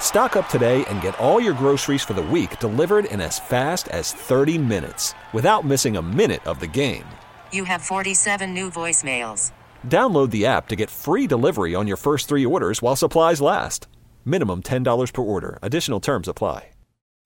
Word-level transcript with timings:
Stock 0.00 0.36
up 0.36 0.48
today 0.48 0.84
and 0.86 1.02
get 1.02 1.18
all 1.18 1.38
your 1.38 1.52
groceries 1.52 2.02
for 2.02 2.14
the 2.14 2.22
week 2.22 2.58
delivered 2.60 3.04
in 3.04 3.20
as 3.20 3.38
fast 3.38 3.88
as 3.88 4.12
30 4.12 4.56
minutes 4.56 5.12
without 5.34 5.66
missing 5.66 5.98
a 5.98 6.02
minute 6.02 6.46
of 6.46 6.60
the 6.60 6.66
game. 6.66 7.04
You 7.52 7.64
have 7.64 7.82
47 7.82 8.54
new 8.54 8.70
voicemails. 8.70 9.52
Download 9.86 10.30
the 10.30 10.46
app 10.46 10.68
to 10.68 10.76
get 10.76 10.88
free 10.88 11.26
delivery 11.26 11.74
on 11.74 11.86
your 11.86 11.98
first 11.98 12.28
three 12.28 12.46
orders 12.46 12.80
while 12.80 12.96
supplies 12.96 13.42
last. 13.42 13.86
Minimum 14.24 14.62
$10 14.62 15.12
per 15.12 15.22
order. 15.22 15.58
Additional 15.60 16.00
terms 16.00 16.28
apply. 16.28 16.70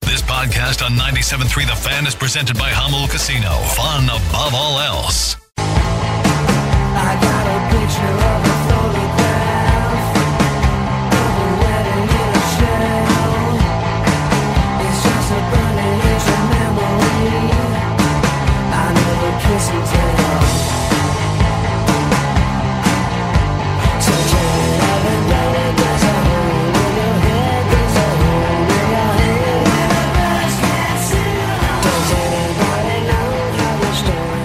This 0.01 0.21
podcast 0.23 0.83
on 0.85 0.91
97.3 0.91 1.67
The 1.67 1.75
Fan 1.75 2.05
is 2.05 2.15
presented 2.15 2.57
by 2.57 2.71
Jamul 2.71 3.09
Casino. 3.09 3.49
Fun 3.75 4.05
above 4.05 4.53
all 4.53 4.79
else. 4.79 5.37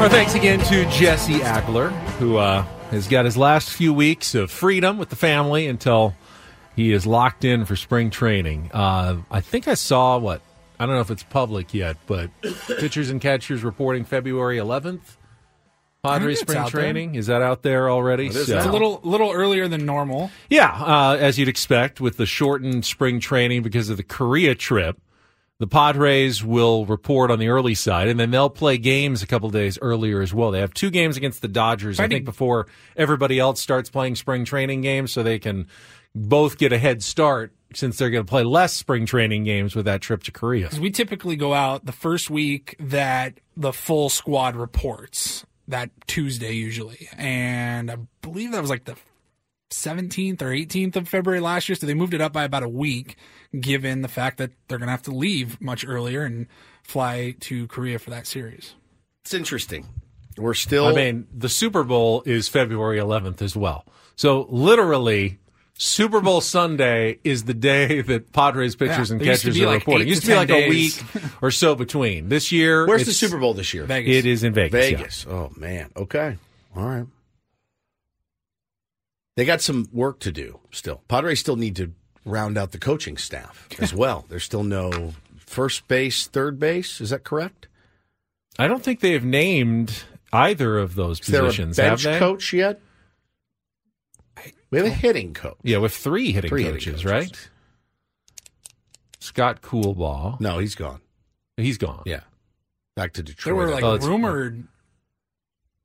Our 0.07 0.13
thanks 0.13 0.37
again 0.37 0.61
to 0.61 0.89
Jesse 0.89 1.41
Agler, 1.41 1.91
who 2.21 2.37
uh, 2.37 2.63
has 2.93 3.09
got 3.09 3.25
his 3.25 3.37
last 3.37 3.71
few 3.71 3.93
weeks 3.93 4.37
of 4.37 4.53
freedom 4.53 4.99
with 4.99 5.09
the 5.09 5.17
family 5.17 5.67
until 5.67 6.15
he 6.77 6.93
is 6.93 7.09
locked 7.09 7.45
in 7.45 7.65
for 7.65 7.75
spring 7.75 8.11
training. 8.11 8.71
Uh, 8.73 9.17
I 9.33 9.41
think 9.41 9.67
I 9.67 9.75
saw 9.75 10.17
what 10.17 10.43
I 10.79 10.87
don't 10.87 10.95
know 10.95 11.01
if 11.01 11.11
it's 11.11 11.25
public 11.25 11.75
yet, 11.75 11.97
but 12.07 12.31
pitchers 12.79 13.11
and 13.11 13.21
catchers 13.21 13.65
reporting 13.65 14.05
February 14.05 14.59
11th. 14.59 15.01
Padres 16.05 16.39
spring 16.39 16.69
training 16.69 17.17
is 17.17 17.27
that 17.27 17.43
out 17.43 17.63
there 17.63 17.91
already? 17.91 18.29
It's 18.29 18.47
So- 18.47 18.61
a 18.61 18.71
little 18.71 19.01
little 19.03 19.33
earlier 19.33 19.67
than 19.67 19.85
normal. 19.85 20.31
yeah, 20.49 20.69
uh, 20.71 21.17
as 21.19 21.37
you'd 21.37 21.49
expect 21.49 22.01
with 22.01 22.17
the 22.17 22.27
shortened 22.27 22.85
spring 22.85 23.19
training 23.19 23.65
because 23.65 23.91
of 23.91 23.97
the 23.97 24.05
Korea 24.05 24.55
trip. 24.55 25.01
The 25.59 25.67
Padres 25.67 26.45
will 26.45 26.85
report 26.85 27.31
on 27.31 27.39
the 27.39 27.49
early 27.49 27.75
side, 27.75 28.09
and 28.09 28.21
then 28.21 28.31
they'll 28.31 28.51
play 28.51 28.77
games 28.77 29.23
a 29.23 29.27
couple 29.27 29.49
days 29.49 29.79
earlier 29.81 30.21
as 30.21 30.35
well. 30.35 30.51
They 30.51 30.61
have 30.61 30.75
two 30.75 30.91
games 30.91 31.17
against 31.17 31.41
the 31.41 31.49
Dodgers, 31.49 31.99
I 31.99 32.09
think, 32.09 32.27
before 32.27 32.67
everybody 32.95 33.39
else 33.39 33.59
starts 33.61 33.89
playing 33.89 34.17
spring 34.17 34.45
training 34.45 34.83
games, 34.83 35.13
so 35.13 35.23
they 35.23 35.39
can 35.39 35.67
both 36.15 36.59
get 36.59 36.73
a 36.73 36.79
head 36.79 37.03
start 37.03 37.55
since 37.75 37.97
they're 37.97 38.11
going 38.11 38.25
to 38.25 38.29
play 38.29 38.43
less 38.45 38.75
spring 38.75 39.07
training 39.07 39.45
games 39.45 39.75
with 39.75 39.87
that 39.87 40.03
trip 40.03 40.23
to 40.25 40.33
Korea. 40.33 40.69
'Cause 40.69 40.79
we 40.81 40.91
typically 40.91 41.37
go 41.37 41.55
out 41.55 41.87
the 41.87 41.93
first 41.93 42.29
week 42.31 42.77
that 42.79 43.41
the 43.57 43.73
full 43.73 44.09
squad 44.11 44.57
reports, 44.57 45.47
that 45.69 45.91
Tuesday 46.07 46.53
usually. 46.53 47.09
And 47.17 47.91
I 47.91 47.97
believe 48.23 48.53
that 48.53 48.61
was 48.61 48.71
like 48.71 48.85
the 48.85 48.97
17th 49.71 50.43
or 50.43 50.53
18th 50.53 50.97
of 50.97 51.09
February 51.09 51.41
last 51.41 51.69
year. 51.69 51.77
So 51.77 51.87
they 51.87 51.95
moved 51.95 52.15
it 52.15 52.21
up 52.21 52.33
by 52.33 52.45
about 52.45 52.63
a 52.63 52.69
week, 52.69 53.17
given 53.61 54.03
the 54.03 54.09
fact 54.09 54.39
that 54.39 54.51
they're 54.69 54.79
going 54.79 54.89
to 54.89 54.93
have 54.93 55.03
to 55.03 55.11
leave 55.13 55.61
much 55.61 55.85
earlier 55.87 56.23
and 56.25 56.47
fly 56.83 57.35
to 57.41 57.67
Korea 57.69 57.99
for 57.99 58.11
that 58.11 58.27
series. 58.27 58.75
It's 59.25 59.35
interesting. 59.35 59.87
We're 60.37 60.55
still. 60.55 60.87
I 60.87 60.93
mean, 60.93 61.27
the 61.33 61.49
Super 61.49 61.83
Bowl 61.83 62.23
is 62.27 62.49
February 62.49 62.99
11th 62.99 63.41
as 63.43 63.57
well. 63.57 63.87
So 64.17 64.47
literally, 64.51 65.39
Super 65.79 66.21
Bowl 66.21 66.41
Sunday 66.41 67.19
is 67.25 67.45
the 67.45 67.55
day 67.55 68.01
that 68.03 68.33
Padres 68.33 68.77
pitchers 68.77 69.11
Yeah, 69.11 69.15
and 69.15 69.21
there 69.21 69.29
used 69.29 69.43
to 69.43 69.49
catchers 69.49 69.61
are 69.63 69.67
like 69.67 69.81
reporting. 69.81 70.03
eight 70.03 70.11
It 70.11 70.15
used 70.15 70.23
to 70.23 70.35
to 70.35 70.41
be 70.41 70.47
10 70.47 70.57
like 70.57 70.67
a 70.67 70.69
week 70.69 71.33
or 71.43 71.51
so 71.51 71.75
between. 71.75 72.29
This 72.29 72.53
year, 72.53 72.87
where's 72.87 73.07
the 73.07 73.13
Super 73.13 73.39
Bowl 73.39 73.55
this 73.55 73.73
year? 73.75 73.85
Vegas. 73.85 74.15
It 74.17 74.27
is 74.27 74.45
in 74.45 74.53
Vegas. 74.53 74.91
yeah. 74.91 74.97
Vegas. 74.97 75.27
Oh 75.29 75.53
man. 75.57 75.91
Okay. 75.97 76.37
All 76.77 76.85
right. 76.85 77.07
They 79.37 79.45
got 79.45 79.61
some 79.61 79.87
work 79.93 80.21
to 80.21 80.33
do 80.33 80.61
still. 80.71 81.03
Padres 81.09 81.41
still 81.41 81.57
need 81.57 81.77
to 81.77 81.93
round 82.27 82.59
out 82.59 82.73
the 82.73 82.79
coaching 82.79 83.17
staff 83.17 83.67
as 83.79 83.95
well. 84.03 84.27
There's 84.29 84.45
still 84.45 84.65
no 84.65 85.15
first 85.39 85.89
base, 85.89 86.27
third 86.27 86.59
base. 86.59 87.01
Is 87.01 87.09
that 87.11 87.25
correct? 87.25 87.69
I 88.59 88.69
don't 88.69 88.83
think 88.83 89.01
they 89.01 89.13
have 89.13 89.25
named 89.25 90.05
either 90.33 90.77
of 90.79 90.95
those 90.97 91.21
Is 91.21 91.27
there 91.29 91.43
a 91.43 91.45
positions. 91.47 91.77
bench 91.79 92.03
have 92.03 92.13
they? 92.15 92.19
coach 92.19 92.53
yet? 92.53 92.81
We 94.71 94.79
have 94.79 94.87
a 94.87 94.91
hitting 94.91 95.33
coach. 95.33 95.57
Yeah, 95.63 95.79
with 95.79 95.95
three 95.95 96.33
hitting 96.33 96.49
Three 96.49 96.65
hitting 96.65 96.77
coaches, 96.77 97.03
coaches. 97.03 97.05
right? 97.05 97.49
Scott 99.21 99.63
Coolbaugh. 99.63 100.41
No, 100.41 100.59
he's 100.59 100.75
gone. 100.75 101.01
He's 101.57 101.79
gone. 101.79 102.03
Yeah. 102.07 102.21
Back 102.97 103.13
to 103.15 103.23
They 103.23 103.27
Detroit. 103.33 103.57
were 103.57 103.69
like 103.71 103.85
Oh, 103.85 103.97
rumored. 103.99 104.67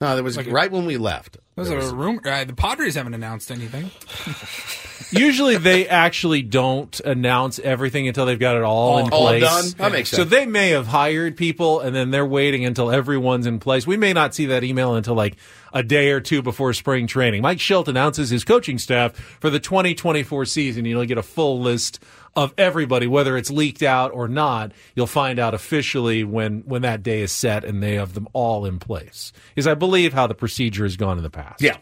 No, 0.01 0.15
there 0.15 0.23
was 0.23 0.35
like 0.35 0.47
a- 0.47 0.51
right 0.51 0.71
when 0.71 0.85
we 0.85 0.97
left. 0.97 1.37
Was 1.55 1.69
there 1.69 1.77
it 1.77 1.83
was- 1.83 1.91
a 1.91 1.95
rumor? 1.95 2.21
Uh, 2.25 2.43
the 2.43 2.53
Padres 2.53 2.95
haven't 2.95 3.13
announced 3.13 3.51
anything. 3.51 3.91
Usually 5.13 5.57
they 5.57 5.87
actually 5.89 6.41
don't 6.41 6.97
announce 7.01 7.59
everything 7.59 8.07
until 8.07 8.25
they've 8.25 8.39
got 8.39 8.55
it 8.55 8.63
all, 8.63 8.99
in 8.99 9.07
place. 9.09 9.13
all 9.13 9.27
place. 9.27 9.41
done? 9.43 9.65
That 9.77 9.91
makes 9.91 10.09
sense. 10.09 10.17
So 10.17 10.23
they 10.23 10.45
may 10.45 10.69
have 10.69 10.87
hired 10.87 11.35
people 11.35 11.81
and 11.81 11.93
then 11.93 12.11
they're 12.11 12.25
waiting 12.25 12.63
until 12.65 12.89
everyone's 12.89 13.45
in 13.45 13.59
place. 13.59 13.85
We 13.85 13.97
may 13.97 14.13
not 14.13 14.33
see 14.33 14.45
that 14.47 14.63
email 14.63 14.95
until 14.95 15.15
like 15.15 15.35
a 15.73 15.83
day 15.83 16.11
or 16.11 16.21
two 16.21 16.41
before 16.41 16.71
spring 16.73 17.07
training. 17.07 17.41
Mike 17.41 17.57
Shildt 17.57 17.89
announces 17.89 18.29
his 18.29 18.45
coaching 18.45 18.77
staff 18.77 19.13
for 19.15 19.49
the 19.49 19.59
2024 19.59 20.45
season. 20.45 20.85
You'll 20.85 21.03
get 21.05 21.17
a 21.17 21.23
full 21.23 21.59
list 21.59 22.01
of 22.35 22.53
everybody, 22.57 23.07
whether 23.07 23.37
it's 23.37 23.51
leaked 23.51 23.83
out 23.83 24.11
or 24.13 24.27
not. 24.27 24.71
You'll 24.95 25.07
find 25.07 25.39
out 25.39 25.53
officially 25.53 26.23
when, 26.23 26.61
when 26.61 26.81
that 26.83 27.03
day 27.03 27.21
is 27.21 27.31
set 27.31 27.65
and 27.65 27.81
they 27.83 27.95
have 27.95 28.13
them 28.13 28.27
all 28.33 28.65
in 28.65 28.79
place. 28.79 29.33
Is 29.55 29.67
I 29.67 29.73
believe 29.73 30.13
how 30.13 30.27
the 30.27 30.35
procedure 30.35 30.83
has 30.83 30.95
gone 30.97 31.17
in 31.17 31.23
the 31.23 31.29
past. 31.29 31.61
yeah. 31.61 31.77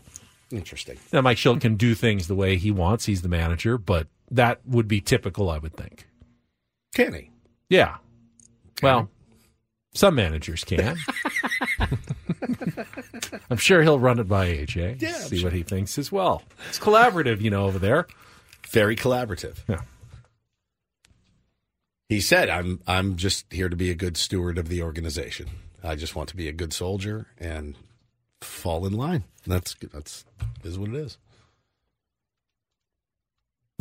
Interesting. 0.52 0.98
Now, 1.14 1.22
Mike 1.22 1.38
Shildt 1.38 1.62
can 1.62 1.76
do 1.76 1.94
things 1.94 2.28
the 2.28 2.34
way 2.34 2.58
he 2.58 2.72
wants. 2.72 3.06
He's 3.06 3.22
the 3.22 3.30
manager, 3.30 3.78
but 3.78 4.08
that 4.32 4.60
would 4.66 4.88
be 4.88 5.00
typical, 5.00 5.48
I 5.48 5.60
would 5.60 5.76
think. 5.76 6.08
Can 6.96 7.14
he? 7.14 7.30
Yeah. 7.70 7.98
Well, 8.82 9.12
some 9.94 10.16
managers 10.16 10.64
can. 10.64 10.98
I'm 13.52 13.58
sure 13.58 13.84
he'll 13.84 14.00
run 14.00 14.18
it 14.18 14.28
by 14.28 14.48
AJ. 14.48 15.02
Yeah, 15.02 15.12
see 15.14 15.38
sure. 15.38 15.48
what 15.48 15.54
he 15.54 15.62
thinks 15.62 16.00
as 16.00 16.12
well. 16.12 16.42
It's 16.70 16.80
collaborative, 16.80 17.42
you 17.42 17.52
know, 17.52 17.66
over 17.66 17.78
there. 17.78 18.08
Very 18.70 18.96
collaborative. 18.96 19.58
Yeah. 19.68 19.82
He 22.10 22.20
said, 22.20 22.50
"I'm 22.50 22.82
I'm 22.88 23.16
just 23.16 23.46
here 23.54 23.70
to 23.70 23.76
be 23.76 23.90
a 23.92 23.96
good 23.96 24.18
steward 24.18 24.58
of 24.58 24.68
the 24.68 24.82
organization. 24.82 25.48
I 25.84 25.96
just 25.96 26.16
want 26.16 26.28
to 26.30 26.36
be 26.36 26.48
a 26.48 26.52
good 26.52 26.74
soldier 26.74 27.28
and 27.38 27.76
fall 28.42 28.86
in 28.86 28.94
line. 28.94 29.24
That's 29.48 29.76
that's 29.94 30.26
is 30.64 30.78
what 30.78 30.90
it 30.90 30.96
is. 30.96 31.18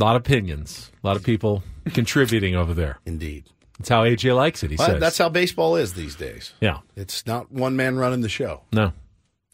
A 0.00 0.04
lot 0.04 0.14
of 0.14 0.22
opinions, 0.22 0.92
a 1.02 1.06
lot 1.06 1.16
of 1.16 1.24
people 1.24 1.64
contributing 1.92 2.54
over 2.54 2.72
there. 2.74 2.98
Indeed. 3.04 3.46
That's 3.78 3.88
how 3.88 4.04
AJ 4.04 4.34
likes 4.36 4.62
it, 4.62 4.70
he 4.70 4.76
Well, 4.76 4.88
says. 4.88 5.00
that's 5.00 5.18
how 5.18 5.28
baseball 5.28 5.76
is 5.76 5.94
these 5.94 6.14
days. 6.16 6.52
yeah. 6.60 6.78
It's 6.96 7.26
not 7.26 7.50
one 7.50 7.76
man 7.76 7.96
running 7.96 8.20
the 8.20 8.28
show. 8.28 8.62
No. 8.72 8.92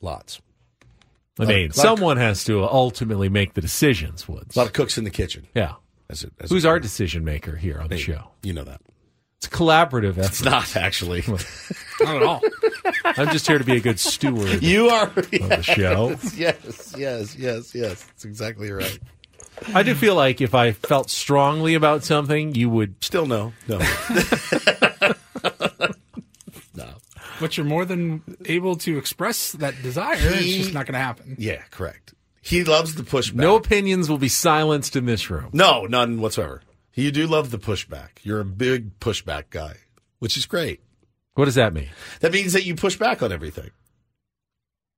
Lots. 0.01 0.41
I 1.39 1.43
of- 1.45 1.49
mean, 1.49 1.67
of- 1.71 1.75
someone 1.77 2.17
has 2.19 2.45
to 2.45 2.63
ultimately 2.65 3.29
make 3.31 3.55
the 3.55 3.61
decisions, 3.61 4.27
Woods. 4.29 4.55
A 4.57 4.59
lot 4.59 4.67
of 4.67 4.73
cooks 4.75 4.99
in 4.99 5.05
the 5.05 5.11
kitchen. 5.11 5.47
yeah. 5.55 5.75
As 6.11 6.25
it, 6.25 6.33
as 6.41 6.51
Who's 6.51 6.65
it- 6.65 6.69
our 6.69 6.79
decision 6.81 7.25
maker 7.25 7.57
here 7.57 7.81
on 7.81 7.89
the 7.89 7.97
Hey, 7.97 8.03
show? 8.03 8.31
You 8.43 8.53
know 8.53 8.65
that. 8.65 8.81
It's 9.39 9.47
a 9.47 9.51
collaborative 9.51 10.13
effort. 10.19 10.27
It's 10.27 10.43
not 10.45 10.75
actually. 10.77 11.23
Not 12.01 12.17
at 12.17 12.23
all. 12.23 12.41
I'm 13.05 13.29
just 13.31 13.47
here 13.47 13.59
to 13.59 13.65
be 13.65 13.77
a 13.77 13.81
good 13.81 14.01
steward 14.01 14.63
you 14.63 14.89
are 14.89 15.07
of 15.09 15.15
the 15.31 15.63
show. 15.63 16.17
Yes, 16.35 16.95
yes, 16.97 17.37
yes, 17.37 17.75
yes. 17.75 18.03
That's 18.05 18.25
exactly 18.25 18.71
right. 18.73 18.99
I 19.75 19.83
do 19.83 19.95
feel 19.95 20.15
like 20.17 20.41
if 20.41 20.55
I 20.55 20.73
felt 20.73 21.11
strongly 21.11 21.75
about 21.75 22.03
something, 22.05 22.55
you 22.55 22.69
would. 22.71 23.03
Still 23.05 23.27
no, 23.27 23.53
no. 23.69 23.79
But 27.41 27.57
you're 27.57 27.67
more 27.67 27.85
than 27.85 28.23
able 28.47 28.77
to 28.77 28.97
express 28.97 29.53
that 29.53 29.75
desire. 29.83 30.15
it's 30.19 30.55
just 30.57 30.73
not 30.75 30.87
going 30.87 30.95
to 30.95 31.01
happen. 31.01 31.35
yeah, 31.39 31.63
correct. 31.71 32.15
He 32.45 32.63
loves 32.63 32.95
the 32.95 33.03
pushback. 33.03 33.35
No 33.37 33.57
opinions 33.57 34.09
will 34.11 34.19
be 34.19 34.29
silenced 34.29 34.97
in 34.97 35.07
this 35.07 35.31
room. 35.31 35.51
no, 35.53 35.87
none 35.87 36.21
whatsoever. 36.21 36.61
You 36.93 37.11
do 37.11 37.27
love 37.27 37.51
the 37.51 37.59
pushback. 37.59 38.11
You're 38.23 38.41
a 38.41 38.45
big 38.45 39.01
pushback 39.01 39.45
guy, 39.51 39.77
which 40.19 40.37
is 40.37 40.47
great. 40.47 40.81
What 41.35 41.47
does 41.47 41.57
that 41.57 41.73
mean? 41.73 41.89
That 42.21 42.33
means 42.33 42.53
that 42.53 42.65
you 42.65 42.77
push 42.77 42.97
back 42.97 43.23
on 43.23 43.33
everything. 43.33 43.71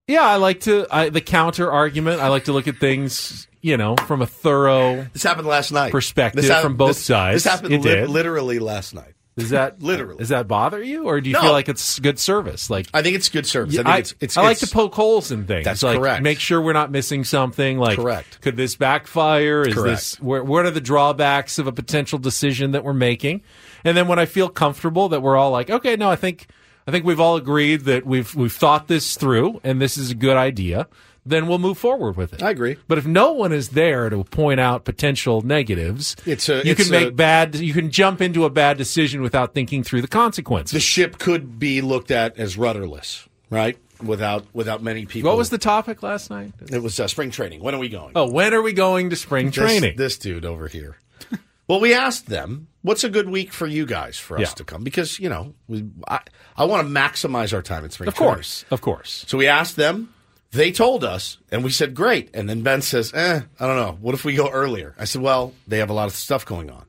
Yeah, 0.08 0.22
I 0.24 0.36
like 0.36 0.60
to 0.60 0.86
I, 0.90 1.08
the 1.08 1.20
counter 1.20 1.70
argument. 1.72 2.20
I 2.20 2.28
like 2.28 2.44
to 2.44 2.52
look 2.52 2.68
at 2.68 2.76
things, 2.76 3.48
you 3.60 3.76
know, 3.76 3.96
from 4.06 4.22
a 4.22 4.26
thorough. 4.26 5.06
This 5.12 5.22
happened 5.24 5.48
last 5.48 5.72
night. 5.72 5.90
Perspective 5.90 6.42
This 6.42 6.50
hap- 6.50 6.62
from 6.62 6.76
both 6.76 6.90
this- 6.96 7.04
sides. 7.04 7.42
This 7.42 7.52
happened 7.52 7.82
li- 7.84 8.04
literally 8.06 8.58
last 8.58 8.94
night. 8.94 9.14
Does 9.36 9.50
that 9.50 9.82
Literally. 9.82 10.16
Does 10.18 10.30
that 10.30 10.48
bother 10.48 10.82
you, 10.82 11.04
or 11.04 11.20
do 11.20 11.28
you 11.28 11.34
No. 11.34 11.42
feel 11.42 11.52
like 11.52 11.68
it's 11.68 11.98
good 11.98 12.18
service? 12.18 12.70
Like 12.70 12.86
I 12.94 13.02
think 13.02 13.16
it's 13.16 13.28
good 13.28 13.46
service. 13.46 13.74
I 13.74 13.76
think 13.78 13.86
I, 13.88 13.98
it's, 13.98 14.14
it's 14.20 14.36
I 14.36 14.42
like 14.42 14.58
to 14.58 14.66
poke 14.66 14.94
holes 14.94 15.30
in 15.30 15.44
things. 15.46 15.64
That's 15.64 15.82
like, 15.82 15.98
correct. 15.98 16.22
Make 16.22 16.40
sure 16.40 16.60
we're 16.60 16.72
not 16.72 16.90
missing 16.90 17.22
something. 17.24 17.78
Like, 17.78 17.96
Correct. 17.96 18.40
Could 18.40 18.56
this 18.56 18.76
backfire? 18.76 19.62
Is 19.62 19.74
Correct. 19.74 19.90
this 19.96 20.20
where, 20.20 20.42
what 20.42 20.64
are 20.64 20.70
the 20.70 20.80
drawbacks 20.80 21.58
of 21.58 21.66
a 21.66 21.72
potential 21.72 22.18
decision 22.18 22.70
that 22.72 22.82
we're 22.84 22.94
making? 22.94 23.42
And 23.84 23.96
then 23.96 24.08
when 24.08 24.18
I 24.18 24.24
feel 24.26 24.48
comfortable 24.48 25.08
that 25.10 25.20
we're 25.20 25.36
all 25.36 25.50
like, 25.50 25.68
okay, 25.70 25.96
no, 25.96 26.08
I 26.10 26.16
think 26.16 26.46
I 26.86 26.90
think 26.90 27.04
we've 27.04 27.20
all 27.20 27.36
agreed 27.36 27.82
that 27.82 28.06
we've 28.06 28.34
we've 28.34 28.52
thought 28.52 28.88
this 28.88 29.16
through 29.16 29.60
and 29.62 29.80
this 29.82 29.98
is 29.98 30.10
a 30.10 30.14
good 30.14 30.36
idea. 30.36 30.88
Then 31.26 31.48
we'll 31.48 31.58
move 31.58 31.76
forward 31.76 32.16
with 32.16 32.32
it. 32.32 32.42
I 32.42 32.50
agree. 32.50 32.76
But 32.86 32.98
if 32.98 33.06
no 33.06 33.32
one 33.32 33.52
is 33.52 33.70
there 33.70 34.08
to 34.08 34.22
point 34.24 34.60
out 34.60 34.84
potential 34.84 35.42
negatives, 35.42 36.14
It's 36.24 36.48
a- 36.48 36.64
you 36.64 36.70
it's 36.72 36.82
can 36.84 36.90
make 36.92 37.08
a- 37.08 37.10
bad. 37.10 37.56
You 37.56 37.72
can 37.72 37.90
jump 37.90 38.22
into 38.22 38.44
a 38.44 38.50
bad 38.50 38.76
decision 38.78 39.22
without 39.22 39.52
thinking 39.52 39.82
through 39.82 40.02
the 40.02 40.08
consequences. 40.08 40.72
the 40.72 40.80
ship 40.80 41.18
could 41.18 41.58
be 41.58 41.80
looked 41.80 42.10
at 42.12 42.38
as 42.38 42.56
rudderless, 42.56 43.26
right? 43.50 43.76
Without 44.02 44.44
without 44.52 44.82
many 44.82 45.06
people. 45.06 45.30
what 45.30 45.38
was 45.38 45.50
the 45.50 45.58
topic 45.58 46.02
last 46.02 46.30
night? 46.30 46.52
It 46.70 46.82
was 46.82 47.00
uh, 47.00 47.08
spring 47.08 47.30
training. 47.30 47.60
When 47.62 47.74
are 47.74 47.78
we 47.78 47.88
going? 47.88 48.12
Oh, 48.14 48.30
when 48.30 48.52
are 48.54 48.62
we 48.62 48.72
going 48.72 49.10
to 49.10 49.16
spring 49.16 49.46
This- 49.46 49.54
training? 49.56 49.96
This, 49.96 50.18
dude 50.18 50.44
over 50.44 50.68
here. 50.68 50.98
well, 51.66 51.80
we 51.80 51.94
asked 51.94 52.26
them, 52.26 52.68
"What's 52.82 53.04
a 53.04 53.08
good 53.08 53.28
week 53.30 53.52
for 53.54 53.66
you 53.66 53.86
guys 53.86 54.18
for 54.18 54.36
us 54.36 54.40
Yeah. 54.42 54.46
to 54.54 54.64
come?" 54.64 54.84
Because 54.84 55.18
you 55.18 55.28
know, 55.30 55.54
we, 55.66 55.86
I 56.06 56.20
I 56.58 56.64
want 56.66 56.86
to 56.86 56.92
maximize 56.92 57.54
our 57.54 57.62
time 57.62 57.84
in 57.84 57.90
spring. 57.90 58.06
Of 58.08 58.14
training. 58.14 58.34
course, 58.34 58.64
of 58.70 58.80
course. 58.82 59.24
So 59.26 59.38
we 59.38 59.46
asked 59.48 59.76
them. 59.76 60.12
They 60.52 60.72
told 60.72 61.04
us, 61.04 61.38
and 61.50 61.64
we 61.64 61.70
said, 61.70 61.94
"Great." 61.94 62.30
And 62.34 62.48
then 62.48 62.62
Ben 62.62 62.82
says, 62.82 63.12
"Eh, 63.14 63.40
I 63.60 63.66
don't 63.66 63.76
know. 63.76 63.98
What 64.00 64.14
if 64.14 64.24
we 64.24 64.34
go 64.34 64.48
earlier?" 64.48 64.94
I 64.98 65.04
said, 65.04 65.22
"Well, 65.22 65.52
they 65.66 65.78
have 65.78 65.90
a 65.90 65.94
lot 65.94 66.06
of 66.06 66.14
stuff 66.14 66.46
going 66.46 66.70
on." 66.70 66.86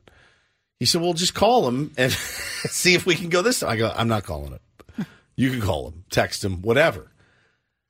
He 0.78 0.86
said, 0.86 1.02
"Well, 1.02 1.12
just 1.12 1.34
call 1.34 1.64
them 1.64 1.92
and 1.96 2.12
see 2.12 2.94
if 2.94 3.04
we 3.04 3.14
can 3.14 3.28
go 3.28 3.42
this 3.42 3.60
time." 3.60 3.70
I 3.70 3.76
go, 3.76 3.92
"I'm 3.94 4.08
not 4.08 4.24
calling 4.24 4.52
it. 4.52 5.06
You 5.36 5.50
can 5.50 5.60
call 5.60 5.90
them, 5.90 6.04
text 6.10 6.42
them, 6.42 6.62
whatever." 6.62 7.10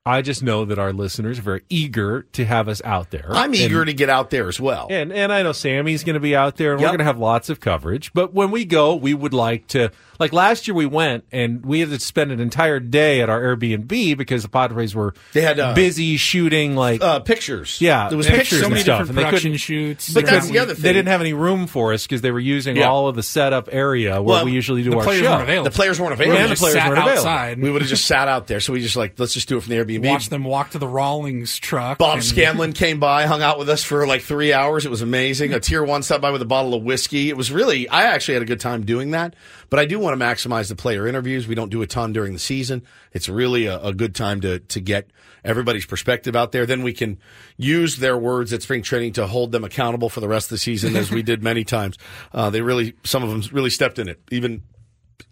I 0.08 0.22
just 0.22 0.42
know 0.42 0.64
that 0.64 0.78
our 0.78 0.94
listeners 0.94 1.38
are 1.38 1.42
very 1.42 1.62
eager 1.68 2.22
to 2.32 2.44
have 2.46 2.66
us 2.66 2.80
out 2.82 3.10
there. 3.10 3.26
I'm 3.28 3.54
eager 3.54 3.82
and, 3.82 3.88
to 3.88 3.92
get 3.92 4.08
out 4.08 4.30
there 4.30 4.48
as 4.48 4.58
well. 4.58 4.86
and 4.90 5.12
and 5.12 5.30
I 5.30 5.42
know 5.42 5.52
Sammy's 5.52 6.02
going 6.02 6.14
to 6.14 6.20
be 6.20 6.34
out 6.34 6.56
there, 6.56 6.72
and 6.72 6.80
we're 6.80 6.88
going 6.88 6.98
to 6.98 7.04
have 7.04 7.18
lots 7.18 7.50
of 7.50 7.60
coverage. 7.60 8.14
But 8.14 8.32
when 8.32 8.50
we 8.50 8.64
go, 8.64 8.94
we 8.94 9.12
would 9.12 9.34
like 9.34 9.66
to. 9.68 9.90
Like 10.18 10.32
last 10.32 10.66
year, 10.66 10.74
we 10.74 10.86
went 10.86 11.24
and 11.30 11.64
we 11.64 11.80
had 11.80 11.90
to 11.90 12.00
spend 12.00 12.32
an 12.32 12.40
entire 12.40 12.80
day 12.80 13.20
at 13.20 13.30
our 13.30 13.40
Airbnb 13.40 14.16
because 14.16 14.42
the 14.42 14.48
Padres 14.48 14.94
were 14.94 15.14
They 15.32 15.42
had, 15.42 15.60
uh, 15.60 15.74
busy 15.74 16.16
shooting 16.16 16.74
like 16.74 17.02
Uh, 17.02 17.20
pictures. 17.20 17.80
Yeah, 17.80 18.08
there 18.08 18.16
was 18.18 18.26
they 18.26 18.32
had 18.32 18.38
pictures. 18.40 18.58
So 18.60 18.64
and 18.66 18.72
many 18.74 18.82
stuff, 18.82 18.98
different 19.00 19.10
and 19.10 19.18
they 19.18 19.22
production 19.24 19.48
couldn't- 19.52 19.58
shoots. 19.58 20.10
But 20.12 20.26
that's 20.26 20.48
the 20.48 20.58
other 20.58 20.74
thing. 20.74 20.82
they 20.82 20.92
didn't 20.92 21.08
have 21.08 21.20
any 21.20 21.32
room 21.34 21.66
for 21.68 21.92
us 21.92 22.04
because 22.06 22.20
they 22.22 22.30
were 22.32 22.40
using 22.40 22.76
Yeah. 22.76 22.88
all 22.88 23.06
of 23.08 23.14
the 23.16 23.22
setup 23.22 23.68
area 23.70 24.14
where 24.20 24.36
Well, 24.36 24.44
we 24.44 24.52
usually 24.52 24.82
do 24.82 24.90
the 24.90 24.96
our 24.98 25.04
players 25.04 25.20
show. 25.22 25.30
weren't 25.30 25.42
available. 25.42 25.64
The 25.70 25.76
players 25.76 26.00
weren't 26.00 26.18
We 26.18 26.24
available. 26.24 26.36
And 26.38 26.44
the 26.46 26.48
just 26.50 26.62
players 26.62 26.74
sat 26.74 26.88
weren't 26.88 26.98
available. 26.98 27.18
outside. 27.28 27.62
We 27.62 27.70
would 27.70 27.82
have 27.82 27.88
just 27.88 28.04
sat 28.06 28.28
out 28.28 28.46
there. 28.48 28.60
So 28.60 28.72
we 28.72 28.80
just 28.80 28.96
like, 28.96 29.14
let's 29.18 29.34
just 29.34 29.48
do 29.48 29.56
it 29.56 29.62
from 29.62 29.70
the 29.70 29.78
Airbnb. 29.84 30.08
watch 30.08 30.28
them 30.30 30.44
walk 30.44 30.70
to 30.70 30.78
the 30.78 30.88
Rawlings 30.88 31.58
truck. 31.58 31.98
Bob 31.98 32.14
and- 32.16 32.24
Scanlan 32.24 32.72
came 32.74 32.98
by, 32.98 33.26
hung 33.26 33.42
out 33.42 33.58
with 33.58 33.68
us 33.68 33.84
for 33.84 34.06
like 34.06 34.22
three 34.22 34.52
hours. 34.52 34.84
It 34.84 34.90
was 34.90 35.02
amazing. 35.02 35.54
A 35.54 35.60
tier 35.60 35.84
one 35.84 36.02
stopped 36.02 36.22
by 36.22 36.30
with 36.30 36.42
a 36.42 36.46
bottle 36.46 36.74
of 36.74 36.82
whiskey. 36.82 37.28
It 37.28 37.36
was 37.36 37.52
really, 37.52 37.88
I 37.88 38.02
actually 38.02 38.34
had 38.34 38.42
a 38.42 38.46
good 38.46 38.60
time 38.60 38.84
doing 38.84 39.12
that. 39.12 39.34
But 39.70 39.78
I 39.80 39.84
do 39.84 39.98
want 39.98 40.18
to 40.18 40.24
maximize 40.24 40.68
the 40.68 40.76
player 40.76 41.06
interviews. 41.06 41.46
We 41.46 41.54
don't 41.54 41.70
do 41.70 41.82
a 41.82 41.86
ton 41.86 42.12
during 42.12 42.32
the 42.32 42.38
season. 42.38 42.82
It's 43.12 43.28
really 43.28 43.66
a, 43.66 43.78
a 43.80 43.92
good 43.92 44.14
time 44.14 44.40
to, 44.40 44.60
to 44.60 44.80
get 44.80 45.10
everybody's 45.44 45.86
perspective 45.86 46.34
out 46.34 46.52
there. 46.52 46.66
Then 46.66 46.82
we 46.82 46.92
can 46.92 47.18
use 47.56 47.96
their 47.96 48.16
words 48.16 48.52
at 48.52 48.62
spring 48.62 48.82
training 48.82 49.14
to 49.14 49.26
hold 49.26 49.52
them 49.52 49.64
accountable 49.64 50.08
for 50.08 50.20
the 50.20 50.28
rest 50.28 50.46
of 50.46 50.50
the 50.50 50.58
season, 50.58 50.96
as 50.96 51.10
we 51.10 51.22
did 51.22 51.42
many 51.42 51.64
times. 51.64 51.96
Uh, 52.32 52.50
they 52.50 52.60
really, 52.60 52.94
some 53.04 53.22
of 53.22 53.30
them 53.30 53.42
really 53.52 53.70
stepped 53.70 53.98
in 53.98 54.08
it, 54.08 54.20
even 54.30 54.62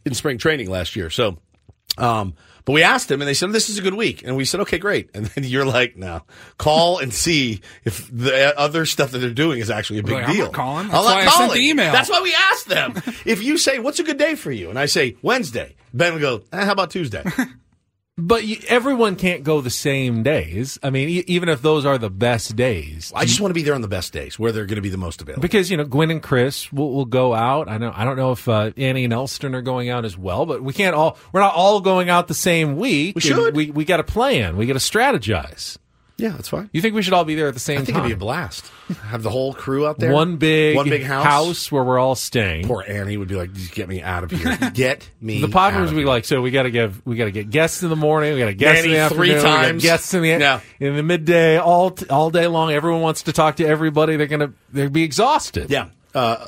in 0.04 0.14
spring 0.14 0.38
training 0.38 0.70
last 0.70 0.96
year. 0.96 1.10
So, 1.10 1.38
um, 1.98 2.34
but 2.66 2.72
we 2.72 2.82
asked 2.82 3.08
them 3.08 3.22
and 3.22 3.28
they 3.28 3.32
said, 3.32 3.50
this 3.52 3.70
is 3.70 3.78
a 3.78 3.82
good 3.82 3.94
week. 3.94 4.22
And 4.22 4.36
we 4.36 4.44
said, 4.44 4.60
okay, 4.60 4.76
great. 4.76 5.08
And 5.14 5.24
then 5.26 5.44
you're 5.44 5.64
like, 5.64 5.96
no, 5.96 6.20
call 6.58 6.98
and 6.98 7.14
see 7.14 7.62
if 7.84 8.10
the 8.12 8.52
other 8.58 8.84
stuff 8.84 9.12
that 9.12 9.18
they're 9.18 9.30
doing 9.30 9.60
is 9.60 9.70
actually 9.70 10.00
a 10.00 10.02
big 10.02 10.12
like, 10.14 10.28
I'm 10.28 10.34
deal. 10.34 10.44
not 10.46 10.54
calling. 10.54 10.86
I'm 10.86 10.90
That's 10.90 11.04
not 11.06 11.14
why 11.14 11.20
I 11.20 11.22
sent 11.22 11.34
calling. 11.34 11.54
the 11.54 11.68
email. 11.70 11.92
That's 11.92 12.10
why 12.10 12.20
we 12.20 12.34
asked 12.34 12.68
them. 12.68 12.94
if 13.24 13.42
you 13.42 13.56
say, 13.56 13.78
what's 13.78 14.00
a 14.00 14.02
good 14.04 14.18
day 14.18 14.34
for 14.34 14.50
you? 14.52 14.68
And 14.68 14.78
I 14.78 14.84
say, 14.86 15.16
Wednesday. 15.22 15.76
Ben 15.94 16.12
would 16.12 16.20
go, 16.20 16.42
eh, 16.52 16.64
how 16.64 16.72
about 16.72 16.90
Tuesday? 16.90 17.24
But 18.18 18.44
you, 18.44 18.56
everyone 18.68 19.16
can't 19.16 19.42
go 19.44 19.60
the 19.60 19.68
same 19.68 20.22
days. 20.22 20.78
I 20.82 20.88
mean, 20.88 21.10
e- 21.10 21.24
even 21.26 21.50
if 21.50 21.60
those 21.60 21.84
are 21.84 21.98
the 21.98 22.08
best 22.08 22.56
days, 22.56 23.12
I 23.14 23.26
just 23.26 23.42
want 23.42 23.50
to 23.50 23.54
be 23.54 23.62
there 23.62 23.74
on 23.74 23.82
the 23.82 23.88
best 23.88 24.10
days 24.14 24.38
where 24.38 24.52
they're 24.52 24.64
going 24.64 24.76
to 24.76 24.82
be 24.82 24.88
the 24.88 24.96
most 24.96 25.20
available. 25.20 25.42
because 25.42 25.70
you 25.70 25.76
know 25.76 25.84
Gwen 25.84 26.10
and 26.10 26.22
Chris 26.22 26.72
will, 26.72 26.92
will 26.92 27.04
go 27.04 27.34
out. 27.34 27.68
I 27.68 27.76
know 27.76 27.92
I 27.94 28.04
don't 28.06 28.16
know 28.16 28.32
if 28.32 28.48
uh, 28.48 28.70
Annie 28.78 29.04
and 29.04 29.12
Elston 29.12 29.54
are 29.54 29.60
going 29.60 29.90
out 29.90 30.06
as 30.06 30.16
well, 30.16 30.46
but 30.46 30.62
we 30.62 30.72
can't 30.72 30.94
all. 30.96 31.18
We're 31.32 31.40
not 31.40 31.54
all 31.54 31.80
going 31.82 32.08
out 32.08 32.26
the 32.26 32.32
same 32.34 32.76
week. 32.76 33.16
We 33.16 33.20
and 33.20 33.22
should. 33.22 33.54
We 33.54 33.70
we 33.70 33.84
got 33.84 33.98
to 33.98 34.04
plan. 34.04 34.56
We 34.56 34.64
got 34.64 34.72
to 34.72 34.78
strategize. 34.78 35.76
Yeah, 36.18 36.30
that's 36.30 36.48
fine. 36.48 36.70
You 36.72 36.80
think 36.80 36.94
we 36.94 37.02
should 37.02 37.12
all 37.12 37.24
be 37.24 37.34
there 37.34 37.48
at 37.48 37.54
the 37.54 37.60
same 37.60 37.76
time? 37.76 37.82
I 37.82 37.84
think 37.86 37.96
time? 37.98 38.06
it'd 38.06 38.18
be 38.18 38.22
a 38.22 38.24
blast. 38.26 38.64
Have 39.04 39.22
the 39.22 39.30
whole 39.30 39.52
crew 39.52 39.86
out 39.86 39.98
there. 39.98 40.12
One 40.12 40.36
big 40.36 40.74
one 40.76 40.88
big 40.88 41.02
house. 41.02 41.70
where 41.70 41.84
we're 41.84 41.98
all 41.98 42.14
staying. 42.14 42.66
Poor 42.66 42.82
Annie 42.86 43.16
would 43.16 43.28
be 43.28 43.34
like, 43.34 43.52
just 43.52 43.72
get 43.72 43.88
me 43.88 44.00
out 44.02 44.24
of 44.24 44.30
here. 44.30 44.56
Get 44.72 45.08
me 45.20 45.40
the 45.42 45.58
out 45.58 45.74
of 45.74 45.80
would 45.82 45.90
be 45.90 45.96
here. 45.98 46.06
like, 46.06 46.24
so 46.24 46.40
we 46.40 46.50
got 46.50 46.62
to 46.62 46.70
give, 46.70 47.04
we 47.04 47.16
got 47.16 47.26
to 47.26 47.30
get 47.32 47.50
guests 47.50 47.82
in 47.82 47.90
the 47.90 47.96
morning, 47.96 48.32
we 48.34 48.38
got 48.40 48.46
to 48.46 48.54
guests 48.54 48.84
in 48.84 48.92
the 48.92 49.08
three 49.10 49.32
afternoon, 49.32 49.36
we 49.36 49.42
got 49.42 49.62
times. 49.62 49.82
guests 49.82 50.14
in 50.14 50.22
the 50.22 50.28
Yeah. 50.28 50.60
in 50.80 50.96
the 50.96 51.02
midday, 51.02 51.58
all 51.58 51.90
t- 51.90 52.06
all 52.08 52.30
day 52.30 52.46
long. 52.46 52.70
Everyone 52.72 53.02
wants 53.02 53.22
to 53.22 53.32
talk 53.32 53.56
to 53.56 53.66
everybody. 53.66 54.16
They're 54.16 54.26
gonna 54.26 54.52
they'll 54.72 54.88
be 54.88 55.02
exhausted. 55.02 55.70
Yeah. 55.70 55.88
Uh, 56.14 56.46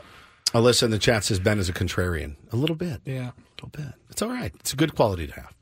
Alyssa 0.54 0.84
in 0.84 0.90
the 0.92 0.98
chat 0.98 1.24
says 1.24 1.40
Ben 1.40 1.58
is 1.58 1.68
a 1.68 1.74
contrarian. 1.74 2.36
A 2.52 2.56
little 2.56 2.76
bit. 2.76 3.02
Yeah. 3.04 3.32
A 3.32 3.64
little 3.64 3.68
bit. 3.70 3.92
It's 4.08 4.22
all 4.22 4.30
right. 4.30 4.50
It's 4.60 4.72
a 4.72 4.76
good 4.76 4.94
quality 4.94 5.26
to 5.26 5.34
have. 5.34 5.52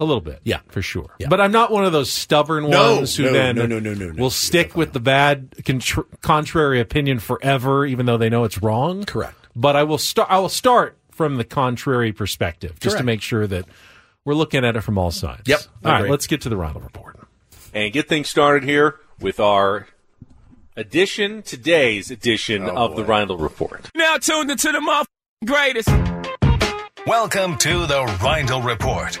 A 0.00 0.04
little 0.04 0.20
bit. 0.20 0.40
Yeah. 0.44 0.60
for 0.68 0.80
sure. 0.80 1.14
Yeah. 1.18 1.26
But 1.28 1.40
I'm 1.40 1.50
not 1.50 1.72
one 1.72 1.84
of 1.84 1.90
those 1.92 2.08
stubborn 2.10 2.70
No, 2.70 2.96
ones 2.96 3.16
who 3.16 3.24
no, 3.24 3.32
then 3.32 3.56
no, 3.56 3.66
no, 3.66 3.80
no, 3.80 3.94
no, 3.94 4.10
no. 4.10 4.22
will 4.22 4.30
stick 4.30 4.76
with 4.76 4.92
the 4.92 5.00
bad 5.00 5.50
contr- 5.62 6.06
contrary 6.20 6.78
opinion 6.78 7.18
forever, 7.18 7.84
even 7.84 8.06
though 8.06 8.16
they 8.16 8.28
know 8.28 8.44
it's 8.44 8.62
wrong. 8.62 9.02
Correct. 9.04 9.34
But 9.56 9.74
I 9.74 9.82
will 9.82 9.98
start. 9.98 10.30
I 10.30 10.38
will 10.38 10.48
start 10.48 10.96
from 11.10 11.34
the 11.36 11.44
contrary 11.44 12.12
perspective, 12.12 12.78
just 12.78 12.96
to 12.98 13.02
make 13.02 13.20
sure 13.22 13.48
that 13.48 13.64
we're 14.24 14.34
looking 14.34 14.64
at 14.64 14.76
it 14.76 14.82
from 14.82 14.98
all 14.98 15.10
sides. 15.10 15.42
Yep, 15.46 15.60
I 15.82 15.88
All 15.88 15.92
right. 15.92 15.98
agree. 16.02 16.10
Let's 16.12 16.28
get 16.28 16.42
to 16.42 16.48
the 16.48 16.54
Reindl 16.54 16.84
report 16.84 17.18
and 17.74 17.92
get 17.92 18.08
things 18.08 18.30
started 18.30 18.62
here 18.62 19.00
with 19.18 19.40
our 19.40 19.88
edition, 20.76 21.42
today's 21.42 22.12
edition 22.12 22.62
Oh, 22.70 22.76
of 22.84 22.94
the 22.94 23.02
Reindl 23.02 23.40
Report. 23.40 23.90
Now 23.96 24.16
tuned 24.18 24.48
into 24.52 24.70
the 24.70 24.80
muff 24.80 25.08
greatest. 25.44 25.88
Welcome 27.04 27.58
to 27.58 27.86
the 27.86 28.04
Reindl 28.20 28.64
Report 28.64 29.20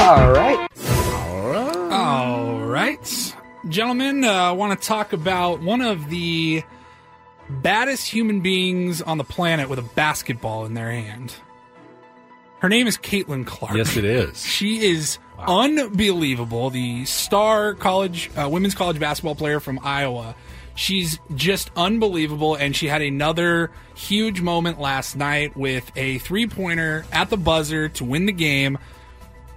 All 0.00 0.32
right. 0.32 0.68
All 1.92 2.60
right. 2.64 3.34
Gentlemen, 3.68 4.24
I 4.24 4.52
want 4.52 4.80
to 4.80 4.88
talk 4.88 5.12
about 5.12 5.60
one 5.60 5.82
of 5.82 6.08
the 6.08 6.64
baddest 7.48 8.08
human 8.08 8.40
beings 8.40 9.02
on 9.02 9.18
the 9.18 9.24
planet 9.24 9.68
with 9.68 9.78
a 9.78 9.82
basketball 9.82 10.64
in 10.64 10.72
their 10.72 10.90
hand. 10.90 11.34
Her 12.60 12.68
name 12.68 12.86
is 12.86 12.96
Caitlin 12.96 13.46
Clark. 13.46 13.76
Yes, 13.76 13.96
it 13.96 14.04
is. 14.04 14.42
She 14.44 14.78
is 14.84 15.18
unbelievable. 15.38 16.70
The 16.70 17.04
star 17.04 17.74
college, 17.74 18.30
uh, 18.36 18.48
women's 18.48 18.74
college 18.74 18.98
basketball 18.98 19.34
player 19.34 19.60
from 19.60 19.78
Iowa. 19.82 20.34
She's 20.74 21.18
just 21.34 21.70
unbelievable, 21.76 22.54
and 22.54 22.74
she 22.74 22.86
had 22.86 23.02
another 23.02 23.70
huge 23.94 24.40
moment 24.40 24.80
last 24.80 25.14
night 25.14 25.56
with 25.56 25.92
a 25.94 26.18
three 26.18 26.46
pointer 26.46 27.04
at 27.12 27.28
the 27.28 27.36
buzzer 27.36 27.90
to 27.90 28.04
win 28.04 28.24
the 28.26 28.32
game. 28.32 28.78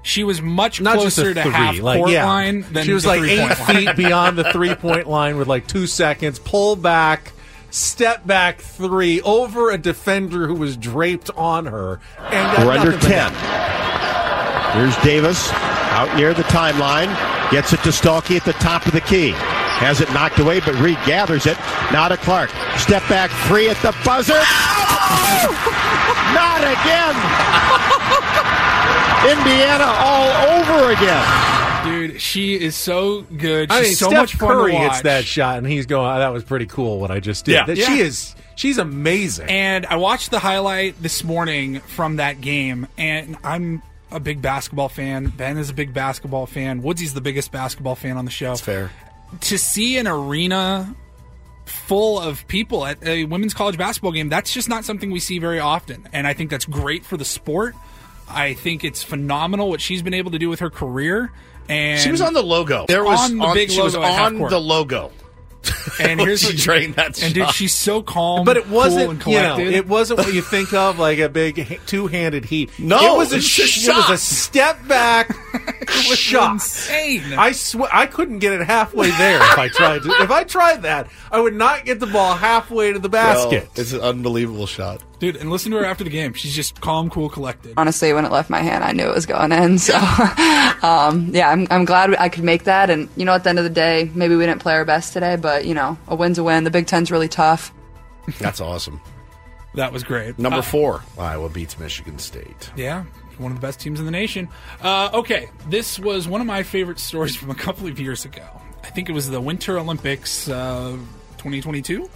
She 0.03 0.23
was 0.25 0.41
much 0.41 0.81
Not 0.81 0.99
just 0.99 1.15
closer 1.15 1.31
a 1.31 1.33
to 1.33 1.43
three, 1.43 1.51
half 1.51 1.79
like 1.79 1.97
court 1.99 2.11
yeah. 2.11 2.25
line 2.25 2.65
than 2.71 2.85
she 2.85 2.91
was 2.93 3.03
the 3.03 3.09
like 3.09 3.21
eight 3.21 3.39
line. 3.39 3.55
feet 3.55 3.95
beyond 3.95 4.37
the 4.37 4.51
three 4.51 4.75
point 4.85 5.07
line 5.07 5.37
with 5.37 5.47
like 5.47 5.65
two 5.65 5.87
seconds. 5.87 6.39
Pull 6.39 6.75
back, 6.75 7.31
step 7.71 8.27
back 8.27 8.59
three 8.59 9.21
over 9.21 9.71
a 9.71 9.77
defender 9.77 10.45
who 10.45 10.55
was 10.55 10.75
draped 10.75 11.29
on 11.37 11.65
her. 11.67 12.01
And 12.19 12.67
We're 12.67 12.73
under 12.73 12.91
nothing 12.91 13.09
but 13.09 14.73
10. 14.73 14.77
Here's 14.77 14.97
Davis 14.97 15.49
out 15.53 16.13
near 16.17 16.33
the 16.33 16.43
timeline. 16.43 17.07
Gets 17.51 17.71
it 17.71 17.77
to 17.83 17.89
Stuelke 17.89 18.35
at 18.35 18.43
the 18.45 18.53
top 18.53 18.85
of 18.85 18.91
the 18.93 19.01
key. 19.01 19.31
Has 19.31 20.01
it 20.01 20.11
knocked 20.13 20.39
away, 20.39 20.59
but 20.59 20.75
Reed 20.75 20.97
gathers 21.05 21.45
it. 21.45 21.57
Now 21.91 22.09
to 22.09 22.17
Clark. 22.17 22.49
Step 22.77 23.07
back 23.07 23.31
three 23.47 23.69
at 23.69 23.77
the 23.77 23.95
buzzer. 24.03 24.33
Not 26.33 26.61
again. 26.61 27.15
Indiana 29.29 29.85
all 29.85 30.29
over 30.51 30.91
again. 30.91 31.83
Dude, 31.85 32.21
she 32.21 32.55
is 32.55 32.75
so 32.75 33.21
good. 33.23 33.71
She's 33.71 33.79
I 33.79 33.81
mean, 33.81 33.93
so 33.95 34.07
Steph 34.07 34.19
much 34.19 34.35
fun 34.35 34.49
Curry 34.49 34.71
to 34.71 34.77
watch. 34.77 34.91
hits 34.91 35.01
that 35.03 35.25
shot, 35.25 35.57
and 35.57 35.67
he's 35.67 35.85
going, 35.85 36.09
oh, 36.09 36.19
"That 36.19 36.31
was 36.31 36.43
pretty 36.43 36.65
cool." 36.65 36.99
What 36.99 37.11
I 37.11 37.19
just 37.19 37.45
did. 37.45 37.53
Yeah. 37.53 37.65
That 37.65 37.77
Yeah. 37.77 37.87
She 37.87 37.99
is. 37.99 38.35
She's 38.55 38.77
amazing. 38.77 39.49
And 39.49 39.85
I 39.87 39.95
watched 39.97 40.31
the 40.31 40.39
highlight 40.39 41.01
this 41.01 41.23
morning 41.23 41.79
from 41.81 42.17
that 42.17 42.39
game, 42.39 42.87
and 42.97 43.35
I'm 43.43 43.81
a 44.11 44.19
big 44.19 44.41
basketball 44.41 44.89
fan. 44.89 45.33
Ben 45.35 45.57
is 45.57 45.69
a 45.69 45.73
big 45.73 45.93
basketball 45.93 46.45
fan. 46.45 46.81
Woodsy's 46.83 47.13
the 47.13 47.21
biggest 47.21 47.51
basketball 47.51 47.95
fan 47.95 48.15
on 48.15 48.25
the 48.25 48.31
show. 48.31 48.49
That's 48.49 48.61
fair. 48.61 48.91
To 49.41 49.57
see 49.57 49.97
an 49.97 50.07
arena 50.07 50.95
full 51.65 52.19
of 52.19 52.47
people 52.47 52.85
at 52.85 53.03
a 53.03 53.23
women's 53.25 53.53
college 53.53 53.77
basketball 53.77 54.11
game, 54.11 54.29
that's 54.29 54.53
just 54.53 54.69
not 54.69 54.85
something 54.85 55.11
we 55.11 55.19
see 55.19 55.39
very 55.39 55.59
often. 55.59 56.07
And 56.13 56.27
I 56.27 56.33
think 56.33 56.51
that's 56.51 56.65
great 56.65 57.03
for 57.03 57.17
the 57.17 57.25
sport. 57.25 57.75
I 58.29 58.53
think 58.53 58.83
it's 58.83 59.03
phenomenal 59.03 59.69
what 59.69 59.81
she's 59.81 60.01
been 60.01 60.13
able 60.13 60.31
to 60.31 60.39
do 60.39 60.49
with 60.49 60.59
her 60.61 60.69
career. 60.69 61.31
And 61.69 61.99
She 61.99 62.11
was 62.11 62.21
on 62.21 62.33
the 62.33 62.41
logo. 62.43 62.85
There 62.87 63.03
was 63.03 63.19
on 63.31 63.37
the 63.37 63.51
big 63.53 63.71
she 63.71 63.81
was 63.81 63.95
logo 63.95 64.05
at 64.07 64.13
half 64.13 64.27
on 64.33 64.49
the 64.49 64.59
logo. 64.59 65.11
And 65.97 66.19
here's 66.19 66.41
she 66.41 66.47
what- 66.47 66.57
drained 66.57 66.95
that 66.95 67.23
And 67.23 67.33
dude, 67.33 67.49
she's 67.51 67.73
so 67.73 68.01
calm, 68.01 68.43
but 68.43 68.57
it 68.57 68.67
wasn't, 68.67 69.11
and 69.25 69.27
you 69.27 69.39
know, 69.39 69.57
it 69.59 69.87
wasn't 69.87 70.19
what 70.19 70.33
you 70.33 70.41
think 70.41 70.73
of 70.73 70.99
like 70.99 71.19
a 71.19 71.29
big 71.29 71.79
two-handed 71.85 72.43
heat. 72.43 72.69
No, 72.77 73.15
it 73.15 73.17
was 73.17 73.31
a, 73.31 73.37
it's 73.37 73.45
a 73.45 73.49
sh- 73.67 73.87
It 73.87 73.95
was 73.95 74.09
a 74.09 74.17
step 74.17 74.85
back 74.89 75.33
shot. 75.89 76.53
insane. 76.53 77.33
I 77.37 77.53
swear, 77.53 77.87
I 77.93 78.07
couldn't 78.07 78.39
get 78.39 78.51
it 78.59 78.65
halfway 78.67 79.09
there 79.11 79.37
if 79.37 79.57
I 79.57 79.69
tried 79.69 80.01
to. 80.03 80.09
If 80.21 80.31
I 80.31 80.43
tried 80.43 80.81
that, 80.81 81.07
I 81.31 81.39
would 81.39 81.55
not 81.55 81.85
get 81.85 82.01
the 82.01 82.07
ball 82.07 82.33
halfway 82.33 82.91
to 82.91 82.99
the 82.99 83.07
basket. 83.09 83.63
Well, 83.63 83.71
it's 83.77 83.93
an 83.93 84.01
unbelievable 84.01 84.67
shot. 84.67 85.01
Dude, 85.23 85.37
and 85.37 85.49
listen 85.49 85.71
to 85.71 85.77
her 85.77 85.85
after 85.85 86.03
the 86.03 86.09
game. 86.09 86.33
She's 86.33 86.53
just 86.53 86.81
calm, 86.81 87.09
cool, 87.09 87.29
collected. 87.29 87.75
Honestly, 87.77 88.11
when 88.11 88.25
it 88.25 88.31
left 88.33 88.49
my 88.49 88.61
hand, 88.61 88.83
I 88.83 88.91
knew 88.91 89.07
it 89.07 89.15
was 89.15 89.25
going 89.25 89.53
in. 89.53 89.79
So, 89.79 89.95
um, 90.83 91.29
yeah, 91.33 91.49
I'm, 91.49 91.65
I'm 91.71 91.85
glad 91.85 92.13
I 92.15 92.27
could 92.27 92.43
make 92.43 92.65
that. 92.65 92.89
And, 92.89 93.07
you 93.15 93.23
know, 93.23 93.31
at 93.31 93.45
the 93.45 93.49
end 93.49 93.57
of 93.57 93.63
the 93.63 93.69
day, 93.69 94.11
maybe 94.13 94.35
we 94.35 94.45
didn't 94.45 94.61
play 94.61 94.73
our 94.73 94.83
best 94.83 95.13
today, 95.13 95.37
but, 95.37 95.63
you 95.63 95.73
know, 95.75 95.97
a 96.09 96.15
win's 96.15 96.39
a 96.39 96.43
win. 96.43 96.65
The 96.65 96.71
Big 96.71 96.87
Ten's 96.87 97.09
really 97.09 97.29
tough. 97.29 97.73
That's 98.37 98.59
awesome. 98.59 98.99
That 99.75 99.93
was 99.93 100.03
great. 100.03 100.37
Number 100.37 100.59
Uh, 100.59 100.61
four, 100.61 101.03
Iowa 101.17 101.47
beats 101.47 101.79
Michigan 101.79 102.19
State. 102.19 102.71
Yeah, 102.75 103.05
one 103.37 103.53
of 103.53 103.61
the 103.61 103.65
best 103.65 103.79
teams 103.79 103.99
in 104.01 104.05
the 104.05 104.11
nation. 104.11 104.49
Uh, 104.81 105.09
okay, 105.13 105.47
this 105.69 105.99
was 105.99 106.27
one 106.27 106.41
of 106.41 106.47
my 106.47 106.63
favorite 106.63 106.99
stories 106.99 107.33
from 107.33 107.49
a 107.49 107.55
couple 107.55 107.87
of 107.87 107.97
years 107.97 108.25
ago. 108.25 108.45
I 108.83 108.87
think 108.87 109.07
it 109.07 109.13
was 109.13 109.29
the 109.29 109.39
Winter 109.39 109.79
Olympics 109.79 110.49
uh, 110.49 110.97
2022. 111.37 112.09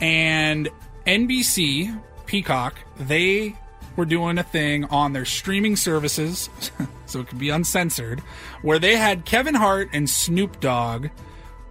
And 0.00 0.68
NBC, 1.04 2.00
Peacock, 2.26 2.78
they 2.98 3.56
were 3.96 4.04
doing 4.04 4.38
a 4.38 4.42
thing 4.42 4.84
on 4.86 5.12
their 5.12 5.24
streaming 5.24 5.76
services, 5.76 6.50
so 7.06 7.20
it 7.20 7.28
could 7.28 7.38
be 7.38 7.50
uncensored, 7.50 8.20
where 8.62 8.78
they 8.78 8.96
had 8.96 9.24
Kevin 9.24 9.54
Hart 9.54 9.88
and 9.92 10.08
Snoop 10.08 10.60
Dogg 10.60 11.08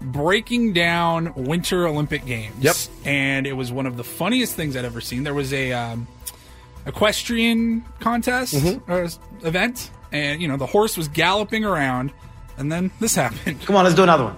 breaking 0.01 0.73
down 0.73 1.33
Winter 1.35 1.87
Olympic 1.87 2.25
Games. 2.25 2.55
Yep. 2.59 2.75
And 3.05 3.47
it 3.47 3.53
was 3.53 3.71
one 3.71 3.85
of 3.85 3.97
the 3.97 4.03
funniest 4.03 4.55
things 4.55 4.75
I'd 4.75 4.85
ever 4.85 5.01
seen. 5.01 5.23
There 5.23 5.33
was 5.33 5.53
a 5.53 5.71
um, 5.71 6.07
equestrian 6.85 7.85
contest 7.99 8.55
or 8.87 9.07
event, 9.43 9.89
and 10.11 10.41
you 10.41 10.47
know 10.47 10.57
the 10.57 10.65
horse 10.65 10.97
was 10.97 11.07
galloping 11.07 11.65
around, 11.65 12.11
and 12.57 12.71
then 12.71 12.91
this 12.99 13.15
happened. 13.23 13.61
Come 13.65 13.75
on, 13.75 13.83
let's 13.83 13.95
do 13.95 14.03
another 14.03 14.25
one. 14.25 14.37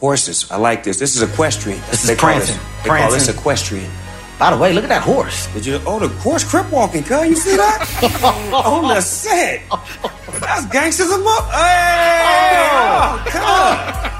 Horses. 0.00 0.50
I 0.50 0.56
like 0.58 0.84
this. 0.84 0.98
This 0.98 1.16
is 1.16 1.22
equestrian. 1.22 1.80
This 1.90 2.02
is 2.02 2.08
they 2.08 2.16
call 2.16 2.30
prancing. 2.30 2.56
This, 2.56 2.82
they 2.82 2.88
call 2.90 3.10
this 3.10 3.28
equestrian. 3.28 3.90
By 4.38 4.50
the 4.50 4.58
way, 4.58 4.74
look 4.74 4.84
at 4.84 4.90
that 4.90 5.02
horse. 5.02 5.46
Did 5.54 5.64
you? 5.64 5.80
Oh, 5.86 5.98
the 5.98 6.08
horse 6.20 6.44
crip 6.44 6.70
walking, 6.70 7.02
cuz. 7.02 7.26
You 7.26 7.36
see 7.36 7.56
that? 7.56 7.88
oh, 8.52 8.86
the 8.86 9.00
set. 9.00 9.62
That's 10.40 10.66
gangsterism 10.66 11.24
up. 11.24 11.44
Hey! 11.50 12.68
Oh, 12.68 13.22
cuz. 13.24 14.12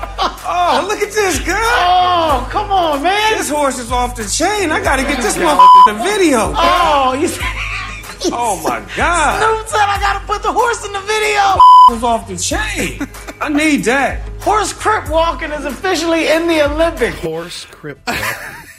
Oh, 0.48 0.86
look 0.88 1.02
at 1.02 1.12
this, 1.12 1.38
cuz. 1.38 1.54
Oh, 1.54 2.48
come 2.50 2.72
on, 2.72 3.02
man. 3.02 3.36
This 3.36 3.50
horse 3.50 3.78
is 3.78 3.92
off 3.92 4.16
the 4.16 4.24
chain. 4.24 4.70
I 4.72 4.82
gotta 4.82 5.02
get 5.02 5.20
this 5.20 5.36
motherfucker 5.36 5.90
in 5.90 5.98
the 5.98 6.04
video. 6.04 6.52
Oh, 6.56 7.12
you 7.12 7.28
Oh, 8.32 8.60
my 8.64 8.80
God. 8.96 9.38
Snoop 9.42 9.68
said 9.68 9.84
I 9.84 9.98
gotta 10.00 10.26
put 10.26 10.42
the 10.42 10.52
horse 10.52 10.84
in 10.86 10.92
the 10.92 11.00
video. 11.00 11.60
was 11.90 12.02
off 12.02 12.26
the 12.26 12.36
chain. 12.36 13.06
I 13.40 13.50
need 13.50 13.84
that. 13.84 14.26
Horse 14.40 14.72
crip 14.72 15.10
walking 15.10 15.52
is 15.52 15.66
officially 15.66 16.28
in 16.28 16.46
the 16.48 16.64
Olympics. 16.64 17.18
Horse 17.18 17.66
crip. 17.66 18.00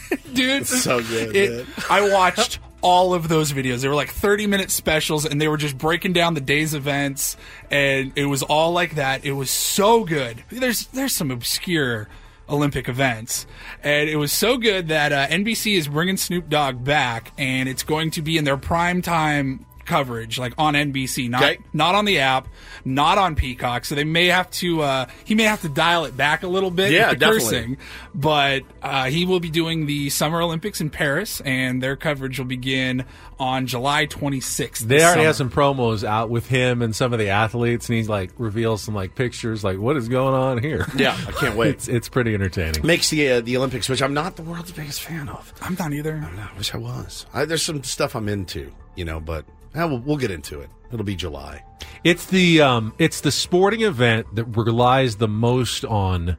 dude. 0.33 0.61
It's 0.61 0.83
so 0.83 1.01
good, 1.01 1.35
It- 1.35 1.65
I 1.89 2.11
watched 2.11 2.59
all 2.81 3.13
of 3.13 3.27
those 3.27 3.51
videos. 3.51 3.81
They 3.81 3.87
were 3.87 3.95
like 3.95 4.11
30 4.11 4.47
minute 4.47 4.69
specials 4.71 5.25
and 5.25 5.41
they 5.41 5.47
were 5.47 5.57
just 5.57 5.77
breaking 5.77 6.13
down 6.13 6.35
the 6.35 6.41
day's 6.41 6.73
events 6.73 7.35
and 7.71 8.11
it 8.15 8.25
was 8.25 8.43
all 8.43 8.71
like 8.71 8.95
that. 8.95 9.25
It 9.25 9.31
was 9.33 9.49
so 9.49 10.03
good. 10.05 10.43
There's 10.49 10.85
there's 10.87 11.13
some 11.13 11.31
obscure 11.31 12.07
Olympic 12.49 12.87
events. 12.87 13.45
And 13.83 14.07
it 14.09 14.15
was 14.15 14.31
so 14.31 14.57
good 14.57 14.87
that 14.89 15.11
uh, 15.11 15.27
NBC 15.27 15.75
is 15.75 15.87
bringing 15.89 16.17
Snoop 16.17 16.49
Dogg 16.49 16.83
back 16.83 17.31
and 17.37 17.67
it's 17.67 17.83
going 17.83 18.11
to 18.11 18.21
be 18.21 18.37
in 18.37 18.45
their 18.45 18.57
prime 18.57 19.01
time 19.01 19.65
coverage 19.87 20.37
like 20.37 20.53
on 20.57 20.73
NBC 20.75 21.29
not 21.29 21.41
Okay. 21.43 21.57
not 21.73 21.95
on 21.95 22.05
the 22.05 22.19
app 22.19 22.47
not 22.85 23.17
on 23.17 23.35
Peacock 23.35 23.85
so 23.85 23.95
they 23.95 24.03
may 24.03 24.27
have 24.27 24.49
to 24.51 24.81
uh 24.81 25.05
he 25.25 25.33
may 25.33 25.43
have 25.43 25.61
to 25.61 25.69
dial 25.69 26.05
it 26.05 26.15
back 26.15 26.43
a 26.43 26.47
little 26.47 26.69
bit 26.71 26.91
Yeah, 26.91 27.09
with 27.09 27.19
the 27.19 27.25
definitely. 27.25 27.43
cursing 27.59 27.77
but 28.13 28.63
uh, 28.81 29.05
he 29.05 29.25
will 29.25 29.39
be 29.39 29.49
doing 29.49 29.85
the 29.85 30.09
Summer 30.09 30.41
Olympics 30.41 30.81
in 30.81 30.89
Paris, 30.89 31.39
and 31.41 31.83
their 31.83 31.95
coverage 31.95 32.39
will 32.39 32.45
begin 32.47 33.05
on 33.39 33.67
July 33.67 34.07
26th. 34.07 34.79
They 34.79 34.95
already 35.03 35.11
summer. 35.19 35.23
have 35.25 35.35
some 35.35 35.49
promos 35.51 36.03
out 36.03 36.29
with 36.31 36.47
him 36.47 36.81
and 36.81 36.95
some 36.95 37.13
of 37.13 37.19
the 37.19 37.29
athletes, 37.29 37.89
and 37.89 37.97
he 37.99 38.03
like 38.05 38.31
reveals 38.39 38.81
some 38.81 38.95
like 38.95 39.13
pictures, 39.13 39.63
like 39.63 39.77
what 39.77 39.97
is 39.97 40.07
going 40.09 40.33
on 40.33 40.57
here? 40.63 40.87
Yeah, 40.95 41.15
I 41.27 41.31
can't 41.33 41.55
wait. 41.57 41.69
It's 41.75 41.87
it's 41.87 42.09
pretty 42.09 42.33
entertaining. 42.33 42.83
Makes 42.85 43.11
the 43.11 43.29
uh, 43.29 43.41
the 43.41 43.55
Olympics, 43.57 43.87
which 43.87 44.01
I'm 44.01 44.15
not 44.15 44.35
the 44.35 44.41
world's 44.43 44.71
biggest 44.71 45.03
fan 45.03 45.29
of. 45.29 45.53
I'm 45.61 45.75
not 45.77 45.93
either. 45.93 46.15
I 46.25 46.57
wish 46.57 46.73
I 46.73 46.77
was. 46.77 47.27
I, 47.35 47.45
there's 47.45 47.61
some 47.63 47.83
stuff 47.83 48.15
I'm 48.15 48.27
into, 48.29 48.71
you 48.95 49.05
know, 49.05 49.19
but 49.19 49.45
we'll, 49.85 49.99
we'll 49.99 50.17
get 50.17 50.31
into 50.31 50.59
it. 50.61 50.69
It'll 50.91 51.05
be 51.05 51.15
July. 51.15 51.63
It's 52.03 52.25
the 52.27 52.61
um, 52.61 52.93
it's 52.97 53.21
the 53.21 53.31
sporting 53.31 53.81
event 53.81 54.27
that 54.35 54.45
relies 54.45 55.17
the 55.17 55.27
most 55.27 55.83
on 55.83 56.37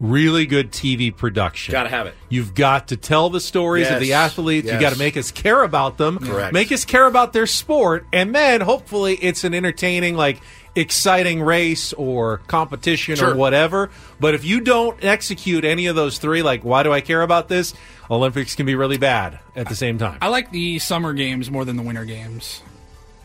really 0.00 0.46
good 0.46 0.72
TV 0.72 1.14
production. 1.16 1.70
Gotta 1.72 1.88
have 1.90 2.06
it. 2.08 2.14
You've 2.28 2.54
got 2.54 2.88
to 2.88 2.96
tell 2.96 3.30
the 3.30 3.38
stories 3.40 3.88
of 3.90 4.00
the 4.00 4.06
Yes. 4.06 4.32
athletes. 4.32 4.66
You 4.66 4.72
Yes. 4.72 4.80
got 4.80 4.92
to 4.94 4.98
make 4.98 5.16
us 5.16 5.30
care 5.30 5.62
about 5.62 5.96
them. 5.98 6.18
Correct. 6.18 6.52
Make 6.52 6.72
us 6.72 6.84
care 6.84 7.06
about 7.06 7.32
their 7.32 7.46
sport, 7.46 8.06
and 8.12 8.34
then 8.34 8.62
hopefully 8.62 9.14
it's 9.14 9.44
an 9.44 9.54
entertaining, 9.54 10.16
like 10.16 10.40
exciting 10.74 11.42
race 11.42 11.92
or 11.92 12.38
competition 12.48 13.22
or 13.22 13.36
whatever. 13.36 13.90
But 14.18 14.34
if 14.34 14.44
you 14.44 14.60
don't 14.60 15.04
execute 15.04 15.64
any 15.66 15.86
of 15.86 15.94
those 15.94 16.18
three, 16.18 16.42
like 16.42 16.64
why 16.64 16.82
do 16.82 16.92
I 16.92 17.00
care 17.02 17.22
about 17.22 17.48
this? 17.48 17.74
Olympics 18.10 18.54
can 18.56 18.64
be 18.66 18.74
really 18.74 18.98
bad 18.98 19.38
at 19.54 19.68
the 19.68 19.76
same 19.76 19.98
time. 19.98 20.18
I 20.22 20.28
like 20.28 20.50
the 20.50 20.78
summer 20.78 21.12
games 21.12 21.50
more 21.50 21.64
than 21.66 21.76
the 21.76 21.82
winter 21.82 22.04
games. 22.06 22.62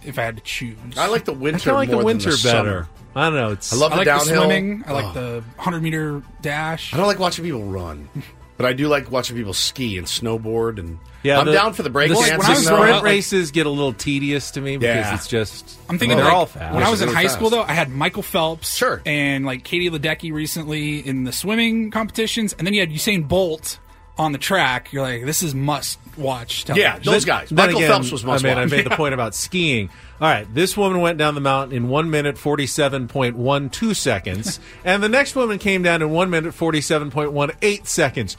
If 0.07 0.17
I 0.17 0.23
had 0.23 0.37
to 0.37 0.43
choose, 0.43 0.77
I 0.97 1.07
like 1.07 1.25
the 1.25 1.33
winter 1.33 1.59
kind 1.59 1.71
of 1.71 1.77
like 1.77 1.89
more 1.89 1.99
the 2.01 2.05
winter 2.05 2.31
than 2.31 2.37
the 2.41 2.43
better. 2.43 2.69
summer. 2.83 2.87
I 3.15 3.25
don't 3.29 3.35
know. 3.35 3.51
It's 3.51 3.73
I 3.73 3.75
love 3.77 3.91
I 3.91 3.95
the 3.95 3.99
like 3.99 4.05
downhill. 4.05 4.25
the 4.41 4.47
swimming. 4.47 4.83
I 4.87 4.93
like 4.93 5.05
Oh. 5.05 5.13
the 5.13 5.43
100 5.57 5.81
meter 5.83 6.21
dash. 6.41 6.93
I 6.93 6.97
don't 6.97 7.07
like 7.07 7.19
watching 7.19 7.43
people 7.45 7.63
run, 7.63 8.07
but 8.57 8.65
I 8.65 8.73
do 8.73 8.87
like 8.87 9.11
watching 9.11 9.35
people 9.35 9.53
ski 9.53 9.97
and 9.97 10.05
snowboard. 10.07 10.77
And 10.79 10.99
Yeah, 11.23 11.39
I'm 11.39 11.47
down 11.51 11.73
for 11.73 11.81
the 11.83 11.89
break 11.89 12.09
the, 12.09 12.15
dancing. 12.15 12.37
when 12.37 12.45
I 12.45 12.49
was 12.51 12.65
though. 12.65 12.75
sprint 12.75 12.91
like- 12.97 13.03
races 13.03 13.51
get 13.51 13.65
a 13.65 13.69
little 13.71 13.93
tedious 13.93 14.51
to 14.51 14.61
me 14.61 14.77
because 14.77 14.95
Yeah. 14.95 15.15
it's 15.15 15.27
just. 15.27 15.77
I'm 15.89 15.97
thinking 15.97 16.17
they're 16.17 16.25
like, 16.25 16.33
all 16.33 16.45
fast. 16.45 16.73
when 16.75 16.83
I 16.83 16.89
was 16.91 17.01
in 17.01 17.09
Really 17.09 17.23
high 17.23 17.27
school 17.27 17.49
though, 17.49 17.63
I 17.63 17.73
had 17.73 17.89
Michael 17.89 18.23
Phelps, 18.23 18.75
Sure. 18.77 19.01
and 19.05 19.45
like 19.45 19.63
Katie 19.63 19.89
Ledecky 19.89 20.31
recently 20.31 20.99
in 21.05 21.23
the 21.23 21.31
swimming 21.31 21.89
competitions, 21.91 22.53
and 22.53 22.67
then 22.67 22.73
you 22.73 22.79
had 22.81 22.91
Usain 22.91 23.27
Bolt 23.27 23.79
on 24.17 24.31
the 24.31 24.37
track, 24.37 24.91
you're 24.93 25.03
like, 25.03 25.25
this 25.25 25.43
is 25.43 25.53
must 25.53 25.99
watch. 26.17 26.65
Yeah, 26.69 26.99
those 26.99 27.25
guys. 27.25 27.49
Then 27.49 27.67
Michael 27.67 27.77
again, 27.79 27.89
Phelps 27.91 28.11
was 28.11 28.23
must 28.25 28.43
I 28.43 28.47
mean, 28.49 28.57
I 28.57 28.61
watch. 28.61 28.71
made 28.71 28.85
the 28.85 28.89
point 28.95 29.13
about 29.13 29.35
skiing. 29.35 29.89
All 30.19 30.27
right, 30.27 30.51
this 30.53 30.75
woman 30.75 30.99
went 31.01 31.17
down 31.17 31.35
the 31.35 31.41
mountain 31.41 31.77
in 31.77 31.89
one 31.89 32.09
minute 32.09 32.37
forty 32.37 32.65
seven 32.65 33.07
point 33.07 33.35
one 33.35 33.69
two 33.69 33.93
seconds, 33.93 34.59
and 34.85 35.03
the 35.03 35.09
next 35.09 35.35
woman 35.35 35.59
came 35.59 35.83
down 35.83 36.01
in 36.01 36.09
one 36.09 36.29
minute 36.29 36.53
forty 36.53 36.81
seven 36.81 37.11
point 37.11 37.31
one 37.31 37.51
eight 37.61 37.87
seconds. 37.87 38.35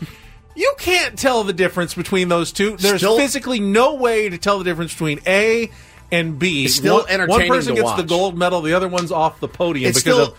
You 0.56 0.74
can't 0.78 1.16
tell 1.16 1.44
the 1.44 1.52
difference 1.52 1.94
between 1.94 2.28
those 2.28 2.50
two. 2.50 2.76
There's 2.76 3.00
Still- 3.00 3.16
physically 3.16 3.60
no 3.60 3.94
way 3.94 4.28
to 4.28 4.38
tell 4.38 4.58
the 4.58 4.64
difference 4.64 4.92
between 4.92 5.20
A 5.24 5.70
and 6.10 6.36
B. 6.36 6.64
It's 6.64 6.74
still 6.74 7.04
one, 7.08 7.28
one 7.28 7.46
person 7.46 7.76
gets 7.76 7.92
the 7.94 8.02
gold 8.02 8.36
medal, 8.36 8.60
the 8.62 8.72
other 8.72 8.88
one's 8.88 9.12
off 9.12 9.38
the 9.38 9.46
podium 9.46 9.88
It's 9.90 10.02
because 10.02 10.14
still- 10.16 10.32
of 10.32 10.38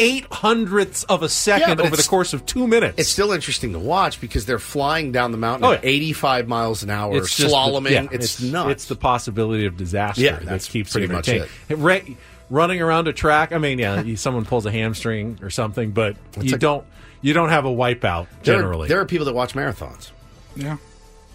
eight 0.00 0.26
hundredths 0.32 1.02
of 1.04 1.22
a 1.22 1.28
second 1.28 1.76
but 1.78 1.86
over 1.86 1.96
the 1.96 2.02
course 2.02 2.32
of 2.32 2.46
two 2.46 2.66
minutes. 2.66 2.94
It's 2.98 3.08
still 3.08 3.32
interesting 3.32 3.72
to 3.72 3.78
watch 3.78 4.20
because 4.20 4.46
they're 4.46 4.58
flying 4.58 5.12
down 5.12 5.32
the 5.32 5.38
mountain 5.38 5.68
Oh, 5.68 5.72
at 5.72 5.84
85 5.84 6.46
miles 6.48 6.82
an 6.82 6.90
hour, 6.90 7.16
It's 7.16 7.36
just 7.36 7.50
the- 7.50 7.56
slaloming. 7.56 7.90
yeah, 7.90 8.06
it's, 8.10 8.40
nuts. 8.40 8.70
It's 8.70 8.84
the 8.86 8.96
possibility 8.96 9.66
of 9.66 9.76
disaster 9.76 10.20
Yeah, 10.22 10.36
that 10.36 10.46
that's 10.46 10.68
keeps 10.68 10.92
pretty 10.92 11.06
it 11.06 11.10
much 11.12 11.28
entertaining. 11.28 11.82
Ra- 11.82 12.14
running 12.50 12.80
around 12.80 13.08
a 13.08 13.12
track. 13.12 13.52
I 13.52 13.58
mean, 13.58 13.78
yeah, 13.78 14.02
you- 14.02 14.16
someone 14.16 14.44
pulls 14.44 14.66
a 14.66 14.70
hamstring 14.70 15.38
or 15.42 15.50
something, 15.50 15.90
but 15.90 16.16
you 16.40 16.52
like- 16.52 16.60
don't 16.60 16.84
you 17.20 17.32
don't 17.34 17.48
have 17.48 17.64
a 17.64 17.68
wipeout 17.70 18.00
There 18.44 18.54
are- 18.54 18.58
generally. 18.60 18.88
there 18.88 19.00
are 19.00 19.04
people 19.04 19.26
that 19.26 19.34
watch 19.34 19.54
marathons. 19.54 20.10
Yeah. 20.54 20.76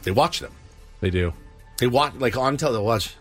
They 0.04 0.12
watch 0.12 0.40
them. 0.40 0.52
they 1.02 1.10
do. 1.10 1.34
They 1.80 1.88
watch 1.88 2.14
like 2.18 2.38
on 2.38 2.56
tell 2.58 2.72
they 2.72 2.80
watch 2.80 3.14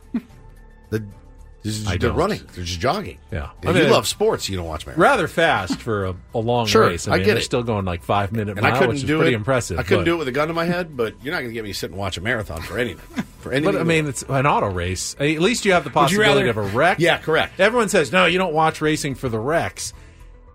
the. 0.91 1.05
They're 1.62 1.73
I 1.87 1.97
they're 1.97 2.09
don't. 2.11 2.16
running. 2.16 2.40
They're 2.54 2.64
just 2.64 2.81
jogging. 2.81 3.19
Yeah. 3.31 3.50
If 3.62 3.69
I 3.69 3.73
mean, 3.73 3.85
you 3.85 3.90
love 3.90 4.09
sports, 4.09 4.49
you 4.49 4.57
don't 4.57 4.66
watch 4.66 4.85
marathons. 4.85 4.97
Rather 4.99 5.28
fast 5.28 5.81
for 5.81 6.07
a, 6.07 6.14
a 6.35 6.38
long 6.38 6.66
Sure, 6.66 6.88
race. 6.88 7.07
I 7.07 7.12
mean, 7.12 7.21
get 7.21 7.26
they're 7.26 7.37
it. 7.38 7.42
still 7.45 7.62
going 7.62 7.85
like 7.85 8.02
five 8.02 8.33
minute 8.33 8.52
and 8.59 8.62
mile, 8.62 8.73
I 8.75 8.78
couldn't 8.78 8.88
which 8.90 8.99
is 8.99 9.04
do 9.04 9.19
pretty 9.19 9.33
it. 9.33 9.37
impressive. 9.37 9.78
I 9.78 9.83
couldn't 9.85 10.00
but, 10.00 10.04
do 10.07 10.14
it 10.14 10.19
with 10.19 10.28
a 10.28 10.33
gun 10.33 10.49
to 10.49 10.54
my 10.54 10.64
head, 10.64 10.97
but 10.97 11.14
you're 11.23 11.33
not 11.33 11.38
going 11.40 11.50
to 11.50 11.54
get 11.54 11.62
me 11.64 11.71
to 11.73 11.78
sit 11.78 11.90
and 11.90 11.99
watch 11.99 12.16
a 12.16 12.21
marathon 12.21 12.62
for 12.62 12.78
anything. 12.78 13.25
For 13.40 13.52
anything. 13.52 13.73
But 13.75 13.81
I 13.81 13.85
mean, 13.85 14.07
it's 14.09 14.23
an 14.25 14.47
auto 14.47 14.69
race. 14.71 15.14
At 15.21 15.26
least 15.40 15.64
you 15.64 15.73
have 15.73 15.85
the 15.85 15.90
possibility 15.90 16.47
rather- 16.49 16.61
of 16.61 16.75
a 16.75 16.76
wreck. 16.76 16.99
Yeah, 16.99 17.19
correct. 17.19 17.61
Everyone 17.61 17.88
says 17.88 18.11
no, 18.12 18.26
you 18.26 18.38
don't 18.38 18.54
watch 18.54 18.81
racing 18.81 19.14
for 19.14 19.28
the 19.28 19.38
wrecks. 19.38 19.92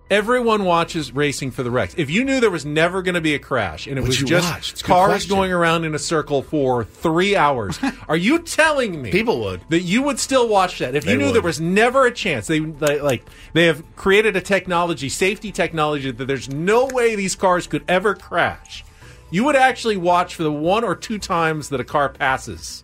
Everyone 0.09 0.63
watches 0.63 1.11
racing 1.11 1.51
for 1.51 1.63
the 1.63 1.71
wrecks. 1.71 1.93
If 1.97 2.09
you 2.09 2.23
knew 2.23 2.39
there 2.39 2.49
was 2.49 2.65
never 2.65 3.01
going 3.01 3.15
to 3.15 3.21
be 3.21 3.35
a 3.35 3.39
crash 3.39 3.87
and 3.87 3.97
it 3.97 4.01
Would 4.01 4.07
was 4.07 4.17
just 4.17 4.49
watch? 4.49 4.71
It's 4.71 4.79
a 4.81 4.83
good 4.85 4.87
cars 4.93 5.25
going 5.25 5.51
around 5.51 5.83
in 5.83 5.93
a 5.93 5.99
circle 5.99 6.41
for 6.43 6.85
three 6.85 7.35
hours, 7.35 7.77
are 8.07 8.15
you 8.15 8.39
telling 8.39 9.01
me 9.01 9.11
People 9.11 9.41
would. 9.41 9.61
that 9.67 9.81
you 9.81 10.01
would 10.03 10.17
still 10.17 10.47
watch 10.47 10.79
that 10.79 10.95
if 10.95 11.03
They 11.03 11.11
you 11.11 11.17
knew 11.17 11.25
would. 11.25 11.35
there 11.35 11.41
was 11.41 11.59
never 11.59 12.05
a 12.05 12.11
chance? 12.13 12.47
They, 12.47 12.59
they 12.59 13.01
like 13.01 13.25
they 13.51 13.65
have 13.65 13.83
created 13.97 14.37
a 14.37 14.41
technology, 14.41 15.09
safety 15.09 15.51
technology, 15.51 16.09
that 16.11 16.25
there's 16.25 16.49
no 16.49 16.85
way 16.85 17.15
these 17.17 17.35
cars 17.35 17.67
could 17.67 17.83
ever 17.89 18.15
crash. 18.15 18.85
You 19.29 19.43
would 19.43 19.57
actually 19.57 19.97
watch 19.97 20.35
for 20.35 20.43
the 20.43 20.51
one 20.53 20.85
or 20.85 20.95
two 20.95 21.19
times 21.19 21.67
that 21.67 21.81
a 21.81 21.83
car 21.83 22.07
passes 22.07 22.81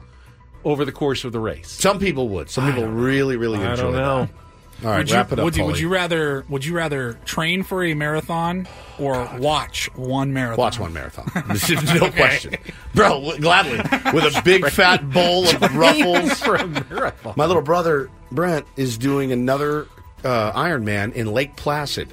over 0.65 0.83
the 0.83 0.91
course 0.91 1.23
of 1.23 1.31
the 1.31 1.39
race. 1.39 1.69
some 1.71 1.99
people 1.99 2.27
would. 2.29 2.49
Some 2.49 2.65
people 2.69 2.85
really, 2.89 3.37
really 3.37 3.59
I 3.59 3.71
enjoy 3.71 3.83
don't 3.83 3.93
know. 3.93 4.19
that. 4.25 4.29
All 4.83 4.89
right, 4.89 4.97
would 4.99 5.09
you, 5.09 5.15
it 5.15 5.19
up. 5.19 5.37
would, 5.37 5.55
you, 5.55 5.65
would 5.65 5.79
you 5.79 5.89
rather 5.89 6.45
would 6.49 6.65
you 6.65 6.75
rather 6.75 7.13
train 7.25 7.63
for 7.63 7.83
a 7.83 7.93
marathon 7.93 8.67
or 8.99 9.29
watch 9.39 9.89
one 9.95 10.33
marathon? 10.33 10.57
Watch 10.57 10.79
one 10.79 10.93
marathon. 10.93 11.25
No 11.99 12.11
question. 12.11 12.55
Bro, 12.93 13.37
gladly. 13.39 13.77
With 14.11 14.25
a 14.35 14.41
big 14.45 14.67
fat 14.67 15.09
bowl 15.09 15.47
of 15.47 15.61
ruffles. 15.75 16.39
for 16.39 16.55
a 16.55 16.67
marathon. 16.67 17.33
My 17.37 17.45
little 17.45 17.61
brother, 17.61 18.09
Brent, 18.31 18.65
is 18.75 18.97
doing 18.97 19.31
another 19.31 19.87
uh, 20.23 20.51
Ironman 20.53 21.13
in 21.13 21.27
Lake 21.27 21.55
Placid 21.55 22.09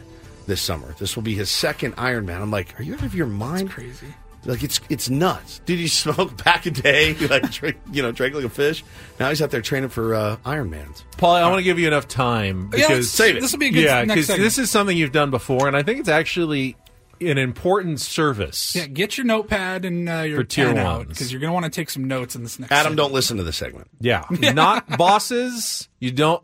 this 0.46 0.60
summer. 0.60 0.94
This 0.98 1.16
will 1.16 1.22
be 1.22 1.34
his 1.34 1.50
second 1.50 1.96
Ironman. 1.96 2.40
I'm 2.40 2.50
like, 2.50 2.78
are 2.78 2.82
you 2.82 2.94
out 2.94 3.02
of 3.02 3.14
your 3.14 3.26
mind? 3.26 3.70
crazy. 3.70 4.06
Like, 4.44 4.62
it's 4.62 4.80
it's 4.88 5.10
nuts. 5.10 5.60
Dude, 5.66 5.78
he 5.78 5.88
smoked 5.88 6.42
back 6.44 6.64
a 6.66 6.70
day, 6.70 7.14
like, 7.14 7.50
drink, 7.50 7.76
you 7.92 8.02
know, 8.02 8.10
drank 8.12 8.34
like 8.34 8.44
a 8.44 8.48
fish. 8.48 8.82
Now 9.18 9.28
he's 9.28 9.42
out 9.42 9.50
there 9.50 9.60
training 9.60 9.90
for 9.90 10.14
uh, 10.14 10.36
Ironmans. 10.46 11.02
Paul, 11.18 11.34
I 11.34 11.42
want 11.48 11.58
to 11.58 11.62
give 11.62 11.78
you 11.78 11.86
enough 11.86 12.08
time 12.08 12.62
Yeah, 12.72 12.78
because 12.78 12.88
let's 12.90 13.08
save 13.10 13.36
it. 13.36 13.40
This 13.42 13.52
will 13.52 13.58
be 13.58 13.66
a 13.68 13.70
good 13.70 13.84
yeah, 13.84 14.04
because 14.04 14.28
this 14.28 14.56
is 14.58 14.70
something 14.70 14.96
you've 14.96 15.12
done 15.12 15.30
before, 15.30 15.68
and 15.68 15.76
I 15.76 15.82
think 15.82 16.00
it's 16.00 16.08
actually 16.08 16.76
an 17.20 17.36
important 17.36 18.00
service. 18.00 18.74
Yeah, 18.74 18.86
get 18.86 19.18
your 19.18 19.26
notepad 19.26 19.84
and 19.84 20.08
uh, 20.08 20.20
your 20.20 20.38
For 20.38 20.44
tier 20.44 20.66
pen 20.68 20.78
out 20.78 20.96
ones. 20.98 21.08
because 21.08 21.30
you're 21.30 21.40
going 21.40 21.50
to 21.50 21.54
want 21.54 21.66
to 21.66 21.70
take 21.70 21.90
some 21.90 22.04
notes 22.08 22.34
in 22.34 22.42
this 22.42 22.58
next. 22.58 22.72
Adam, 22.72 22.84
segment. 22.92 22.96
don't 22.96 23.12
listen 23.12 23.36
to 23.36 23.42
the 23.42 23.52
segment. 23.52 23.88
Yeah, 24.00 24.24
not 24.30 24.88
bosses. 24.96 25.88
You 25.98 26.12
don't. 26.12 26.42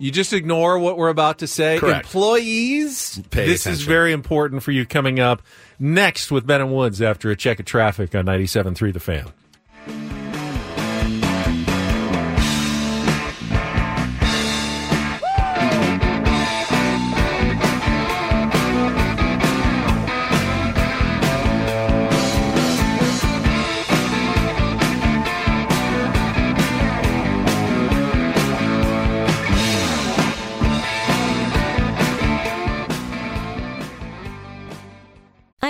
You 0.00 0.12
just 0.12 0.32
ignore 0.32 0.78
what 0.78 0.96
we're 0.96 1.08
about 1.08 1.38
to 1.38 1.48
say. 1.48 1.78
Correct. 1.78 2.06
Employees. 2.06 3.20
Pay 3.30 3.46
this 3.46 3.66
is 3.66 3.82
very 3.82 4.12
important 4.12 4.62
for 4.62 4.70
you 4.70 4.86
coming 4.86 5.18
up 5.18 5.42
next 5.80 6.30
with 6.30 6.46
Ben 6.46 6.60
and 6.60 6.72
Woods 6.72 7.02
after 7.02 7.32
a 7.32 7.36
check 7.36 7.58
of 7.58 7.66
traffic 7.66 8.14
on 8.14 8.24
97.3 8.24 8.92
The 8.92 9.00
Fan. 9.00 9.32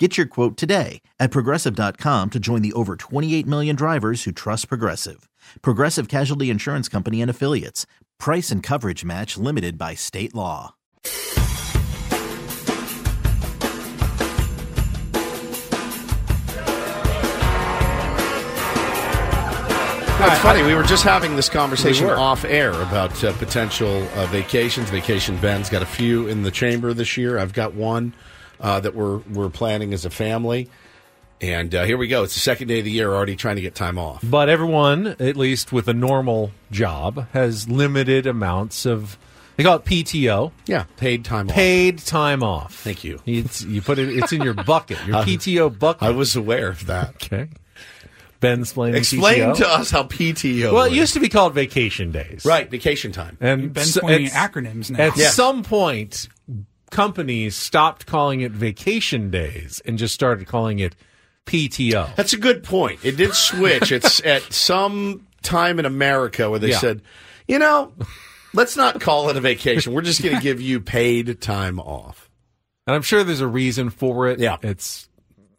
Get 0.00 0.16
your 0.16 0.26
quote 0.26 0.56
today 0.56 1.02
at 1.18 1.30
progressive.com 1.30 2.30
to 2.30 2.40
join 2.40 2.62
the 2.62 2.72
over 2.72 2.96
28 2.96 3.46
million 3.46 3.76
drivers 3.76 4.24
who 4.24 4.32
trust 4.32 4.66
Progressive. 4.70 5.28
Progressive 5.60 6.08
Casualty 6.08 6.48
Insurance 6.48 6.88
Company 6.88 7.20
and 7.20 7.30
Affiliates. 7.30 7.84
Price 8.18 8.50
and 8.50 8.62
coverage 8.62 9.04
match 9.04 9.36
limited 9.36 9.76
by 9.76 9.94
state 9.94 10.34
law. 10.34 10.74
No, 20.18 20.26
it's 20.26 20.38
funny. 20.38 20.62
We 20.62 20.74
were 20.74 20.82
just 20.82 21.04
having 21.04 21.36
this 21.36 21.50
conversation 21.50 22.06
We 22.06 22.12
off 22.12 22.46
air 22.46 22.72
about 22.72 23.22
uh, 23.22 23.34
potential 23.34 24.08
uh, 24.14 24.24
vacations. 24.28 24.88
Vacation 24.88 25.36
Ben's 25.36 25.68
got 25.68 25.82
a 25.82 25.86
few 25.86 26.26
in 26.26 26.42
the 26.42 26.50
chamber 26.50 26.94
this 26.94 27.18
year. 27.18 27.38
I've 27.38 27.52
got 27.52 27.74
one 27.74 28.14
uh, 28.60 28.80
that 28.80 28.94
we're 28.94 29.18
we're 29.32 29.50
planning 29.50 29.92
as 29.92 30.04
a 30.04 30.10
family. 30.10 30.68
And 31.42 31.74
uh, 31.74 31.84
here 31.84 31.96
we 31.96 32.06
go. 32.06 32.22
It's 32.24 32.34
the 32.34 32.40
second 32.40 32.68
day 32.68 32.80
of 32.80 32.84
the 32.84 32.90
year, 32.90 33.14
already 33.14 33.34
trying 33.34 33.56
to 33.56 33.62
get 33.62 33.74
time 33.74 33.98
off. 33.98 34.20
But 34.22 34.50
everyone, 34.50 35.06
at 35.18 35.36
least 35.36 35.72
with 35.72 35.88
a 35.88 35.94
normal 35.94 36.50
job, 36.70 37.28
has 37.32 37.68
limited 37.68 38.26
amounts 38.26 38.84
of. 38.84 39.16
They 39.56 39.64
call 39.64 39.76
it 39.76 39.84
PTO. 39.84 40.52
Yeah, 40.66 40.84
paid 40.96 41.24
time 41.24 41.48
off. 41.48 41.54
Paid 41.54 41.98
time 41.98 42.42
off. 42.42 42.74
Thank 42.76 43.04
you. 43.04 43.20
It's, 43.26 43.62
you 43.62 43.80
put 43.82 43.98
it. 43.98 44.08
It's 44.10 44.32
in 44.32 44.42
your 44.42 44.54
bucket. 44.64 44.98
Your 45.06 45.16
PTO 45.22 45.78
bucket. 45.78 46.02
I 46.02 46.10
was 46.10 46.36
aware 46.36 46.68
of 46.68 46.86
that. 46.86 47.14
Okay. 47.16 47.48
Ben 48.40 48.60
explaining 48.60 48.96
Explain 48.96 49.40
PTO. 49.40 49.56
to 49.56 49.68
us 49.68 49.90
how 49.90 50.04
PTO. 50.04 50.72
Well, 50.72 50.84
it 50.84 50.92
used 50.92 51.12
to 51.12 51.20
be 51.20 51.28
called 51.28 51.52
vacation 51.54 52.10
days. 52.10 52.44
right 52.46 52.70
Vacation 52.70 53.12
time. 53.12 53.36
And 53.40 53.72
Ben's 53.72 53.92
so- 53.94 54.00
pointing 54.00 54.28
at- 54.28 54.52
acronyms 54.52 54.90
now. 54.90 55.04
At 55.04 55.16
Yeah. 55.18 55.28
some 55.28 55.62
point, 55.62 56.28
companies 56.90 57.56
stopped 57.56 58.06
calling 58.06 58.40
it 58.42 58.52
vacation 58.52 59.30
days 59.30 59.80
and 59.84 59.96
just 59.98 60.14
started 60.14 60.46
calling 60.46 60.78
it 60.80 60.94
PTO. 61.46 62.14
That's 62.16 62.32
a 62.32 62.36
good 62.38 62.62
point. 62.62 63.04
It 63.04 63.16
did 63.16 63.34
switch. 63.34 63.90
it's 63.92 64.20
at 64.24 64.42
some 64.52 65.26
time 65.42 65.78
in 65.78 65.86
America 65.86 66.50
where 66.50 66.58
they 66.58 66.70
Yeah. 66.70 66.78
said, 66.78 67.02
you 67.48 67.58
know, 67.58 67.92
let's 68.52 68.76
not 68.76 69.00
call 69.00 69.28
it 69.30 69.36
a 69.36 69.40
vacation. 69.40 69.92
We're 69.92 70.02
just 70.02 70.22
going 70.22 70.36
to 70.36 70.42
give 70.42 70.60
you 70.60 70.80
paid 70.80 71.40
time 71.40 71.80
off. 71.80 72.28
And 72.86 72.94
I'm 72.94 73.02
sure 73.02 73.24
there's 73.24 73.40
a 73.40 73.46
reason 73.48 73.90
for 73.90 74.28
it. 74.28 74.38
Yeah. 74.38 74.56
It's 74.62 75.08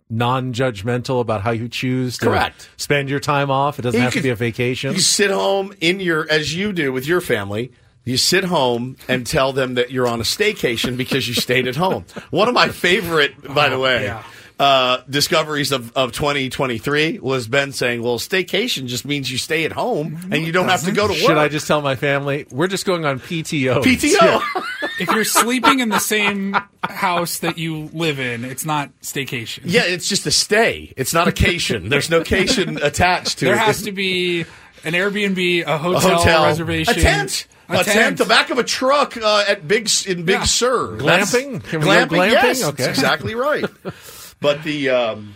non-judgmental 0.10 1.22
about 1.22 1.42
how 1.42 1.52
you 1.52 1.68
choose 1.70 2.18
to 2.18 2.26
Correct. 2.26 2.70
spend 2.78 3.10
your 3.10 3.20
time 3.20 3.50
off. 3.50 3.80
It 3.80 3.84
doesn't 3.84 3.98
You 3.98 4.04
have 4.04 4.14
to 4.14 4.22
be 4.22 4.30
a 4.30 4.36
vacation. 4.36 4.94
You 4.94 5.00
sit 5.00 5.32
home 5.32 5.74
in 5.80 6.00
your, 6.00 6.30
as 6.30 6.54
you 6.54 6.74
do 6.74 6.92
with 6.92 7.08
your 7.08 7.22
family. 7.22 7.72
You 8.04 8.18
sit 8.18 8.44
home 8.46 8.98
and 9.08 9.28
tell 9.28 9.54
them 9.54 9.76
that 9.76 9.92
you're 9.92 10.08
on 10.08 10.20
a 10.20 10.24
staycation 10.24 10.98
because 10.98 11.28
you 11.28 11.36
stayed 11.36 11.68
at 11.68 11.76
home. 11.76 12.06
One 12.32 12.48
of 12.48 12.54
my 12.56 12.70
favorite, 12.70 13.54
by 13.54 13.70
the 13.70 13.78
way, 13.78 14.06
yeah. 14.06 14.24
uh, 14.60 15.02
discoveries 15.08 15.72
of, 15.72 15.96
of 15.96 16.12
2023 16.12 17.20
was 17.20 17.48
Ben 17.48 17.72
saying, 17.72 18.02
well, 18.02 18.18
staycation 18.18 18.88
just 18.88 19.06
means 19.06 19.32
you 19.32 19.38
stay 19.38 19.66
at 19.66 19.72
home 19.72 20.20
and 20.32 20.44
you 20.44 20.52
don't 20.52 20.70
have 20.70 20.84
to 20.86 20.92
go 20.92 21.08
to 21.08 21.14
work. 21.14 21.22
Should 21.22 21.38
I 21.38 21.48
just 21.48 21.68
tell 21.68 21.82
my 21.84 21.96
family 21.96 22.48
we're 22.50 22.68
just 22.68 22.88
going 22.88 23.06
on 23.06 23.20
PTO? 23.20 23.84
PTO. 23.84 24.64
if 25.00 25.10
you're 25.12 25.24
sleeping 25.24 25.80
in 25.80 25.90
the 25.90 26.00
same 26.00 26.58
house 26.84 27.40
that 27.40 27.60
you 27.60 27.90
live 27.94 28.20
in, 28.20 28.46
it's 28.46 28.66
not 28.66 28.90
staycation. 29.02 29.62
Yeah, 29.66 29.84
it's 29.86 30.10
just 30.10 30.26
a 30.26 30.32
stay. 30.32 30.92
It's 30.98 31.14
not 31.14 31.28
a 31.28 31.32
cation. 31.32 31.90
There's 31.90 32.10
no 32.10 32.24
cation 32.24 32.78
attached 32.82 33.40
to 33.40 33.46
there 33.46 33.54
it. 33.54 33.58
There 33.58 33.66
has 33.66 33.84
to 33.84 33.92
be 33.92 34.42
an 34.84 34.94
Airbnb, 34.94 35.68
a 35.68 35.76
a 35.76 35.78
hotel, 35.78 36.18
hotel 36.18 36.46
reservation, 36.46 36.98
a 36.98 37.02
tent, 37.02 37.48
a, 37.80 37.84
tent. 37.84 38.18
the 38.18 38.26
back 38.26 38.50
of 38.50 38.58
a 38.58 38.64
truck 38.64 39.16
uh, 39.18 39.46
at 39.48 39.68
Big 39.68 39.90
in 40.08 40.24
Big 40.26 40.36
Yeah. 40.40 40.44
Sur. 40.44 40.98
Glamping? 40.98 41.54
That's- 41.54 41.70
Can 41.70 41.80
we 41.80 41.86
go 41.86 41.92
glamping, 41.92 42.08
glamping? 42.08 42.32
Yes, 42.32 42.64
Okay. 42.64 42.84
that's 42.84 42.98
exactly 43.00 43.36
right. 43.36 43.66
but 44.40 44.64
the 44.64 44.90
um, 44.90 45.34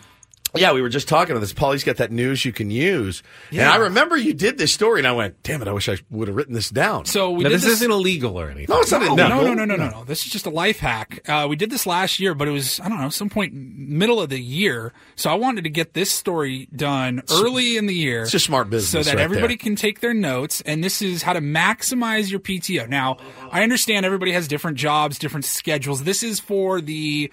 yeah, 0.55 0.73
we 0.73 0.81
were 0.81 0.89
just 0.89 1.07
talking 1.07 1.31
about 1.31 1.41
this. 1.41 1.53
Paulie's 1.53 1.83
got 1.83 1.97
that 1.97 2.11
news 2.11 2.45
you 2.45 2.51
can 2.51 2.69
use, 2.71 3.23
and 3.51 3.61
I 3.61 3.75
remember 3.77 4.15
you 4.17 4.33
did 4.33 4.57
this 4.57 4.71
story, 4.73 4.99
and 4.99 5.07
I 5.07 5.11
went, 5.11 5.41
"Damn 5.43 5.61
it! 5.61 5.67
I 5.67 5.71
wish 5.73 5.89
I 5.89 5.97
would 6.09 6.27
have 6.27 6.35
written 6.37 6.53
this 6.53 6.69
down." 6.69 7.05
So 7.05 7.31
we 7.31 7.43
Now, 7.43 7.49
did 7.49 7.61
this, 7.61 7.65
isn't 7.69 7.91
illegal 7.91 8.39
or 8.39 8.49
anything. 8.49 8.73
no, 8.73 8.81
it's 8.81 8.91
not 8.91 9.01
No, 9.01 9.07
illegal. 9.13 9.29
no, 9.29 9.43
no, 9.43 9.53
no, 9.53 9.65
no, 9.65 9.75
no, 9.75 9.89
no. 9.99 10.03
This 10.05 10.25
is 10.25 10.31
just 10.31 10.45
a 10.45 10.49
life 10.49 10.79
hack. 10.79 11.21
Uh, 11.27 11.47
we 11.49 11.55
did 11.55 11.69
this 11.69 11.85
last 11.85 12.19
year, 12.19 12.33
but 12.33 12.47
it 12.47 12.51
was 12.51 12.79
I 12.79 12.89
don't 12.89 12.99
know 12.99 13.09
some 13.09 13.29
point 13.29 13.53
middle 13.53 14.21
of 14.21 14.29
the 14.29 14.39
year. 14.39 14.93
So 15.15 15.29
I 15.29 15.35
wanted 15.35 15.63
to 15.65 15.69
get 15.69 15.93
this 15.93 16.11
story 16.11 16.67
done 16.75 17.21
early 17.31 17.77
in 17.77 17.85
the 17.87 17.95
year. 17.95 18.23
It's 18.23 18.31
just 18.31 18.45
smart 18.45 18.69
business 18.69 18.91
so 19.05 19.09
that 19.09 19.17
right 19.17 19.23
everybody 19.23 19.55
there. 19.55 19.63
can 19.63 19.75
take 19.75 19.99
their 19.99 20.13
notes. 20.13 20.61
And 20.61 20.83
this 20.83 21.01
is 21.01 21.21
how 21.23 21.33
to 21.33 21.41
maximize 21.41 22.29
your 22.31 22.39
PTO. 22.39 22.87
Now 22.89 23.17
I 23.51 23.63
understand 23.63 24.05
everybody 24.05 24.31
has 24.31 24.47
different 24.47 24.77
jobs, 24.77 25.17
different 25.19 25.45
schedules. 25.45 26.03
This 26.03 26.23
is 26.23 26.39
for 26.39 26.81
the 26.81 27.31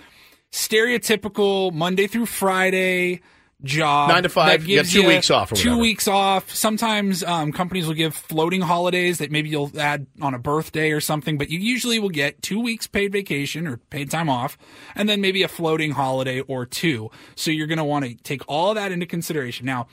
stereotypical 0.52 1.72
Monday 1.72 2.06
through 2.06 2.26
Friday 2.26 3.20
job. 3.64 4.10
Nine 4.10 4.24
to 4.24 4.28
five, 4.28 4.66
you 4.66 4.78
gives 4.78 4.92
two 4.92 5.06
weeks 5.06 5.30
off 5.30 5.50
Two 5.50 5.70
whatever. 5.70 5.80
weeks 5.80 6.08
off. 6.08 6.52
Sometimes 6.52 7.22
um, 7.22 7.52
companies 7.52 7.86
will 7.86 7.94
give 7.94 8.14
floating 8.14 8.60
holidays 8.60 9.18
that 9.18 9.30
maybe 9.30 9.48
you'll 9.48 9.70
add 9.78 10.06
on 10.20 10.34
a 10.34 10.38
birthday 10.38 10.90
or 10.90 11.00
something, 11.00 11.38
but 11.38 11.48
you 11.48 11.58
usually 11.58 11.98
will 11.98 12.08
get 12.10 12.42
two 12.42 12.60
weeks 12.60 12.86
paid 12.86 13.12
vacation 13.12 13.66
or 13.66 13.76
paid 13.76 14.10
time 14.10 14.28
off, 14.28 14.58
and 14.94 15.08
then 15.08 15.20
maybe 15.20 15.42
a 15.42 15.48
floating 15.48 15.92
holiday 15.92 16.40
or 16.40 16.66
two. 16.66 17.10
So 17.36 17.50
you're 17.50 17.68
going 17.68 17.78
to 17.78 17.84
want 17.84 18.04
to 18.04 18.14
take 18.14 18.42
all 18.48 18.74
that 18.74 18.92
into 18.92 19.06
consideration. 19.06 19.64
Now, 19.64 19.86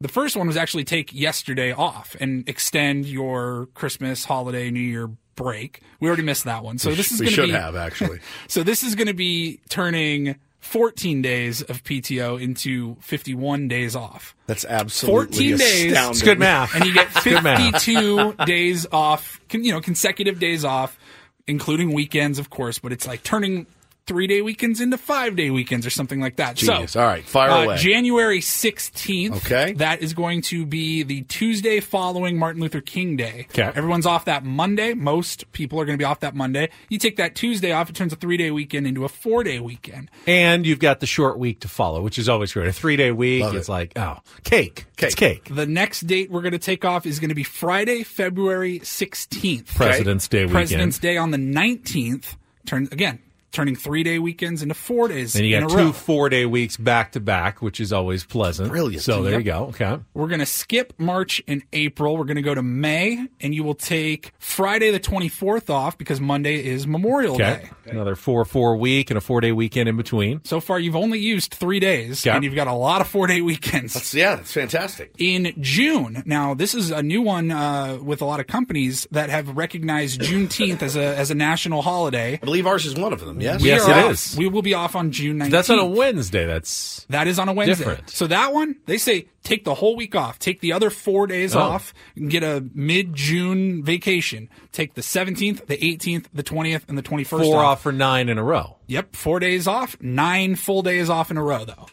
the 0.00 0.08
first 0.08 0.36
one 0.36 0.46
was 0.46 0.56
actually 0.56 0.84
take 0.84 1.12
yesterday 1.12 1.72
off 1.72 2.16
and 2.20 2.48
extend 2.48 3.06
your 3.06 3.66
Christmas, 3.74 4.24
holiday, 4.24 4.70
New 4.70 4.80
Year 4.80 5.10
break. 5.36 5.80
We 6.00 6.08
already 6.08 6.22
missed 6.22 6.44
that 6.44 6.64
one. 6.64 6.78
So 6.78 6.94
this 6.94 7.12
is 7.12 7.20
we 7.20 7.26
going 7.26 7.30
to 7.30 7.42
should 7.42 7.46
be 7.46 7.52
have 7.52 7.76
actually. 7.76 8.20
so 8.48 8.62
this 8.62 8.82
is 8.82 8.94
going 8.94 9.06
to 9.06 9.14
be 9.14 9.60
turning 9.68 10.36
14 10.60 11.22
days 11.22 11.62
of 11.62 11.84
PTO 11.84 12.40
into 12.40 12.96
51 13.00 13.68
days 13.68 13.94
off. 13.94 14.34
That's 14.46 14.64
absolutely 14.64 15.50
14 15.52 15.56
days. 15.58 15.84
astounding. 15.92 16.10
It's 16.10 16.22
good 16.22 16.38
math. 16.40 16.74
And 16.74 16.84
you 16.84 16.92
get 16.92 17.08
52 17.12 18.32
days 18.46 18.86
off, 18.90 19.40
you 19.52 19.70
know, 19.72 19.80
consecutive 19.80 20.40
days 20.40 20.64
off, 20.64 20.98
including 21.46 21.92
weekends, 21.92 22.40
of 22.40 22.50
course, 22.50 22.80
but 22.80 22.92
it's 22.92 23.06
like 23.06 23.22
turning 23.22 23.66
three 24.06 24.26
day 24.26 24.40
weekends 24.40 24.80
into 24.80 24.96
five 24.96 25.36
day 25.36 25.50
weekends 25.50 25.86
or 25.86 25.90
something 25.90 26.20
like 26.20 26.36
that. 26.36 26.56
Genius. 26.56 26.92
So, 26.92 27.00
All 27.00 27.06
right, 27.06 27.24
fire 27.24 27.50
uh, 27.50 27.64
away. 27.64 27.76
January 27.76 28.40
16th. 28.40 29.36
Okay. 29.36 29.72
That 29.74 30.02
is 30.02 30.14
going 30.14 30.42
to 30.42 30.64
be 30.64 31.02
the 31.02 31.22
Tuesday 31.22 31.80
following 31.80 32.38
Martin 32.38 32.62
Luther 32.62 32.80
King 32.80 33.16
Day. 33.16 33.46
Okay. 33.50 33.70
Everyone's 33.74 34.06
off 34.06 34.26
that 34.26 34.44
Monday. 34.44 34.94
Most 34.94 35.50
people 35.52 35.80
are 35.80 35.84
going 35.84 35.98
to 35.98 36.00
be 36.00 36.04
off 36.04 36.20
that 36.20 36.34
Monday. 36.34 36.70
You 36.88 36.98
take 36.98 37.16
that 37.16 37.34
Tuesday 37.34 37.72
off, 37.72 37.90
it 37.90 37.96
turns 37.96 38.12
a 38.12 38.16
three 38.16 38.36
day 38.36 38.50
weekend 38.50 38.86
into 38.86 39.04
a 39.04 39.08
four 39.08 39.42
day 39.42 39.58
weekend. 39.58 40.10
And 40.26 40.64
you've 40.64 40.78
got 40.78 41.00
the 41.00 41.06
short 41.06 41.38
week 41.38 41.60
to 41.60 41.68
follow, 41.68 42.00
which 42.00 42.18
is 42.18 42.28
always 42.28 42.52
great. 42.52 42.68
A 42.68 42.72
three 42.72 42.96
day 42.96 43.10
week, 43.10 43.42
Love 43.42 43.56
it's 43.56 43.68
it. 43.68 43.72
like, 43.72 43.92
oh, 43.96 44.18
cake. 44.44 44.86
It's 44.98 45.14
cake. 45.14 45.48
The 45.54 45.66
next 45.66 46.02
date 46.06 46.30
we're 46.30 46.42
going 46.42 46.52
to 46.52 46.58
take 46.58 46.84
off 46.84 47.06
is 47.06 47.18
going 47.20 47.28
to 47.28 47.34
be 47.34 47.42
Friday, 47.42 48.02
February 48.02 48.80
16th. 48.80 49.74
President's 49.74 50.28
Day 50.28 50.40
weekend. 50.40 50.52
President's 50.52 50.98
Day 50.98 51.16
on 51.16 51.32
the 51.32 51.38
19th. 51.38 52.36
Turn 52.66 52.88
again, 52.90 53.20
turning 53.56 53.74
three 53.74 54.02
day 54.02 54.18
weekends 54.18 54.62
into 54.62 54.74
four 54.74 55.08
days 55.08 55.34
And 55.34 55.46
you 55.46 55.56
in 55.56 55.66
got 55.66 55.72
a 55.72 55.76
two 55.84 55.92
four 55.92 56.28
day 56.28 56.44
weeks 56.46 56.76
back 56.76 57.12
to 57.12 57.20
back, 57.20 57.62
which 57.62 57.80
is 57.80 57.92
always 57.92 58.22
pleasant. 58.24 58.68
Brilliant. 58.68 59.02
So 59.02 59.22
there 59.22 59.32
Yep. 59.32 59.40
you 59.40 59.44
go. 59.44 59.58
Okay. 59.70 59.98
We're 60.14 60.28
going 60.28 60.40
to 60.40 60.46
skip 60.46 60.92
March 60.98 61.42
and 61.48 61.62
April. 61.72 62.16
We're 62.16 62.24
going 62.24 62.36
to 62.36 62.42
go 62.42 62.54
to 62.54 62.62
May, 62.62 63.26
and 63.40 63.54
you 63.54 63.64
will 63.64 63.74
take 63.74 64.32
Friday 64.38 64.90
the 64.90 65.00
24th 65.00 65.70
off 65.70 65.96
because 65.98 66.20
Monday 66.20 66.64
is 66.64 66.86
Memorial 66.86 67.34
Okay. 67.36 67.70
Day. 67.84 67.90
Another 67.90 68.14
four 68.16 68.44
four 68.44 68.76
week 68.76 69.10
and 69.10 69.16
a 69.18 69.20
four 69.20 69.40
day 69.40 69.52
weekend 69.52 69.88
in 69.88 69.96
between. 69.96 70.40
So 70.44 70.60
far, 70.60 70.78
you've 70.78 70.96
only 70.96 71.18
used 71.18 71.54
three 71.54 71.80
days, 71.80 72.26
Okay. 72.26 72.34
and 72.36 72.44
you've 72.44 72.54
got 72.54 72.66
a 72.66 72.72
lot 72.74 73.00
of 73.00 73.08
four 73.08 73.26
day 73.26 73.40
weekends. 73.40 73.94
That's, 73.94 74.12
yeah, 74.12 74.36
that's 74.36 74.52
fantastic. 74.52 75.12
in 75.18 75.54
June. 75.60 76.22
Now, 76.26 76.52
this 76.54 76.74
is 76.74 76.90
a 76.90 77.02
new 77.02 77.22
one 77.22 77.50
uh, 77.50 77.98
with 78.02 78.20
a 78.20 78.24
lot 78.24 78.40
of 78.40 78.46
companies 78.46 79.06
that 79.12 79.30
have 79.30 79.56
recognized 79.56 80.20
Juneteenth 80.20 80.82
as 80.82 80.96
a 80.96 81.16
as 81.16 81.30
a 81.30 81.34
national 81.34 81.82
holiday. 81.82 82.34
I 82.34 82.44
believe 82.44 82.66
ours 82.66 82.84
is 82.86 82.94
one 82.96 83.12
of 83.12 83.20
them. 83.20 83.40
Yes. 83.46 83.62
We 83.62 83.68
Yes, 83.68 83.86
it 83.88 83.92
off. 83.96 84.10
is. 84.12 84.36
We 84.36 84.48
will 84.48 84.62
be 84.62 84.74
off 84.74 84.94
on 84.96 85.10
June 85.12 85.38
19th. 85.38 85.50
That's 85.50 85.70
on 85.70 85.78
a 85.78 85.86
Wednesday. 85.86 86.46
That's 86.46 87.06
That 87.10 87.26
is 87.28 87.38
on 87.38 87.48
a 87.48 87.52
Wednesday. 87.52 87.84
Different. 87.84 88.10
So 88.10 88.26
that 88.26 88.52
one, 88.52 88.76
they 88.86 88.98
say 88.98 89.28
take 89.44 89.64
the 89.64 89.74
whole 89.74 89.94
week 89.96 90.14
off. 90.14 90.38
Take 90.38 90.60
the 90.60 90.72
other 90.72 90.90
four 90.90 91.26
days 91.26 91.54
Oh. 91.54 91.60
off 91.60 91.94
and 92.16 92.28
get 92.30 92.42
a 92.42 92.64
mid 92.74 93.14
June 93.14 93.84
vacation. 93.84 94.48
Take 94.72 94.94
the 94.94 95.02
17th, 95.02 95.66
the 95.66 95.76
18th, 95.76 96.26
the 96.34 96.42
20th, 96.42 96.82
and 96.88 96.98
the 96.98 97.02
21st 97.02 97.44
four 97.44 97.56
off. 97.58 97.64
off 97.78 97.82
for 97.82 97.92
nine 97.92 98.28
in 98.28 98.38
a 98.38 98.42
row. 98.44 98.76
Yep, 98.88 99.14
four 99.16 99.38
days 99.40 99.66
off, 99.66 99.96
nine 100.00 100.54
full 100.56 100.82
days 100.82 101.08
off 101.08 101.30
in 101.30 101.36
a 101.36 101.42
row, 101.42 101.64
though. 101.64 101.86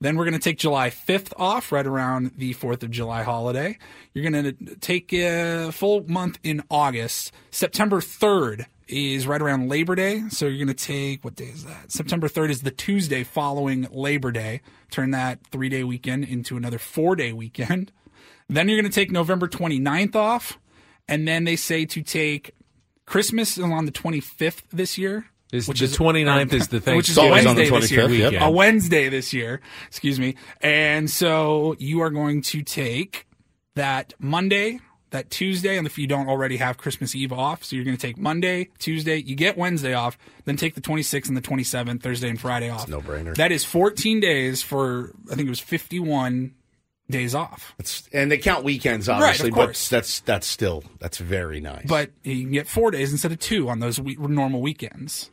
Then 0.00 0.16
we're 0.16 0.24
going 0.24 0.34
to 0.34 0.40
take 0.40 0.58
July 0.58 0.90
5th 0.90 1.32
off, 1.38 1.72
right 1.72 1.86
around 1.86 2.32
the 2.36 2.52
4th 2.52 2.82
of 2.82 2.90
July 2.90 3.22
holiday. 3.22 3.78
You're 4.12 4.30
going 4.30 4.44
to 4.44 4.76
take 4.76 5.12
a 5.14 5.70
full 5.72 6.06
month 6.06 6.38
in 6.42 6.62
August. 6.70 7.32
September 7.50 8.00
3rd 8.00 8.66
is 8.88 9.26
right 9.26 9.40
around 9.40 9.68
Labor 9.68 9.94
Day. 9.94 10.24
So 10.28 10.46
you're 10.46 10.64
going 10.64 10.74
to 10.74 10.74
take, 10.74 11.24
what 11.24 11.34
day 11.34 11.46
is 11.46 11.64
that? 11.64 11.90
September 11.90 12.28
3rd 12.28 12.50
is 12.50 12.62
the 12.62 12.70
Tuesday 12.70 13.24
following 13.24 13.88
Labor 13.90 14.32
Day. 14.32 14.60
Turn 14.90 15.12
that 15.12 15.38
three 15.46 15.70
day 15.70 15.82
weekend 15.82 16.24
into 16.24 16.56
another 16.56 16.78
four 16.78 17.16
day 17.16 17.32
weekend. 17.32 17.92
Then 18.48 18.68
you're 18.68 18.80
going 18.80 18.88
to 18.88 18.94
take 18.94 19.10
November 19.10 19.48
29th 19.48 20.14
off. 20.14 20.56
And 21.08 21.26
then 21.26 21.42
they 21.42 21.56
say 21.56 21.84
to 21.86 22.00
take 22.00 22.52
Christmas 23.04 23.58
is 23.58 23.64
on 23.64 23.86
the 23.86 23.92
25th 23.92 24.62
this 24.72 24.96
year. 24.96 25.26
Is 25.52 25.68
which 25.68 25.80
the 25.80 25.86
29th 25.86 26.52
is 26.52 26.68
the 26.68 26.80
thing, 26.80 26.96
which 26.96 27.08
is 27.08 27.18
a 27.18 27.22
always 27.22 27.46
on 27.46 27.54
the 27.54 27.70
Wednesday 27.70 27.96
this 27.96 28.10
year. 28.10 28.30
yep. 28.32 28.42
A 28.42 28.50
Wednesday 28.50 29.08
this 29.08 29.32
year, 29.32 29.60
excuse 29.86 30.18
me. 30.18 30.34
And 30.60 31.08
so 31.08 31.76
you 31.78 32.00
are 32.02 32.10
going 32.10 32.42
to 32.42 32.62
take 32.62 33.26
that 33.76 34.14
Monday, 34.18 34.80
that 35.10 35.30
Tuesday, 35.30 35.78
and 35.78 35.86
if 35.86 35.98
you 35.98 36.08
don't 36.08 36.28
already 36.28 36.56
have 36.56 36.78
Christmas 36.78 37.14
Eve 37.14 37.32
off, 37.32 37.62
so 37.62 37.76
you're 37.76 37.84
going 37.84 37.96
to 37.96 38.00
take 38.00 38.18
Monday, 38.18 38.70
Tuesday, 38.78 39.18
you 39.18 39.36
get 39.36 39.56
Wednesday 39.56 39.94
off, 39.94 40.18
then 40.46 40.56
take 40.56 40.74
the 40.74 40.80
26th 40.80 41.28
and 41.28 41.36
the 41.36 41.40
27th, 41.42 42.02
Thursday 42.02 42.28
and 42.28 42.40
Friday 42.40 42.68
off. 42.68 42.88
no 42.88 43.00
brainer. 43.00 43.34
That 43.36 43.52
is 43.52 43.64
14 43.64 44.18
days 44.18 44.62
for 44.62 45.12
I 45.30 45.36
think 45.36 45.46
it 45.46 45.50
was 45.50 45.60
51 45.60 46.54
days 47.08 47.36
off. 47.36 47.74
It's, 47.78 48.08
and 48.12 48.32
they 48.32 48.38
count 48.38 48.64
weekends, 48.64 49.06
Right, 49.06 49.16
of 49.18 49.22
obviously, 49.22 49.50
but 49.50 49.74
that's 49.90 50.20
that's 50.20 50.46
still 50.46 50.82
that's 50.98 51.18
very 51.18 51.60
nice. 51.60 51.86
But 51.86 52.10
you 52.24 52.42
can 52.42 52.52
get 52.52 52.66
four 52.66 52.90
days 52.90 53.12
instead 53.12 53.30
of 53.30 53.38
two 53.38 53.68
on 53.68 53.78
those 53.78 54.00
we- 54.00 54.16
normal 54.16 54.60
weekends. 54.60 55.30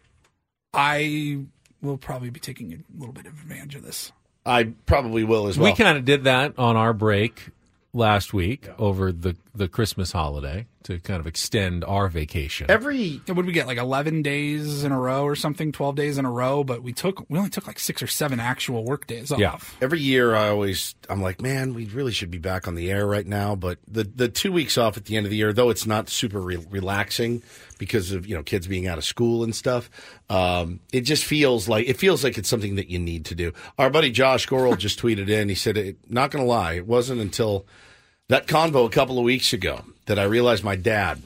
I 0.73 1.39
will 1.81 1.97
probably 1.97 2.29
be 2.29 2.39
taking 2.39 2.73
a 2.73 2.99
little 2.99 3.13
bit 3.13 3.25
of 3.25 3.33
advantage 3.33 3.75
of 3.75 3.83
this. 3.83 4.11
I 4.45 4.73
probably 4.85 5.23
will 5.23 5.47
as 5.47 5.57
well. 5.57 5.71
We 5.71 5.75
kind 5.77 5.97
of 5.97 6.05
did 6.05 6.25
that 6.25 6.57
on 6.57 6.75
our 6.75 6.93
break 6.93 7.49
last 7.93 8.33
week 8.33 8.67
over 8.77 9.11
the 9.11 9.35
the 9.53 9.67
Christmas 9.67 10.11
holiday 10.11 10.65
to 10.83 10.99
kind 10.99 11.19
of 11.19 11.27
extend 11.27 11.83
our 11.83 12.07
vacation. 12.07 12.69
Every 12.69 13.21
what 13.27 13.35
did 13.35 13.45
we 13.45 13.53
get 13.53 13.67
like 13.67 13.77
11 13.77 14.21
days 14.21 14.83
in 14.83 14.91
a 14.91 14.99
row 14.99 15.23
or 15.23 15.35
something 15.35 15.71
12 15.71 15.95
days 15.95 16.17
in 16.17 16.25
a 16.25 16.31
row 16.31 16.63
but 16.63 16.83
we 16.83 16.93
took 16.93 17.25
we 17.29 17.37
only 17.37 17.49
took 17.49 17.67
like 17.67 17.79
six 17.79 18.01
or 18.01 18.07
seven 18.07 18.39
actual 18.39 18.83
work 18.83 19.07
days 19.07 19.31
off 19.31 19.39
Every 19.81 19.99
year, 19.99 20.35
I 20.35 20.49
always 20.49 20.95
I'm 21.09 21.21
like, 21.21 21.41
man, 21.41 21.73
we 21.73 21.85
really 21.85 22.11
should 22.11 22.31
be 22.31 22.37
back 22.37 22.67
on 22.67 22.75
the 22.75 22.91
air 22.91 23.05
right 23.05 23.25
now. 23.25 23.55
But 23.55 23.79
the 23.87 24.03
the 24.03 24.29
two 24.29 24.51
weeks 24.51 24.77
off 24.77 24.97
at 24.97 25.05
the 25.05 25.17
end 25.17 25.25
of 25.25 25.29
the 25.29 25.37
year, 25.37 25.53
though 25.53 25.69
it's 25.69 25.85
not 25.85 26.09
super 26.09 26.39
re- 26.39 26.65
relaxing 26.69 27.43
because 27.77 28.11
of 28.11 28.27
you 28.27 28.35
know 28.35 28.43
kids 28.43 28.67
being 28.67 28.87
out 28.87 28.97
of 28.97 29.05
school 29.05 29.43
and 29.43 29.55
stuff, 29.55 29.89
um, 30.29 30.79
it 30.91 31.01
just 31.01 31.25
feels 31.25 31.67
like 31.67 31.87
it 31.87 31.97
feels 31.97 32.23
like 32.23 32.37
it's 32.37 32.49
something 32.49 32.75
that 32.75 32.89
you 32.89 32.99
need 32.99 33.25
to 33.25 33.35
do. 33.35 33.53
Our 33.77 33.89
buddy 33.89 34.11
Josh 34.11 34.45
Gorel 34.45 34.75
just 34.75 34.99
tweeted 35.01 35.29
in. 35.29 35.49
He 35.49 35.55
said, 35.55 35.77
it, 35.77 35.97
"Not 36.09 36.31
going 36.31 36.43
to 36.43 36.49
lie, 36.49 36.73
it 36.73 36.87
wasn't 36.87 37.21
until 37.21 37.65
that 38.29 38.47
convo 38.47 38.85
a 38.85 38.89
couple 38.89 39.17
of 39.17 39.25
weeks 39.25 39.53
ago 39.53 39.83
that 40.05 40.19
I 40.19 40.23
realized 40.23 40.63
my 40.63 40.75
dad." 40.75 41.21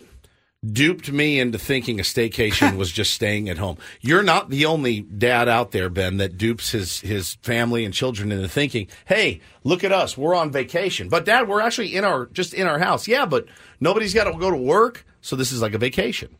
Duped 0.65 1.11
me 1.11 1.39
into 1.39 1.59
thinking 1.59 1.99
a 1.99 2.03
staycation 2.03 2.77
was 2.77 2.91
just 2.91 3.13
staying 3.13 3.47
at 3.47 3.59
home. 3.59 3.77
You're 4.01 4.23
not 4.23 4.49
the 4.49 4.65
only 4.65 5.01
dad 5.01 5.47
out 5.47 5.71
there, 5.71 5.87
Ben, 5.87 6.17
that 6.17 6.35
dupes 6.35 6.71
his 6.71 6.99
his 7.01 7.35
family 7.43 7.85
and 7.85 7.93
children 7.93 8.31
into 8.31 8.49
thinking, 8.49 8.87
"Hey, 9.05 9.39
look 9.63 9.83
at 9.83 9.91
us, 9.91 10.17
we're 10.17 10.33
on 10.33 10.51
vacation." 10.51 11.09
But 11.09 11.25
Dad, 11.25 11.47
we're 11.47 11.61
actually 11.61 11.95
in 11.95 12.03
our 12.03 12.25
just 12.25 12.55
in 12.55 12.65
our 12.65 12.79
house. 12.79 13.07
Yeah, 13.07 13.27
but 13.27 13.45
nobody's 13.79 14.15
got 14.15 14.23
to 14.23 14.37
go 14.37 14.49
to 14.49 14.57
work, 14.57 15.05
so 15.21 15.35
this 15.35 15.51
is 15.51 15.61
like 15.61 15.75
a 15.75 15.77
vacation. 15.77 16.35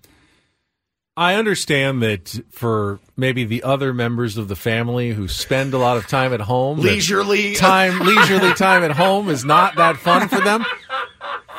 I 1.17 1.34
understand 1.34 2.03
that 2.03 2.41
for 2.51 2.99
maybe 3.17 3.43
the 3.43 3.63
other 3.63 3.91
members 3.91 4.38
of 4.38 4.47
the 4.49 4.56
family 4.56 5.10
who 5.10 5.27
spend 5.27 5.73
a 5.73 5.80
lot 5.80 5.97
of 5.97 6.08
time 6.08 6.32
at 6.32 6.41
home, 6.41 6.80
Leisurely. 6.80 7.56
time, 7.56 7.97
leisurely 7.99 8.53
time 8.53 8.84
at 8.84 8.91
home 8.91 9.27
is 9.27 9.43
not 9.43 9.75
that 9.77 9.97
fun 9.97 10.27
for 10.27 10.39
them. 10.39 10.63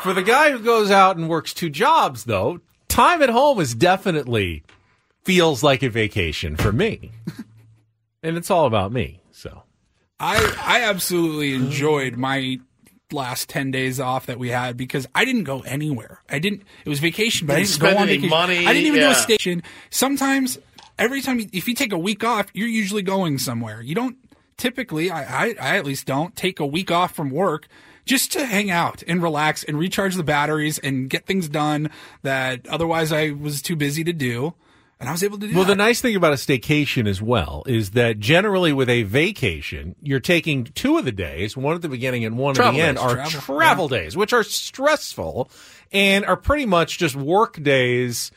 For 0.03 0.14
the 0.14 0.23
guy 0.23 0.53
who 0.53 0.61
goes 0.61 0.92
out 0.92 1.16
and 1.16 1.29
works 1.29 1.53
two 1.53 1.71
jobs, 1.71 2.23
though, 2.23 2.61
time 2.87 3.21
at 3.21 3.31
home 3.31 3.59
is 3.59 3.75
definitely 3.75 4.62
feels 5.25 5.64
like 5.64 5.83
a 5.83 5.90
vacation 5.90 6.57
for 6.57 6.71
me, 6.71 7.11
and 8.23 8.37
it's 8.37 8.53
all 8.53 8.64
about 8.66 8.92
me. 8.92 9.21
So 9.33 9.64
I 10.21 10.55
I 10.64 10.83
absolutely 10.83 11.53
enjoyed 11.55 12.16
my 12.16 12.61
last 13.12 13.49
10 13.49 13.71
days 13.71 13.99
off 14.01 14.27
that 14.27 14.38
we 14.38 14.51
had 14.51 14.77
because 14.77 15.07
I 15.14 15.25
didn't 15.25 15.44
go 15.44 15.61
anywhere. 15.61 16.23
I 16.29 16.38
didn't 16.38 16.62
it 16.85 16.88
was 16.88 17.01
vacation, 17.01 17.47
but 17.47 17.57
I 17.57 17.62
Didn't 17.62 17.81
go 17.81 17.88
on 17.88 17.97
any 17.97 18.07
vacation. 18.16 18.31
money, 18.31 18.66
I 18.66 18.73
didn't 18.73 18.87
even 18.88 19.01
do 19.01 19.11
a 19.11 19.14
station. 19.14 19.62
Sometimes 19.90 20.59
every 20.99 21.21
time 21.23 21.40
you, 21.40 21.49
if 21.53 21.68
you 21.68 21.75
take 21.75 21.92
a 21.92 21.99
week 21.99 22.23
off, 22.25 22.47
you're 22.53 22.68
usually 22.68 23.03
going 23.03 23.38
somewhere. 23.38 23.81
You 23.81 23.94
don't 23.94 24.16
typically 24.57 25.11
I, 25.11 25.47
I 25.47 25.55
I 25.61 25.77
at 25.79 25.85
least 25.87 26.07
don't 26.07 26.35
take 26.37 26.61
a 26.61 26.66
week 26.66 26.90
off 26.90 27.14
from 27.14 27.31
work 27.31 27.66
just 28.05 28.33
to 28.33 28.44
hang 28.47 28.71
out 28.71 29.03
and 29.07 29.23
relax 29.23 29.62
and 29.64 29.79
recharge 29.79 30.14
the 30.14 30.23
batteries 30.25 30.79
and 30.79 31.09
get 31.11 31.27
things 31.27 31.49
done 31.49 31.90
that 32.23 32.66
otherwise 32.68 33.12
I 33.12 33.31
was 33.31 33.62
too 33.62 33.77
busy 33.77 34.03
to 34.05 34.12
do. 34.12 34.55
And 35.00 35.08
I 35.08 35.12
was 35.12 35.22
able 35.22 35.38
to 35.38 35.46
do 35.46 35.54
Well, 35.54 35.64
that. 35.64 35.70
the 35.70 35.76
nice 35.76 36.00
thing 36.00 36.16
about 36.16 36.32
a 36.32 36.37
staycation 36.37 37.06
as 37.08 37.22
well 37.22 37.62
is 37.66 37.90
that 37.90 38.18
generally 38.18 38.72
with 38.72 38.88
a 38.88 39.04
vacation, 39.04 39.94
you're 40.02 40.18
taking 40.18 40.64
two 40.64 40.98
of 40.98 41.04
the 41.04 41.12
days, 41.12 41.56
one 41.56 41.76
at 41.76 41.82
the 41.82 41.88
beginning 41.88 42.24
and 42.24 42.37
one 42.37 42.54
Travel 42.56 42.80
at 42.80 42.82
the 42.82 42.88
end, 42.88 42.96
days. 42.96 43.04
are 43.06 43.14
Travel, 43.30 43.56
travel, 43.58 43.88
days, 43.88 44.16
which 44.16 44.32
are 44.32 44.42
stressful 44.42 45.50
and 45.92 46.24
are 46.24 46.37
pretty 46.37 46.66
much 46.66 46.98
just 46.98 47.14
work 47.14 47.62
days 47.62 48.32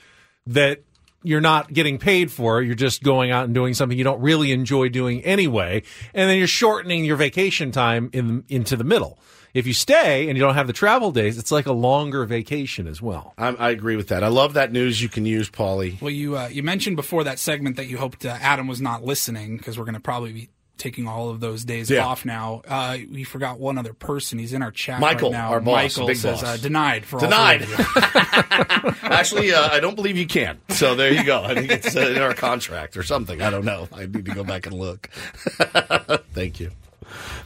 that 0.45 0.81
you're 1.23 1.41
not 1.41 1.71
getting 1.73 1.97
paid 1.97 2.31
for. 2.31 2.61
You're 2.61 2.75
just 2.75 3.01
going 3.03 3.31
out 3.31 3.45
and 3.45 3.53
doing 3.53 3.73
something 3.73 3.97
you 3.97 4.03
don't 4.03 4.21
really 4.21 4.51
enjoy 4.51 4.89
doing 4.89 5.23
anyway, 5.23 5.83
and 6.13 6.29
then 6.29 6.37
you're 6.37 6.47
shortening 6.47 7.05
your 7.05 7.15
vacation 7.15 7.71
time 7.71 8.09
in 8.13 8.43
into 8.49 8.75
the 8.75 8.83
middle. 8.83 9.17
If 9.53 9.67
you 9.67 9.73
stay 9.73 10.27
and 10.29 10.37
you 10.37 10.43
don't 10.43 10.55
have 10.55 10.67
the 10.67 10.73
travel 10.73 11.11
days, 11.11 11.37
it's 11.37 11.51
like 11.51 11.65
a 11.65 11.73
longer 11.73 12.25
vacation 12.25 12.87
as 12.87 13.01
well. 13.01 13.33
I, 13.37 13.49
I 13.49 13.69
agree 13.71 13.95
with 13.97 14.07
that. 14.07 14.23
I 14.23 14.27
love 14.29 14.53
that 14.53 14.71
news 14.71 15.01
you 15.01 15.09
can 15.09 15.25
use, 15.25 15.49
Paulie. 15.49 16.01
Well, 16.01 16.09
you 16.11 16.37
uh, 16.37 16.47
you 16.47 16.63
mentioned 16.63 16.95
before 16.95 17.23
that 17.25 17.37
segment 17.39 17.75
that 17.75 17.87
you 17.87 17.97
hoped 17.97 18.25
uh, 18.25 18.37
Adam 18.41 18.67
was 18.67 18.79
not 18.81 19.03
listening 19.03 19.57
because 19.57 19.77
we're 19.77 19.85
going 19.85 19.95
to 19.95 19.99
probably 19.99 20.31
be 20.33 20.49
taking 20.77 21.07
all 21.07 21.29
of 21.29 21.39
those 21.41 21.63
days 21.63 21.91
Yeah. 21.91 22.05
off 22.05 22.25
now. 22.25 22.63
Uh, 22.67 22.97
we 23.11 23.23
forgot 23.23 23.59
one 23.59 23.77
other 23.77 23.93
person. 23.93 24.39
He's 24.39 24.51
in 24.51 24.63
our 24.63 24.71
chat 24.71 24.99
Michael, 24.99 25.29
right 25.31 25.37
now. 25.37 25.49
our 25.51 25.59
boss, 25.61 25.95
Michael 25.99 26.15
says 26.15 26.41
boss. 26.41 26.43
Uh, 26.43 26.57
denied 26.57 27.05
for 27.05 27.19
Denied. 27.19 27.61
all 27.61 27.67
three. 27.67 28.91
Actually, 29.03 29.53
uh, 29.53 29.69
I 29.69 29.79
don't 29.79 29.93
believe 29.95 30.17
you 30.17 30.25
can. 30.25 30.59
So 30.69 30.95
there 30.95 31.11
you 31.13 31.23
go. 31.23 31.43
I 31.43 31.53
think 31.53 31.69
it's 31.69 31.95
uh, 31.95 31.99
in 32.15 32.17
our 32.21 32.33
contract 32.33 32.97
or 32.97 33.03
something. 33.03 33.43
I 33.43 33.51
don't 33.51 33.65
know. 33.65 33.89
I 33.93 34.07
need 34.07 34.25
to 34.25 34.33
go 34.33 34.43
back 34.43 34.65
and 34.65 34.73
look. 34.75 35.07
Thank 36.33 36.59
you. 36.59 36.71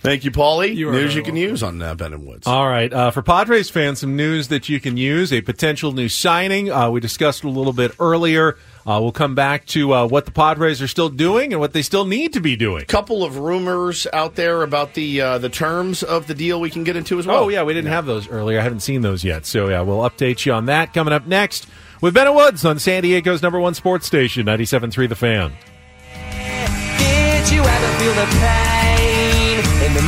Thank 0.02 0.24
you, 0.24 0.32
Paulie. 0.32 0.76
You 0.76 0.91
News 0.91 1.15
you 1.15 1.24
can 1.24 1.36
use 1.36 1.63
on 1.63 1.82
uh, 1.82 1.96
Ben 1.96 2.13
and 2.13 2.26
Woods. 2.26 2.46
All 2.46 2.68
right. 2.68 2.91
Uh, 2.91 3.12
for 3.12 3.22
Padres 3.22 3.70
fans, 3.70 4.00
some 4.00 4.15
news 4.15 4.50
that 4.50 4.70
you 4.70 4.80
can 4.80 4.98
use 4.98 5.34
a 5.34 5.41
potential 5.41 5.91
new 5.91 6.10
signing. 6.10 6.72
Uh, 6.72 6.89
we 6.89 7.00
discussed 7.00 7.44
a 7.44 7.50
little 7.50 7.74
bit 7.74 7.91
earlier. 8.00 8.58
Uh, 8.86 9.00
we'll 9.02 9.12
come 9.12 9.34
back 9.34 9.65
to 9.65 9.94
uh, 9.94 10.08
what 10.08 10.26
the 10.26 10.32
Padres 10.32 10.82
are 10.82 10.88
still 10.88 11.10
doing 11.10 11.54
and 11.54 11.60
what 11.60 11.74
they 11.74 11.82
still 11.82 12.06
need 12.06 12.34
to 12.34 12.39
be 12.39 12.56
doing. 12.56 12.84
A 12.84 12.86
couple 12.86 13.24
of 13.24 13.39
rumors 13.39 14.06
out 14.13 14.36
there 14.36 14.62
about 14.62 14.94
the 14.94 15.22
uh, 15.22 15.38
the 15.39 15.50
terms 15.50 16.04
of 16.04 16.28
the 16.28 16.36
deal 16.36 16.62
we 16.62 16.70
can 16.70 16.84
get 16.84 16.96
into 16.96 17.18
as 17.18 17.26
well. 17.26 17.46
Oh, 17.46 17.50
yeah, 17.50 17.63
we 17.63 17.74
didn't 17.74 17.91
have 17.91 18.06
those 18.06 18.30
earlier. 18.30 18.60
I 18.60 18.63
haven't 18.63 18.82
seen 18.82 19.02
those 19.02 19.24
yet. 19.24 19.48
So, 19.48 19.70
yeah, 19.70 19.82
we'll 19.82 20.08
update 20.08 20.46
you 20.46 20.54
on 20.54 20.68
that 20.68 20.94
coming 20.94 21.13
up 21.13 21.26
next 21.26 21.65
with 22.02 22.13
Ben 22.13 22.28
and 22.28 22.36
Woods 22.36 22.63
on 22.63 22.78
San 22.78 23.02
Diego's 23.02 23.41
number 23.41 23.60
one 23.60 23.74
sports 23.74 24.06
station, 24.06 24.46
97.3 24.46 25.10
The 25.10 25.15
Fan. 25.15 25.54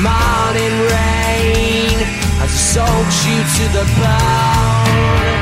Morning 0.02 0.76
rain 0.94 1.98
as 2.44 2.52
it 2.54 2.64
soaks 2.74 3.20
you 3.26 3.38
to 3.58 3.66
the 3.78 3.86
bone? 3.98 5.38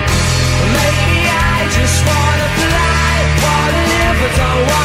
Maybe 0.76 1.28
I 1.28 1.68
just 1.78 2.00
wanna 2.08 2.48
fly, 2.60 3.15
wanna 3.44 3.84
live 3.91 4.18
but 4.22 4.34
don't 4.39 4.63
wanna 4.70 4.85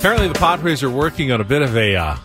Apparently, 0.00 0.28
the 0.28 0.34
Padres 0.38 0.82
are 0.82 0.88
working 0.90 1.30
on 1.30 1.42
a 1.42 1.44
bit 1.44 1.60
of 1.60 1.76
a 1.76 1.94
uh, 1.94 2.16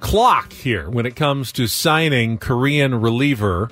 clock 0.00 0.52
here 0.52 0.90
when 0.90 1.06
it 1.06 1.16
comes 1.16 1.50
to 1.52 1.66
signing 1.66 2.36
Korean 2.36 3.00
reliever 3.00 3.70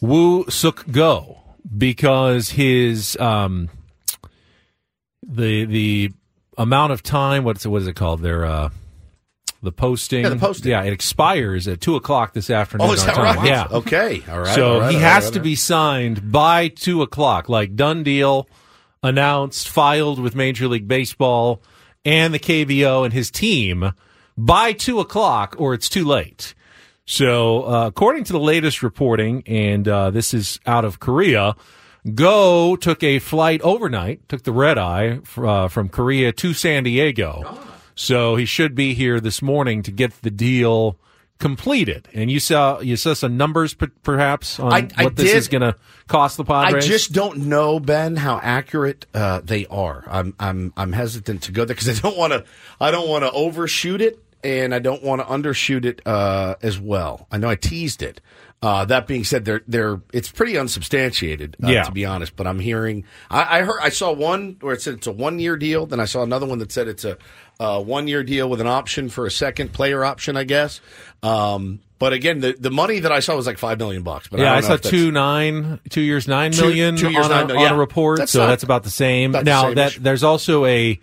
Woo 0.00 0.46
Suk 0.48 0.86
Go 0.90 1.38
because 1.76 2.48
his 2.50 3.14
um, 3.18 3.68
the 5.22 5.66
the 5.66 6.12
amount 6.56 6.92
of 6.92 7.02
time 7.02 7.44
what's 7.44 7.66
what 7.66 7.82
is 7.82 7.88
it 7.88 7.94
called 7.96 8.22
their 8.22 8.46
uh, 8.46 8.70
the 9.62 9.70
posting 9.72 10.22
Yeah, 10.22 10.30
the 10.30 10.36
posting. 10.36 10.70
yeah 10.70 10.82
it 10.84 10.94
expires 10.94 11.68
at 11.68 11.80
two 11.82 11.94
o'clock 11.96 12.32
this 12.32 12.48
afternoon 12.48 12.88
Oh, 12.88 12.92
is 12.94 13.04
that 13.04 13.16
right? 13.18 13.46
yeah 13.46 13.66
Okay. 13.70 14.22
All 14.30 14.40
right, 14.40 14.54
so 14.54 14.74
all 14.74 14.80
right, 14.80 14.90
he 14.90 14.96
all 14.96 15.02
has 15.02 15.24
right, 15.24 15.32
to 15.34 15.40
all 15.40 15.44
be 15.44 15.54
signed 15.56 16.32
by 16.32 16.68
two 16.68 17.02
o'clock 17.02 17.50
like 17.50 17.76
done 17.76 18.02
deal 18.02 18.48
announced 19.04 19.68
filed 19.68 20.18
with 20.18 20.34
Major 20.34 20.66
League 20.66 20.88
Baseball 20.88 21.62
and 22.04 22.34
the 22.34 22.40
KBO 22.40 23.04
and 23.04 23.12
his 23.12 23.30
team 23.30 23.92
by 24.36 24.72
two 24.72 24.98
o'clock 24.98 25.54
or 25.58 25.74
it's 25.74 25.88
too 25.88 26.04
late. 26.04 26.54
So, 27.06 27.68
uh, 27.68 27.86
according 27.86 28.24
to 28.24 28.32
the 28.32 28.40
latest 28.40 28.82
reporting, 28.82 29.44
and 29.46 29.86
uh, 29.86 30.10
this 30.10 30.34
is 30.34 30.58
out 30.66 30.84
of 30.84 30.98
Korea, 30.98 31.54
Go 32.12 32.76
took 32.76 33.02
a 33.02 33.18
flight 33.18 33.62
overnight, 33.62 34.28
took 34.28 34.42
the 34.42 34.52
red 34.52 34.76
eye 34.76 35.20
uh, 35.38 35.68
from 35.68 35.88
Korea 35.88 36.32
to 36.32 36.52
San 36.52 36.84
Diego. 36.84 37.58
So 37.94 38.36
he 38.36 38.44
should 38.44 38.74
be 38.74 38.92
here 38.92 39.20
this 39.20 39.40
morning 39.40 39.82
to 39.84 39.90
get 39.90 40.20
the 40.20 40.30
deal 40.30 40.98
completed. 41.44 42.08
And 42.14 42.30
you 42.30 42.40
saw 42.40 42.80
you 42.80 42.96
saw 42.96 43.12
some 43.12 43.36
numbers, 43.36 43.74
per- 43.74 43.90
perhaps, 44.02 44.58
on 44.58 44.72
I- 44.72 44.88
I 44.96 45.04
what 45.04 45.16
this 45.16 45.26
did. 45.26 45.36
is 45.36 45.48
going 45.48 45.60
to 45.60 45.76
cost 46.08 46.38
the 46.38 46.44
Padres. 46.44 46.82
I 46.82 46.88
just 46.88 47.12
don't 47.12 47.36
know, 47.48 47.78
Ben, 47.78 48.16
how 48.16 48.40
accurate 48.42 49.04
uh, 49.12 49.42
they 49.44 49.66
are. 49.66 50.04
I'm 50.08 50.34
I'm 50.40 50.72
I'm 50.74 50.92
hesitant 50.94 51.42
to 51.42 51.52
go 51.52 51.66
there 51.66 51.74
because 51.76 51.90
I 51.98 52.00
don't 52.00 52.16
want 52.16 52.32
to 52.32 52.44
I 52.80 52.90
don't 52.90 53.10
want 53.10 53.24
to 53.24 53.30
overshoot 53.32 54.00
it 54.00 54.18
and 54.42 54.74
I 54.74 54.78
don't 54.78 55.02
want 55.02 55.20
to 55.20 55.26
undershoot 55.26 55.84
it 55.84 56.00
uh, 56.06 56.54
as 56.62 56.80
well. 56.80 57.26
I 57.30 57.36
know 57.36 57.50
I 57.50 57.56
teased 57.56 58.02
it. 58.02 58.22
Uh, 58.64 58.84
that 58.86 59.06
being 59.06 59.24
said, 59.24 59.44
they're 59.44 59.60
they're 59.68 60.00
it's 60.12 60.30
pretty 60.32 60.56
unsubstantiated, 60.56 61.54
uh, 61.62 61.68
Yeah. 61.68 61.82
to 61.82 61.92
be 61.92 62.06
honest. 62.06 62.34
But 62.34 62.46
I'm 62.46 62.58
hearing 62.58 63.04
I, 63.30 63.58
I 63.58 63.62
heard 63.62 63.78
I 63.82 63.90
saw 63.90 64.10
one 64.12 64.56
where 64.62 64.72
it 64.72 64.80
said 64.80 64.94
it's 64.94 65.06
a 65.06 65.12
one 65.12 65.38
year 65.38 65.56
deal. 65.58 65.84
Then 65.84 66.00
I 66.00 66.06
saw 66.06 66.22
another 66.22 66.46
one 66.46 66.58
that 66.60 66.72
said 66.72 66.88
it's 66.88 67.04
a 67.04 67.18
uh, 67.60 67.82
one 67.82 68.08
year 68.08 68.22
deal 68.24 68.48
with 68.48 68.62
an 68.62 68.66
option 68.66 69.10
for 69.10 69.26
a 69.26 69.30
second 69.30 69.72
player 69.74 70.02
option, 70.02 70.36
I 70.36 70.44
guess. 70.44 70.80
Um, 71.22 71.80
but 71.98 72.12
again, 72.14 72.40
the 72.40 72.56
the 72.58 72.70
money 72.70 73.00
that 73.00 73.12
I 73.12 73.20
saw 73.20 73.36
was 73.36 73.46
like 73.46 73.58
five 73.58 73.78
million 73.78 74.02
bucks. 74.02 74.28
But 74.28 74.40
yeah, 74.40 74.54
I, 74.54 74.56
I, 74.56 74.60
saw 74.62 74.76
two 74.78 75.10
nine, 75.10 75.78
two 75.90 76.00
years 76.00 76.26
nine 76.26 76.52
Two- 76.52 76.62
million 76.62 76.96
two 76.96 77.10
years, 77.10 77.26
on, 77.26 77.30
nine 77.30 77.50
a, 77.50 77.54
on 77.54 77.60
yeah. 77.60 77.74
a 77.74 77.76
report, 77.76 78.18
That's 78.18 78.32
so 78.32 78.40
not- 78.40 78.46
that's 78.48 78.62
about 78.62 78.82
the 78.82 78.90
same. 78.90 79.30
about 79.32 79.44
the 79.44 79.50
now 79.50 79.62
same-ish. 79.68 79.94
that 79.96 80.02
there's 80.02 80.24
also 80.24 80.64
a 80.64 80.98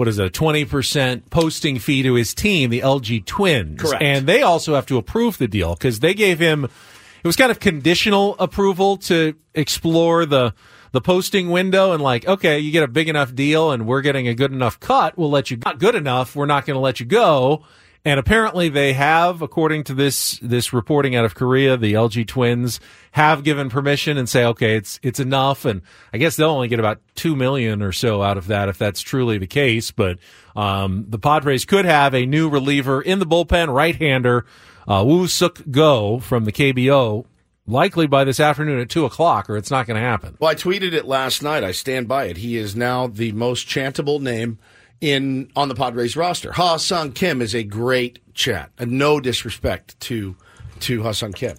what 0.00 0.08
is 0.08 0.18
it, 0.18 0.24
a 0.24 0.30
twenty 0.30 0.64
percent 0.64 1.28
posting 1.28 1.78
fee 1.78 2.02
to 2.02 2.14
his 2.14 2.32
team, 2.32 2.70
the 2.70 2.80
LG 2.80 3.26
Twins, 3.26 3.82
Correct. 3.82 4.02
and 4.02 4.26
they 4.26 4.40
also 4.40 4.74
have 4.74 4.86
to 4.86 4.96
approve 4.96 5.36
the 5.36 5.46
deal 5.46 5.74
because 5.74 6.00
they 6.00 6.14
gave 6.14 6.38
him 6.38 6.64
it 6.64 7.26
was 7.26 7.36
kind 7.36 7.50
of 7.50 7.60
conditional 7.60 8.34
approval 8.38 8.96
to 8.96 9.34
explore 9.54 10.24
the 10.24 10.54
the 10.92 11.02
posting 11.02 11.50
window 11.50 11.92
and 11.92 12.02
like 12.02 12.26
okay 12.26 12.58
you 12.58 12.72
get 12.72 12.82
a 12.82 12.88
big 12.88 13.10
enough 13.10 13.34
deal 13.34 13.72
and 13.72 13.86
we're 13.86 14.00
getting 14.00 14.26
a 14.26 14.34
good 14.34 14.52
enough 14.52 14.80
cut 14.80 15.18
we'll 15.18 15.28
let 15.28 15.50
you 15.50 15.58
not 15.58 15.78
good 15.78 15.94
enough 15.94 16.34
we're 16.34 16.46
not 16.46 16.64
going 16.64 16.74
to 16.74 16.80
let 16.80 16.98
you 16.98 17.04
go 17.04 17.62
and 18.04 18.18
apparently 18.18 18.68
they 18.68 18.92
have 18.92 19.42
according 19.42 19.84
to 19.84 19.94
this 19.94 20.38
this 20.40 20.72
reporting 20.72 21.14
out 21.14 21.24
of 21.24 21.34
Korea 21.34 21.76
the 21.76 21.92
LG 21.92 22.26
Twins 22.26 22.80
have 23.12 23.44
given 23.44 23.68
permission 23.68 24.16
and 24.16 24.28
say 24.28 24.44
okay 24.44 24.76
it's 24.76 24.98
it's 25.02 25.20
enough 25.20 25.64
and 25.64 25.82
I 26.12 26.18
guess 26.18 26.36
they'll 26.36 26.50
only 26.50 26.68
get 26.68 26.78
about 26.78 27.00
2 27.16 27.36
million 27.36 27.82
or 27.82 27.92
so 27.92 28.22
out 28.22 28.38
of 28.38 28.46
that 28.46 28.68
if 28.68 28.78
that's 28.78 29.00
truly 29.00 29.38
the 29.38 29.46
case 29.46 29.90
but 29.90 30.18
um, 30.56 31.06
the 31.08 31.18
Padres 31.18 31.64
could 31.64 31.84
have 31.84 32.14
a 32.14 32.26
new 32.26 32.48
reliever 32.48 33.00
in 33.00 33.18
the 33.18 33.26
bullpen 33.26 33.72
right-hander 33.72 34.46
uh, 34.88 35.04
Woo 35.06 35.28
Suk 35.28 35.60
Go 35.70 36.18
from 36.18 36.44
the 36.44 36.52
KBO 36.52 37.26
likely 37.66 38.06
by 38.06 38.24
this 38.24 38.40
afternoon 38.40 38.80
at 38.80 38.88
2 38.88 39.04
o'clock 39.04 39.48
or 39.48 39.56
it's 39.56 39.70
not 39.70 39.86
going 39.86 40.00
to 40.00 40.06
happen 40.06 40.36
Well, 40.40 40.50
I 40.50 40.54
tweeted 40.54 40.92
it 40.92 41.04
last 41.04 41.42
night. 41.42 41.62
I 41.62 41.72
stand 41.72 42.08
by 42.08 42.24
it. 42.24 42.38
He 42.38 42.56
is 42.56 42.74
now 42.74 43.06
the 43.06 43.32
most 43.32 43.68
chantable 43.68 44.20
name 44.20 44.58
in 45.00 45.50
on 45.56 45.68
the 45.68 45.74
Padres 45.74 46.16
roster. 46.16 46.52
Ha 46.52 46.76
Sung 46.76 47.12
Kim 47.12 47.40
is 47.42 47.54
a 47.54 47.62
great 47.62 48.18
chat, 48.34 48.70
and 48.78 48.92
no 48.92 49.20
disrespect 49.20 49.98
to 50.00 50.36
to 50.80 51.02
Ha 51.02 51.12
Sung 51.12 51.32
Kim, 51.32 51.56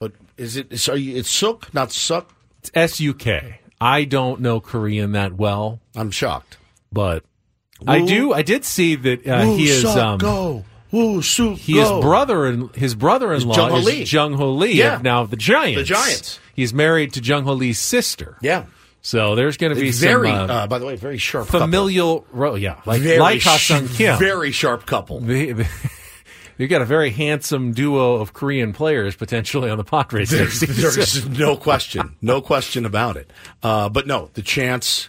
but 0.00 0.12
is 0.36 0.56
it? 0.56 0.78
So 0.78 0.94
you, 0.94 1.16
it's 1.16 1.30
Suk, 1.30 1.72
not 1.74 1.92
Suk. 1.92 2.32
It's 2.60 2.70
S 2.74 3.00
U 3.00 3.14
K. 3.14 3.60
I 3.80 4.04
don't 4.04 4.40
know 4.40 4.60
Korean 4.60 5.12
that 5.12 5.34
well. 5.34 5.80
I'm 5.94 6.10
shocked, 6.10 6.56
but 6.92 7.24
I 7.86 8.04
do. 8.04 8.32
I 8.32 8.42
did 8.42 8.64
see 8.64 8.96
that 8.96 9.26
uh, 9.26 9.44
Woo 9.46 9.56
he 9.56 9.64
is. 9.68 9.82
Suk 9.82 9.96
Um, 9.96 10.18
go. 10.18 10.64
Woo 10.90 11.22
Suk 11.22 11.56
he 11.58 11.74
go. 11.74 11.98
is 11.98 12.04
brother 12.04 12.46
and 12.46 12.74
his 12.74 12.94
brother-in-law 12.94 13.54
Jung 13.54 13.70
Hoo 13.70 13.76
is 13.76 13.84
Lee. 13.84 14.02
Jung 14.04 14.32
Hoo 14.34 14.46
Lee 14.46 14.72
Yeah. 14.72 14.96
of 14.96 15.02
now 15.02 15.24
the 15.24 15.36
Giants. 15.36 15.78
The 15.80 15.84
Giants. 15.94 16.40
He's 16.54 16.74
married 16.74 17.12
to 17.12 17.20
Jung 17.22 17.44
Hoo 17.44 17.52
Lee's 17.52 17.78
sister. 17.78 18.36
Yeah. 18.42 18.64
So 19.02 19.34
there's 19.34 19.56
going 19.56 19.74
to 19.74 19.80
be 19.80 19.90
very. 19.90 20.28
some 20.28 20.50
uh, 20.50 20.54
uh, 20.54 20.66
by 20.66 20.78
the 20.78 20.86
way, 20.86 20.96
very 20.96 21.18
sharp. 21.18 21.46
couple. 21.46 21.60
familial. 21.60 22.26
Ro- 22.32 22.56
yeah, 22.56 22.80
like 22.84 23.00
Very 23.02 23.18
like 23.18 23.42
Ha 23.42 23.56
sh- 23.56 23.68
Sung 23.68 23.88
Kim. 23.88 24.18
Very 24.18 24.50
sharp 24.50 24.86
couple. 24.86 25.22
You've 26.58 26.70
got 26.70 26.82
a 26.82 26.86
very 26.86 27.10
handsome 27.10 27.72
duo 27.72 28.14
of 28.14 28.32
Korean 28.32 28.72
players 28.72 29.14
potentially 29.14 29.70
on 29.70 29.78
the 29.78 29.84
Padres. 29.84 30.30
There's, 30.30 30.58
there's 30.58 31.28
no 31.28 31.56
question, 31.56 32.16
no 32.20 32.40
question 32.40 32.84
about 32.84 33.16
it. 33.16 33.30
Uh, 33.62 33.88
but 33.88 34.08
no, 34.08 34.30
the 34.34 34.42
chance 34.42 35.08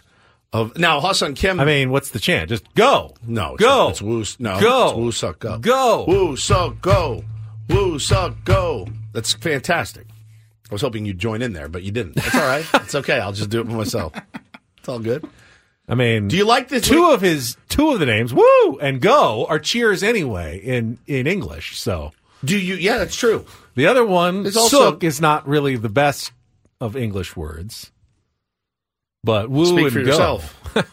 of 0.52 0.78
now 0.78 1.00
Ha 1.00 1.10
Sung 1.12 1.34
Kim. 1.34 1.58
I 1.58 1.64
mean, 1.64 1.90
what's 1.90 2.10
the 2.10 2.20
chance? 2.20 2.50
Just 2.50 2.72
go. 2.74 3.14
no, 3.26 3.54
it's, 3.54 3.62
go. 3.62 3.88
It's 3.88 4.02
Woo. 4.02 4.24
No, 4.38 4.60
Go. 4.60 4.88
It's 4.90 4.96
Woo 4.96 5.12
Suck 5.12 5.40
Go. 5.40 5.58
Go. 5.58 6.04
Woo 6.06 6.36
Suck 6.36 6.80
Go. 6.80 7.24
Woo 7.68 7.98
Suck 7.98 8.44
Go. 8.44 8.86
That's 9.12 9.32
fantastic. 9.32 10.06
I 10.70 10.74
was 10.74 10.82
hoping 10.82 11.04
you'd 11.04 11.18
join 11.18 11.42
in 11.42 11.52
there, 11.52 11.68
but 11.68 11.82
you 11.82 11.90
didn't. 11.90 12.16
It's 12.16 12.34
all 12.34 12.40
right. 12.42 12.64
it's 12.74 12.94
okay. 12.94 13.18
I'll 13.18 13.32
just 13.32 13.50
do 13.50 13.60
it 13.60 13.64
by 13.64 13.74
myself. 13.74 14.12
It's 14.78 14.88
all 14.88 15.00
good. 15.00 15.28
I 15.88 15.96
mean, 15.96 16.28
Do 16.28 16.36
you 16.36 16.44
like 16.44 16.68
this? 16.68 16.86
two 16.86 17.10
of 17.10 17.20
his 17.20 17.56
two 17.68 17.90
of 17.90 17.98
the 17.98 18.06
names, 18.06 18.32
woo 18.32 18.78
and 18.80 19.00
go, 19.00 19.46
are 19.46 19.58
cheers 19.58 20.02
anyway 20.04 20.58
in 20.58 20.98
in 21.08 21.26
English. 21.26 21.80
So 21.80 22.12
Do 22.44 22.56
you? 22.56 22.76
Yeah, 22.76 22.98
that's 22.98 23.16
true. 23.16 23.44
the 23.74 23.86
other 23.88 24.04
one, 24.06 24.46
It's 24.46 24.56
also- 24.56 24.90
sook, 24.92 25.02
is 25.04 25.20
not 25.20 25.48
really 25.48 25.74
the 25.76 25.88
best 25.88 26.30
of 26.80 26.96
English 26.96 27.34
words, 27.36 27.90
but 29.24 29.50
woo 29.50 29.66
Speak 29.66 29.84
and 29.86 29.92
for 29.92 30.00
go. 30.02 30.06
yourself. 30.06 30.56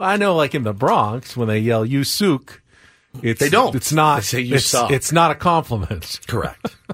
I 0.00 0.16
know, 0.16 0.34
like 0.36 0.54
in 0.54 0.64
the 0.64 0.72
Bronx, 0.74 1.36
when 1.36 1.48
they 1.48 1.58
yell 1.60 1.84
"you 1.86 2.04
sook," 2.04 2.62
it's 3.22 3.40
They 3.40 3.48
don't. 3.48 3.74
It's 3.74 3.92
not. 3.92 4.16
They 4.16 4.22
say, 4.22 4.40
"You 4.40 4.56
it's, 4.56 4.66
suck." 4.66 4.90
it's 4.90 5.12
not 5.12 5.30
a 5.30 5.34
compliment. 5.34 6.20
Correct. 6.26 6.76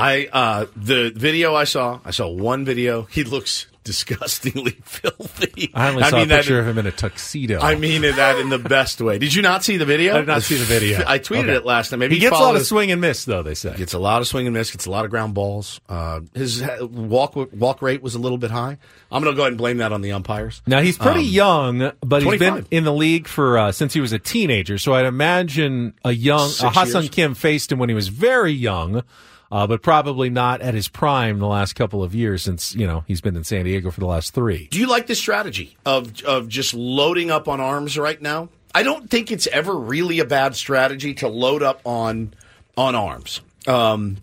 I 0.00 0.28
uh 0.32 0.66
the 0.76 1.10
video 1.14 1.54
I 1.54 1.64
saw, 1.64 2.00
I 2.04 2.10
saw 2.10 2.28
one 2.28 2.64
video. 2.64 3.02
He 3.02 3.24
looks 3.24 3.66
disgustingly 3.82 4.72
filthy. 4.84 5.70
I 5.74 5.88
only 5.88 6.02
saw 6.04 6.16
mean 6.16 6.24
a 6.24 6.28
that 6.28 6.36
picture 6.40 6.54
in- 6.54 6.60
of 6.60 6.68
him 6.68 6.78
in 6.78 6.86
a 6.86 6.92
tuxedo. 6.92 7.60
I 7.60 7.74
mean 7.76 8.02
that 8.02 8.38
in 8.38 8.50
the 8.50 8.58
best 8.58 9.00
way. 9.00 9.18
Did 9.18 9.34
you 9.34 9.40
not 9.42 9.64
see 9.64 9.78
the 9.78 9.86
video? 9.86 10.14
I 10.14 10.18
did 10.18 10.26
not 10.26 10.42
see 10.42 10.56
the 10.56 10.64
video. 10.64 11.02
I 11.06 11.18
tweeted 11.18 11.44
Okay. 11.44 11.54
it 11.56 11.64
last 11.64 11.90
night. 11.90 11.98
Maybe 11.98 12.14
he 12.16 12.20
gets 12.20 12.36
a 12.36 12.38
lot 12.40 12.56
of 12.56 12.64
swing 12.66 12.92
and 12.92 13.00
miss, 13.00 13.24
though. 13.24 13.42
They 13.42 13.54
say. 13.54 13.74
Gets 13.76 13.94
a 13.94 13.98
lot 13.98 14.20
of 14.20 14.28
swing 14.28 14.46
and 14.46 14.54
miss. 14.54 14.70
Gets 14.70 14.84
a 14.86 14.90
lot 14.90 15.04
of 15.06 15.10
ground 15.10 15.32
balls. 15.34 15.80
Uh, 15.88 16.20
his 16.34 16.62
walk 16.80 17.34
walk 17.52 17.80
rate 17.82 18.02
was 18.02 18.14
a 18.14 18.18
little 18.18 18.38
bit 18.38 18.50
high. 18.50 18.76
I'm 19.10 19.22
going 19.22 19.34
to 19.34 19.36
go 19.36 19.42
ahead 19.42 19.52
and 19.52 19.58
blame 19.58 19.78
that 19.78 19.92
on 19.92 20.02
the 20.02 20.12
umpires. 20.12 20.60
Now 20.66 20.82
he's 20.82 20.98
pretty 20.98 21.20
Um, 21.40 21.78
young, 21.80 21.92
but 22.00 22.22
he's 22.22 22.38
been 22.38 22.66
in 22.70 22.84
the 22.84 22.92
league 22.92 23.26
for 23.26 23.58
uh, 23.58 23.72
since 23.72 23.94
he 23.94 24.00
was 24.00 24.12
a 24.12 24.18
teenager. 24.18 24.76
So 24.78 24.92
I'd 24.92 25.06
imagine 25.06 25.94
a 26.04 26.12
young 26.12 26.48
Six 26.50 26.64
uh, 26.64 26.70
Ha 26.70 26.84
Sung 26.84 27.02
years. 27.04 27.14
Kim 27.14 27.34
faced 27.34 27.72
him 27.72 27.78
when 27.78 27.88
he 27.88 27.94
was 27.94 28.08
very 28.08 28.52
young, 28.52 29.02
uh, 29.50 29.66
but 29.66 29.82
probably 29.82 30.30
not 30.30 30.60
at 30.60 30.74
his 30.74 30.88
prime 30.88 31.38
the 31.38 31.46
last 31.46 31.74
couple 31.74 32.02
of 32.02 32.14
years 32.14 32.42
since 32.42 32.74
you 32.74 32.86
know 32.86 33.04
he's 33.06 33.20
been 33.20 33.36
in 33.36 33.44
San 33.44 33.64
Diego 33.64 33.90
for 33.90 34.00
the 34.00 34.06
last 34.06 34.32
three. 34.34 34.68
Do 34.70 34.78
you 34.78 34.86
like 34.88 35.06
the 35.06 35.14
strategy 35.14 35.76
of 35.84 36.22
of 36.22 36.48
just 36.48 36.74
loading 36.74 37.30
up 37.30 37.48
on 37.48 37.60
arms 37.60 37.98
right 37.98 38.20
now? 38.20 38.48
I 38.74 38.82
don't 38.82 39.10
think 39.10 39.32
it's 39.32 39.46
ever 39.48 39.74
really 39.74 40.20
a 40.20 40.24
bad 40.24 40.54
strategy 40.54 41.14
to 41.14 41.28
load 41.28 41.62
up 41.62 41.80
on 41.84 42.34
on 42.76 42.94
arms. 42.94 43.40
Um, 43.66 44.18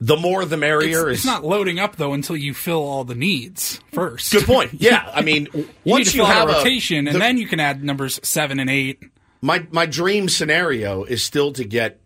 the 0.00 0.16
more 0.16 0.46
the 0.46 0.56
merrier. 0.56 1.10
It's, 1.10 1.18
is 1.20 1.24
it's 1.24 1.26
not 1.26 1.44
loading 1.44 1.78
up 1.78 1.96
though 1.96 2.14
until 2.14 2.36
you 2.36 2.54
fill 2.54 2.82
all 2.82 3.04
the 3.04 3.14
needs 3.14 3.80
first. 3.92 4.32
Good 4.32 4.44
point. 4.44 4.74
Yeah, 4.74 5.08
I 5.12 5.20
mean, 5.22 5.48
you 5.52 5.68
once 5.84 6.14
you 6.14 6.24
have 6.24 6.48
a 6.48 6.52
a- 6.52 6.56
rotation, 6.56 7.06
and 7.06 7.20
then 7.20 7.36
you 7.36 7.46
can 7.46 7.60
add 7.60 7.84
numbers 7.84 8.18
seven 8.22 8.58
and 8.58 8.70
eight. 8.70 9.02
My 9.42 9.66
my 9.70 9.84
dream 9.86 10.28
scenario 10.28 11.04
is 11.04 11.22
still 11.22 11.52
to 11.52 11.64
get 11.64 12.00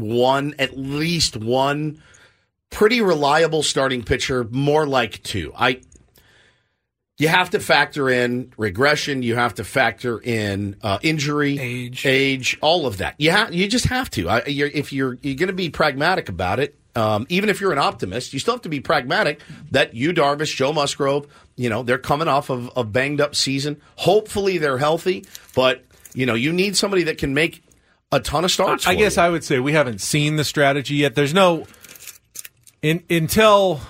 one, 0.00 0.54
at 0.58 0.78
least 0.78 1.36
one, 1.36 2.02
pretty 2.70 3.00
reliable 3.00 3.62
starting 3.62 4.02
pitcher. 4.02 4.44
More 4.44 4.86
like 4.86 5.22
two. 5.22 5.52
I. 5.56 5.80
You 7.20 7.26
have 7.26 7.50
to 7.50 7.58
factor 7.58 8.08
in 8.08 8.52
regression. 8.56 9.24
You 9.24 9.34
have 9.34 9.54
to 9.54 9.64
factor 9.64 10.20
in 10.20 10.76
uh, 10.82 10.98
injury, 11.02 11.58
Age. 11.58 12.06
age, 12.06 12.56
all 12.60 12.86
of 12.86 12.98
that. 12.98 13.16
You 13.18 13.32
ha- 13.32 13.48
you 13.50 13.66
just 13.66 13.86
have 13.86 14.08
to. 14.10 14.28
I, 14.28 14.44
you're, 14.46 14.68
if 14.68 14.92
you're 14.92 15.18
you're 15.20 15.34
going 15.34 15.48
to 15.48 15.52
be 15.52 15.68
pragmatic 15.68 16.28
about 16.28 16.60
it, 16.60 16.78
Um, 16.94 17.26
even 17.28 17.48
if 17.48 17.60
you're 17.60 17.72
an 17.72 17.78
optimist, 17.78 18.32
you 18.32 18.38
still 18.38 18.54
have 18.54 18.62
to 18.62 18.68
be 18.68 18.80
pragmatic 18.80 19.40
that 19.72 19.94
you, 19.94 20.12
Darvish, 20.12 20.54
Joe 20.54 20.72
Musgrove, 20.72 21.26
you 21.56 21.68
know, 21.68 21.82
they're 21.82 21.98
coming 21.98 22.28
off 22.28 22.50
of 22.50 22.70
a 22.76 22.84
banged 22.84 23.20
up 23.20 23.34
season. 23.34 23.80
Hopefully 23.96 24.58
they're 24.58 24.78
healthy, 24.78 25.24
but, 25.54 25.84
you 26.14 26.24
know, 26.24 26.34
you 26.34 26.52
need 26.52 26.76
somebody 26.76 27.04
that 27.04 27.18
can 27.18 27.34
make 27.34 27.62
a 28.12 28.20
ton 28.20 28.44
of 28.44 28.50
starts. 28.50 28.86
I 28.86 28.94
for 28.94 28.98
guess 28.98 29.16
you. 29.16 29.22
I 29.22 29.28
would 29.28 29.44
say 29.44 29.58
we 29.58 29.72
haven't 29.72 30.00
seen 30.00 30.36
the 30.36 30.44
strategy 30.44 30.96
yet. 30.96 31.14
There's 31.14 31.34
no 31.34 31.66
in, 32.82 33.02
until 33.10 33.80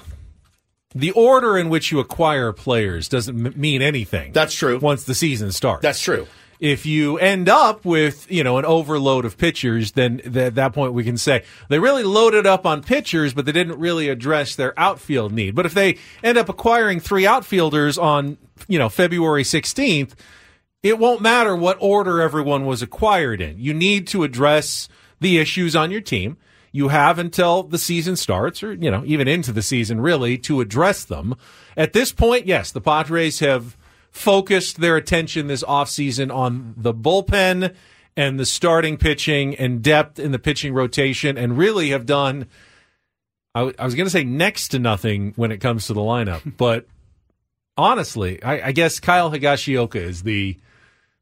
the 0.94 1.10
order 1.12 1.56
in 1.58 1.68
which 1.68 1.92
you 1.92 2.00
acquire 2.00 2.52
players 2.52 3.08
doesn't 3.08 3.46
m- 3.46 3.52
mean 3.60 3.82
anything. 3.82 4.32
That's 4.32 4.54
true. 4.54 4.78
Once 4.78 5.04
the 5.04 5.14
season 5.14 5.52
starts, 5.52 5.82
That's 5.82 6.00
true. 6.00 6.26
If 6.60 6.86
you 6.86 7.18
end 7.18 7.48
up 7.48 7.84
with 7.84 8.28
you 8.28 8.42
know 8.42 8.58
an 8.58 8.64
overload 8.64 9.24
of 9.24 9.38
pitchers, 9.38 9.92
then 9.92 10.18
th- 10.18 10.36
at 10.36 10.54
that 10.56 10.72
point 10.72 10.92
we 10.92 11.04
can 11.04 11.16
say 11.16 11.44
they 11.68 11.78
really 11.78 12.02
loaded 12.02 12.46
up 12.46 12.66
on 12.66 12.82
pitchers, 12.82 13.32
but 13.32 13.44
they 13.46 13.52
didn't 13.52 13.78
really 13.78 14.08
address 14.08 14.56
their 14.56 14.76
outfield 14.76 15.32
need. 15.32 15.54
But 15.54 15.66
if 15.66 15.74
they 15.74 15.98
end 16.24 16.36
up 16.36 16.48
acquiring 16.48 16.98
three 16.98 17.26
outfielders 17.28 17.96
on 17.96 18.38
you 18.66 18.76
know 18.76 18.88
February 18.88 19.44
16th, 19.44 20.14
it 20.82 20.98
won't 20.98 21.20
matter 21.20 21.56
what 21.56 21.76
order 21.80 22.20
everyone 22.20 22.64
was 22.64 22.82
acquired 22.82 23.40
in. 23.40 23.58
You 23.58 23.74
need 23.74 24.06
to 24.08 24.22
address 24.22 24.88
the 25.20 25.38
issues 25.38 25.74
on 25.74 25.90
your 25.90 26.00
team. 26.00 26.36
You 26.70 26.88
have 26.88 27.18
until 27.18 27.62
the 27.62 27.78
season 27.78 28.14
starts, 28.14 28.62
or 28.62 28.74
you 28.74 28.90
know, 28.90 29.02
even 29.06 29.26
into 29.26 29.52
the 29.52 29.62
season, 29.62 30.00
really, 30.00 30.36
to 30.38 30.60
address 30.60 31.04
them. 31.04 31.34
At 31.76 31.94
this 31.94 32.12
point, 32.12 32.46
yes, 32.46 32.70
the 32.70 32.80
Padres 32.80 33.40
have 33.40 33.76
focused 34.10 34.80
their 34.80 34.96
attention 34.96 35.46
this 35.46 35.64
offseason 35.64 36.32
on 36.32 36.74
the 36.76 36.94
bullpen 36.94 37.74
and 38.16 38.38
the 38.38 38.46
starting 38.46 38.96
pitching 38.96 39.54
and 39.56 39.82
depth 39.82 40.18
in 40.18 40.32
the 40.32 40.38
pitching 40.38 40.74
rotation, 40.74 41.38
and 41.38 41.56
really 41.56 41.90
have 41.90 42.04
done. 42.04 42.46
I, 43.54 43.60
w- 43.60 43.76
I 43.78 43.84
was 43.84 43.94
going 43.94 44.06
to 44.06 44.10
say 44.10 44.24
next 44.24 44.68
to 44.68 44.78
nothing 44.78 45.32
when 45.36 45.50
it 45.50 45.58
comes 45.58 45.86
to 45.86 45.94
the 45.94 46.00
lineup, 46.00 46.54
but 46.58 46.86
honestly, 47.76 48.42
I, 48.42 48.68
I 48.68 48.72
guess 48.72 49.00
Kyle 49.00 49.30
Higashioka 49.30 49.96
is 49.96 50.22
the 50.22 50.58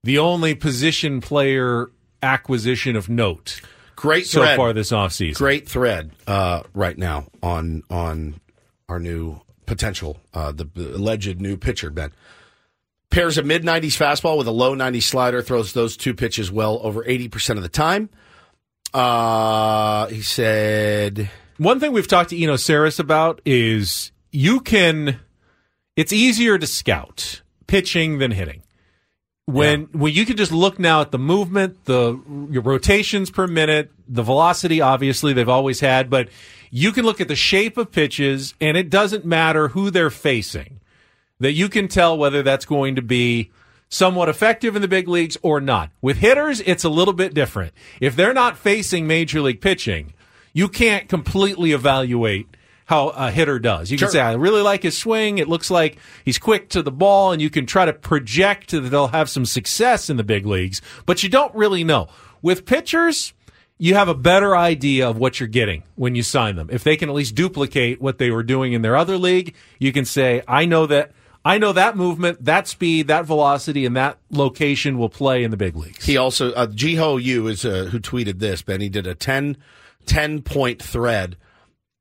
the 0.06 0.18
only 0.18 0.54
position 0.54 1.20
player 1.20 1.90
acquisition 2.22 2.94
of 2.96 3.08
note. 3.08 3.60
Great 3.96 4.26
so 4.26 4.40
thread. 4.40 4.56
far 4.56 4.72
this 4.72 4.92
offseason. 4.92 5.34
Great 5.34 5.68
thread 5.68 6.12
uh, 6.26 6.62
right 6.74 6.96
now 6.96 7.26
on 7.42 7.82
on 7.90 8.40
our 8.88 9.00
new 9.00 9.40
potential, 9.66 10.20
uh, 10.32 10.52
the 10.52 10.68
alleged 10.76 11.40
new 11.40 11.56
pitcher, 11.56 11.90
Ben. 11.90 12.12
Pairs 13.10 13.36
a 13.36 13.42
mid 13.42 13.64
90s 13.64 13.96
fastball 13.96 14.38
with 14.38 14.46
a 14.46 14.52
low 14.52 14.76
90s 14.76 15.02
slider, 15.02 15.42
throws 15.42 15.72
those 15.72 15.96
two 15.96 16.14
pitches 16.14 16.52
well 16.52 16.78
over 16.82 17.02
80% 17.02 17.56
of 17.56 17.62
the 17.62 17.68
time. 17.68 18.08
Uh, 18.94 20.06
he 20.06 20.22
said. 20.22 21.30
One 21.58 21.80
thing 21.80 21.92
we've 21.92 22.06
talked 22.06 22.30
to 22.30 22.40
Eno 22.40 22.54
Sarris 22.54 23.00
about 23.00 23.40
is 23.44 24.12
you 24.30 24.60
can. 24.60 25.18
It's 25.96 26.12
easier 26.12 26.58
to 26.58 26.66
scout 26.66 27.42
pitching 27.66 28.18
than 28.18 28.30
hitting. 28.30 28.62
When 29.46 29.84
when 29.92 30.12
you 30.12 30.26
can 30.26 30.36
just 30.36 30.50
look 30.50 30.78
now 30.80 31.00
at 31.00 31.12
the 31.12 31.18
movement, 31.18 31.84
the 31.84 32.20
your 32.50 32.62
rotations 32.62 33.30
per 33.30 33.46
minute, 33.46 33.92
the 34.08 34.24
velocity. 34.24 34.80
Obviously, 34.80 35.32
they've 35.32 35.48
always 35.48 35.78
had, 35.78 36.10
but 36.10 36.28
you 36.70 36.90
can 36.90 37.04
look 37.04 37.20
at 37.20 37.28
the 37.28 37.36
shape 37.36 37.76
of 37.78 37.92
pitches, 37.92 38.54
and 38.60 38.76
it 38.76 38.90
doesn't 38.90 39.24
matter 39.24 39.68
who 39.68 39.90
they're 39.90 40.10
facing. 40.10 40.80
That 41.38 41.52
you 41.52 41.68
can 41.68 41.86
tell 41.86 42.18
whether 42.18 42.42
that's 42.42 42.64
going 42.64 42.96
to 42.96 43.02
be 43.02 43.52
somewhat 43.88 44.28
effective 44.28 44.74
in 44.74 44.82
the 44.82 44.88
big 44.88 45.06
leagues 45.06 45.36
or 45.42 45.60
not. 45.60 45.90
With 46.00 46.16
hitters, 46.16 46.60
it's 46.60 46.82
a 46.82 46.88
little 46.88 47.14
bit 47.14 47.34
different. 47.34 47.72
If 48.00 48.16
they're 48.16 48.34
not 48.34 48.58
facing 48.58 49.06
major 49.06 49.40
league 49.40 49.60
pitching, 49.60 50.12
you 50.52 50.68
can't 50.68 51.08
completely 51.08 51.72
evaluate 51.72 52.48
how 52.86 53.08
a 53.10 53.30
hitter 53.30 53.58
does. 53.58 53.90
You 53.90 53.98
can 53.98 54.06
Sure. 54.06 54.12
say, 54.12 54.20
I 54.20 54.32
really 54.34 54.62
like 54.62 54.82
his 54.82 54.96
swing. 54.96 55.38
It 55.38 55.48
looks 55.48 55.70
like 55.70 55.98
he's 56.24 56.38
quick 56.38 56.68
to 56.70 56.82
the 56.82 56.90
ball, 56.92 57.32
and 57.32 57.42
you 57.42 57.50
can 57.50 57.66
try 57.66 57.84
to 57.84 57.92
project 57.92 58.70
that 58.70 58.80
they'll 58.80 59.08
have 59.08 59.28
some 59.28 59.44
success 59.44 60.08
in 60.08 60.16
the 60.16 60.24
big 60.24 60.46
leagues, 60.46 60.80
but 61.04 61.22
you 61.22 61.28
don't 61.28 61.54
really 61.54 61.84
know. 61.84 62.08
With 62.42 62.64
pitchers, 62.64 63.32
you 63.78 63.94
have 63.94 64.08
a 64.08 64.14
better 64.14 64.56
idea 64.56 65.08
of 65.08 65.18
what 65.18 65.38
you're 65.40 65.48
getting 65.48 65.82
when 65.96 66.14
you 66.14 66.22
sign 66.22 66.54
them. 66.56 66.68
If 66.70 66.84
they 66.84 66.96
can 66.96 67.08
at 67.08 67.14
least 67.14 67.34
duplicate 67.34 68.00
what 68.00 68.18
they 68.18 68.30
were 68.30 68.42
doing 68.44 68.72
in 68.72 68.82
their 68.82 68.96
other 68.96 69.18
league, 69.18 69.54
you 69.78 69.92
can 69.92 70.04
say, 70.04 70.42
I 70.48 70.64
know 70.64 70.86
that. 70.86 71.12
I 71.44 71.58
know 71.58 71.72
that 71.74 71.96
movement, 71.96 72.44
that 72.44 72.66
speed, 72.66 73.06
that 73.06 73.24
velocity, 73.24 73.86
and 73.86 73.96
that 73.96 74.18
location 74.32 74.98
will 74.98 75.08
play 75.08 75.44
in 75.44 75.52
the 75.52 75.56
big 75.56 75.76
leagues. 75.76 76.04
He 76.04 76.16
also, 76.16 76.52
uh, 76.54 76.66
Jeeho 76.66 77.22
Yoo 77.22 77.46
is 77.46 77.64
uh, 77.64 77.84
who 77.84 78.00
tweeted 78.00 78.40
this, 78.40 78.62
Ben. 78.62 78.80
He 78.80 78.88
did 78.88 79.06
a 79.06 79.14
10, 79.14 79.56
10 80.06 80.42
point 80.42 80.82
thread 80.82 81.36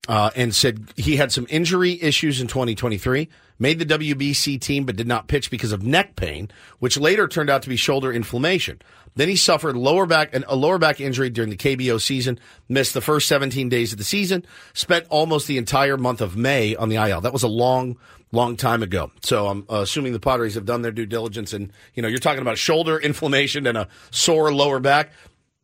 uh, 0.07 0.31
and 0.35 0.53
said 0.53 0.87
he 0.95 1.15
had 1.15 1.31
some 1.31 1.47
injury 1.49 2.01
issues 2.01 2.41
in 2.41 2.47
2023, 2.47 3.29
made 3.59 3.79
the 3.79 3.85
WBC 3.85 4.59
team, 4.59 4.85
but 4.85 4.95
did 4.95 5.07
not 5.07 5.27
pitch 5.27 5.49
because 5.49 5.71
of 5.71 5.83
neck 5.83 6.15
pain, 6.15 6.49
which 6.79 6.97
later 6.97 7.27
turned 7.27 7.49
out 7.49 7.63
to 7.63 7.69
be 7.69 7.75
shoulder 7.75 8.11
inflammation. 8.11 8.81
Then 9.15 9.29
he 9.29 9.35
suffered 9.35 9.77
lower 9.77 10.05
back 10.05 10.35
an, 10.35 10.43
a 10.47 10.55
lower 10.55 10.77
back 10.77 10.99
injury 10.99 11.29
during 11.29 11.49
the 11.49 11.57
KBO 11.57 12.01
season, 12.01 12.39
missed 12.67 12.93
the 12.93 13.01
first 13.01 13.27
17 13.27 13.69
days 13.69 13.93
of 13.93 13.97
the 13.97 14.03
season, 14.03 14.45
spent 14.73 15.05
almost 15.09 15.47
the 15.47 15.57
entire 15.57 15.97
month 15.97 16.21
of 16.21 16.35
May 16.35 16.75
on 16.75 16.89
the 16.89 16.97
IL. 16.97 17.21
That 17.21 17.33
was 17.33 17.43
a 17.43 17.47
long, 17.47 17.97
long 18.33 18.57
time 18.57 18.83
ago. 18.83 19.11
So 19.21 19.47
I'm 19.47 19.65
uh, 19.69 19.77
assuming 19.77 20.11
the 20.11 20.19
Padres 20.19 20.55
have 20.55 20.65
done 20.65 20.81
their 20.81 20.91
due 20.91 21.05
diligence, 21.05 21.53
and 21.53 21.71
you 21.93 22.01
know 22.01 22.09
you're 22.09 22.19
talking 22.19 22.41
about 22.41 22.57
shoulder 22.57 22.99
inflammation 23.01 23.65
and 23.65 23.77
a 23.77 23.87
sore 24.11 24.53
lower 24.53 24.79
back 24.79 25.11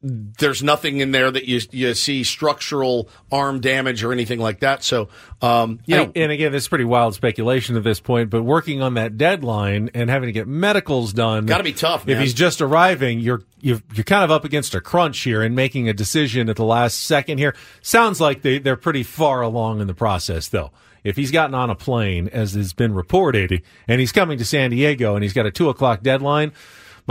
there's 0.04 0.64
nothing 0.64 1.00
in 1.00 1.12
there 1.12 1.30
that 1.30 1.46
you 1.46 1.62
you 1.72 1.94
see 1.94 2.24
structural 2.24 3.08
arm 3.32 3.60
damage 3.60 4.04
or 4.04 4.12
anything 4.12 4.40
like 4.40 4.62
that. 4.62 4.84
So, 4.84 5.10
um, 5.42 5.80
you 5.86 5.96
know, 5.96 6.04
and, 6.06 6.18
and 6.18 6.32
again, 6.32 6.56
it's 6.56 6.68
pretty 6.68 6.86
wild 6.86 7.14
speculation 7.14 7.78
at 7.78 7.84
this 7.84 8.00
point, 8.00 8.32
but 8.32 8.42
working 8.42 8.82
on 8.82 8.96
that 8.96 9.18
deadline 9.18 9.92
and 9.94 10.10
having 10.10 10.28
to 10.28 10.34
get 10.34 10.48
medicals 10.48 11.14
done, 11.14 11.46
Gotta 11.46 11.64
be 11.64 11.74
tough, 11.74 12.08
If 12.08 12.20
he's 12.20 12.34
just 12.34 12.62
arriving, 12.62 13.20
you're 13.20 13.44
you're 13.60 13.82
you're 13.94 14.04
kind 14.04 14.24
of 14.24 14.32
up 14.32 14.44
against 14.44 14.74
a 14.74 14.82
crunch 14.82 15.20
here 15.20 15.44
and 15.44 15.56
making 15.56 15.88
a 15.88 15.94
decision 15.94 16.50
at 16.50 16.56
the 16.56 16.66
last 16.66 17.04
second 17.04 17.38
here. 17.38 17.56
Sounds 17.82 18.20
like 18.20 18.42
they 18.42 18.58
they're 18.58 18.76
pretty 18.76 19.04
far 19.04 19.42
along 19.42 19.82
in 19.82 19.88
the 19.88 19.94
process, 19.94 20.48
though. 20.48 20.72
If 21.04 21.16
he's 21.16 21.32
gotten 21.32 21.56
on 21.56 21.70
a 21.70 21.76
plane, 21.76 22.28
as 22.32 22.54
has 22.54 22.74
been 22.74 22.94
reported, 22.94 23.64
and 23.88 24.00
he's 24.00 24.12
coming 24.12 24.38
to 24.38 24.46
San 24.46 24.70
Diego 24.70 25.16
and 25.16 25.24
he's 25.24 25.34
got 25.34 25.48
a 25.48 25.52
two 25.52 25.70
o'clock 25.70 26.04
deadline, 26.04 26.54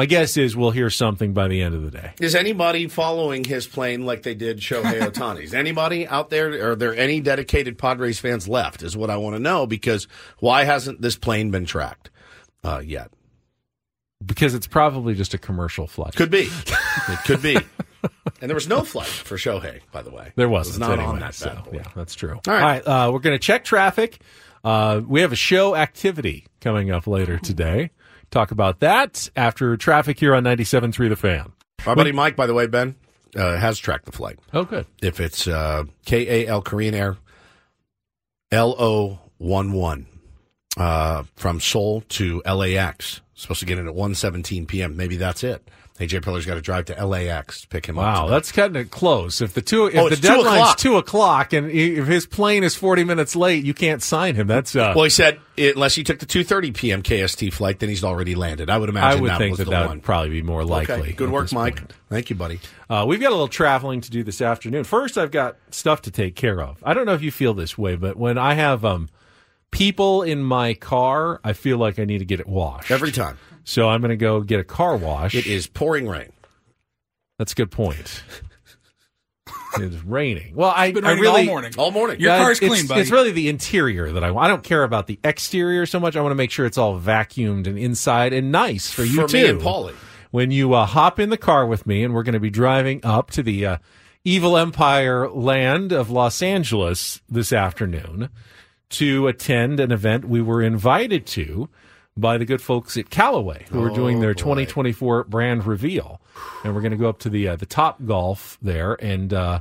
my 0.01 0.07
guess 0.07 0.39
is 0.39 0.57
we'll 0.57 0.71
hear 0.71 0.89
something 0.89 1.35
by 1.35 1.47
the 1.47 1.61
end 1.61 1.75
of 1.75 1.83
the 1.83 1.91
day. 1.91 2.15
is 2.23 2.35
anybody 2.35 2.89
following 2.89 3.45
his 3.45 3.67
plane 3.67 4.07
like 4.07 4.23
they 4.23 4.33
did 4.33 4.57
Shohei 4.57 4.99
Ohtani? 5.03 5.43
Is 5.43 5.53
anybody 5.53 6.09
out 6.09 6.31
there? 6.31 6.71
Are 6.71 6.75
there 6.75 6.97
any 6.97 7.21
dedicated 7.21 7.77
Padres 7.77 8.19
fans 8.19 8.49
left? 8.49 8.83
Is 8.83 8.97
what 8.97 9.11
I 9.11 9.19
want 9.19 9.37
to 9.37 9.41
know 9.41 9.67
because 9.67 10.09
why 10.39 10.65
hasn't 10.65 11.03
this 11.03 11.17
plane 11.17 11.51
been 11.51 11.67
tracked 11.67 12.09
uh, 12.65 12.81
yet? 12.83 13.11
Because 14.25 14.55
it's 14.55 14.67
probably 14.67 15.15
just 15.15 15.35
a 15.35 15.39
commercial 15.39 15.87
flight. 15.87 16.17
Could 16.17 16.31
be. 16.31 16.49
it 17.09 17.19
could 17.27 17.43
be. 17.43 17.59
And 18.41 18.49
there 18.49 18.55
was 18.55 18.69
no 18.69 18.85
flight 18.85 19.07
for 19.07 19.37
Shohei, 19.37 19.83
by 19.93 20.01
the 20.01 20.11
way. 20.11 20.33
There 20.35 20.49
wasn't 20.49 20.81
was 20.81 20.89
not 20.89 20.99
anyway, 20.99 21.09
on 21.09 21.21
that 21.21 21.35
so, 21.35 21.51
bad 21.51 21.65
boy. 21.65 21.71
Yeah, 21.75 21.93
that's 21.95 22.15
true. 22.15 22.41
All 22.49 22.55
right. 22.55 22.81
uh, 22.81 23.11
we're 23.13 23.19
going 23.19 23.39
to 23.39 23.39
check 23.39 23.65
traffic. 23.65 24.23
Uh, 24.65 25.03
we 25.07 25.21
have 25.21 25.33
a 25.33 25.37
show 25.37 25.77
activity 25.77 26.47
coming 26.63 26.91
up 26.91 27.07
later 27.07 27.37
today. 27.39 27.91
Talk 28.31 28.51
about 28.51 28.81
that 28.81 29.29
after 29.35 29.77
traffic 29.77 30.19
here 30.19 30.35
on 30.35 30.45
97.3 30.45 31.09
The 31.09 31.17
Fan. 31.17 31.53
Our 31.87 31.97
buddy 31.97 32.13
Mike, 32.13 32.37
by 32.37 32.47
the 32.47 32.55
way, 32.55 32.67
Ben, 32.67 32.95
uh, 33.35 33.57
has 33.57 33.79
tracked 33.79 34.07
the 34.07 34.13
flight. 34.13 34.39
Oh, 34.53 34.65
good. 34.65 34.87
If 35.03 35.19
it's 35.19 35.49
uh, 35.49 35.85
KAL 36.07 36.63
Korean 36.63 36.95
Air 36.95 37.17
LO11 38.53 40.07
uh, 40.77 41.25
from 41.37 41.61
Seoul 41.61 42.03
to 42.03 42.43
LAX. 42.47 43.21
Supposed 43.35 43.61
to 43.61 43.67
get 43.67 43.79
in 43.79 43.89
at 43.89 43.95
1.17 43.95 44.69
p.m. 44.69 44.97
Maybe 44.97 45.17
that's 45.17 45.43
it. 45.43 45.67
AJ 46.01 46.23
Preller's 46.23 46.47
got 46.47 46.55
to 46.55 46.63
drive 46.63 46.87
to 46.87 47.07
LAX 47.07 47.61
to 47.61 47.69
pick 47.69 47.85
him 47.87 47.99
up. 47.99 48.05
Wow, 48.05 48.27
that's 48.29 48.51
cutting 48.51 48.75
it 48.77 48.91
close. 48.91 49.41
If 49.43 49.53
the 49.53 49.61
two, 49.61 49.87
if 49.87 49.97
Oh, 49.97 50.09
the 50.09 50.13
it's 50.15 50.21
2 50.23 50.29
deadline's 50.29 50.47
o'clock. 50.63 50.79
two 50.79 50.97
o'clock, 50.97 51.53
and 51.53 51.71
if 51.71 52.07
his 52.07 52.27
plane 52.27 52.65
is 52.65 52.75
forty 52.75 53.05
minutes 53.05 53.37
late, 53.37 53.65
you 53.65 53.75
can't 53.75 54.03
sign 54.03 54.35
him. 54.35 54.47
That's 54.47 54.75
uh, 54.75 54.95
Well, 54.97 55.05
he 55.05 55.11
said 55.11 55.39
unless 55.59 55.95
he 55.95 56.03
took 56.03 56.19
the 56.19 56.25
2:30 56.27 56.75
p.m. 56.75 57.03
KST 57.03 57.53
flight, 57.53 57.81
then 57.81 57.91
he's 57.91 58.03
already 58.03 58.35
landed. 58.35 58.71
I 58.71 58.79
would 58.79 58.89
imagine 58.89 59.19
I 59.19 59.21
would 59.21 59.31
that 59.31 59.39
think 59.39 59.51
was 59.53 59.59
that 59.59 59.65
the 59.67 59.71
that 59.73 59.87
one. 59.89 59.99
would 59.99 60.03
probably 60.05 60.31
be 60.31 60.43
more 60.43 60.65
likely. 60.65 60.95
Okay. 60.95 61.13
Good 61.13 61.31
work, 61.31 61.53
Mike. 61.53 61.77
point. 61.77 61.93
Thank 62.09 62.31
you, 62.31 62.37
buddy. 62.37 62.61
Uh, 62.89 63.05
we've 63.07 63.21
got 63.21 63.29
a 63.29 63.37
little 63.37 63.47
traveling 63.47 64.01
to 64.01 64.11
do 64.11 64.23
this 64.25 64.41
afternoon. 64.41 64.85
First, 64.85 65.19
I've 65.19 65.31
got 65.31 65.57
stuff 65.71 66.01
to 66.03 66.11
take 66.11 66.35
care 66.35 66.63
of. 66.63 66.83
I 66.83 66.95
don't 66.95 67.05
know 67.07 67.15
if 67.15 67.23
you 67.23 67.31
feel 67.31 67.53
this 67.55 67.77
way, 67.77 67.95
but 67.97 68.17
when 68.17 68.39
I 68.39 68.55
have 68.55 68.85
um, 68.87 69.11
people 69.71 70.23
in 70.23 70.43
my 70.43 70.75
car, 70.75 71.41
I 71.45 71.53
feel 71.53 71.79
like 71.79 71.99
I 71.99 72.05
need 72.05 72.19
to 72.19 72.25
get 72.25 72.41
it 72.41 72.47
washed 72.49 72.91
Every 72.91 73.13
time. 73.13 73.39
So 73.65 73.89
I'm 73.89 74.01
going 74.01 74.11
to 74.11 74.17
go 74.17 74.41
get 74.41 74.61
a 74.61 74.65
car 74.65 74.97
wash. 74.97 75.35
It 75.35 75.47
is 75.47 75.67
pouring 75.67 76.09
rain. 76.09 76.33
That's 77.39 77.53
a 77.53 77.55
good 77.55 77.71
point. 77.71 78.23
it's 79.79 80.03
raining. 80.05 80.55
Well, 80.55 80.73
I, 80.75 80.93
been 80.93 81.05
I 81.05 81.11
raining 81.11 81.23
really 81.23 81.41
all 81.41 81.47
morning. 81.47 81.73
All 81.79 81.91
morning. 81.91 82.21
Your 82.21 82.33
Yeah, 82.33 82.39
car's 82.39 82.59
it's, 82.61 82.69
clean, 82.69 82.87
buddy. 82.87 83.01
It's 83.01 83.11
really 83.11 83.33
the 83.33 83.49
interior 83.49 84.13
that 84.13 84.25
I 84.25 84.31
want. 84.31 84.47
I 84.47 84.49
don't 84.49 84.65
care 84.65 84.83
about 84.85 85.07
the 85.07 85.19
exterior 85.25 85.87
so 85.87 86.01
much. 86.01 86.17
I 86.17 86.21
want 86.21 86.33
to 86.33 86.37
make 86.37 86.51
sure 86.51 86.67
it's 86.67 86.79
all 86.79 86.99
vacuumed 87.01 87.67
and 87.67 87.79
inside 87.79 88.33
and 88.33 88.51
nice 88.53 88.91
for 88.91 89.05
you 89.05 89.23
For 89.23 89.29
too. 89.29 89.37
me 89.43 89.49
and 89.49 89.61
Paulie. 89.61 89.95
When 90.31 90.51
you 90.51 90.75
uh, 90.75 90.87
hop 90.87 91.19
in 91.19 91.31
the 91.31 91.37
car 91.37 91.67
with 91.67 91.87
me, 91.87 92.05
and 92.05 92.15
we're 92.15 92.23
going 92.23 92.35
to 92.35 92.41
be 92.41 92.51
driving 92.51 93.01
up 93.05 93.31
to 93.33 93.43
the 93.43 93.67
uh, 93.67 93.77
Evil 94.25 94.57
Empire 94.57 95.29
land 95.29 95.93
of 95.93 96.11
Los 96.11 96.41
Angeles 96.43 97.21
this 97.29 97.53
afternoon 97.53 98.29
to 98.91 99.27
attend 99.29 99.81
an 99.81 99.91
event 99.93 100.25
we 100.27 100.41
were 100.41 100.63
invited 100.63 101.27
to 101.27 101.69
by 102.21 102.39
the 102.39 102.45
good 102.45 102.61
folks 102.63 102.97
at 102.97 103.11
Callaway, 103.11 103.67
who 103.71 103.83
are 103.83 103.91
doing 103.91 104.21
their 104.21 104.35
2024 104.35 105.25
brand 105.25 105.67
reveal, 105.67 106.21
and 106.65 106.75
we're 106.75 106.81
going 106.83 106.93
to 106.93 106.97
go 106.99 107.09
up 107.09 107.19
to 107.21 107.31
the 107.31 107.49
uh, 107.49 107.57
the 107.57 107.67
Top 107.67 108.05
Golf 108.05 108.59
there 108.63 108.95
and 109.03 109.33
uh, 109.35 109.61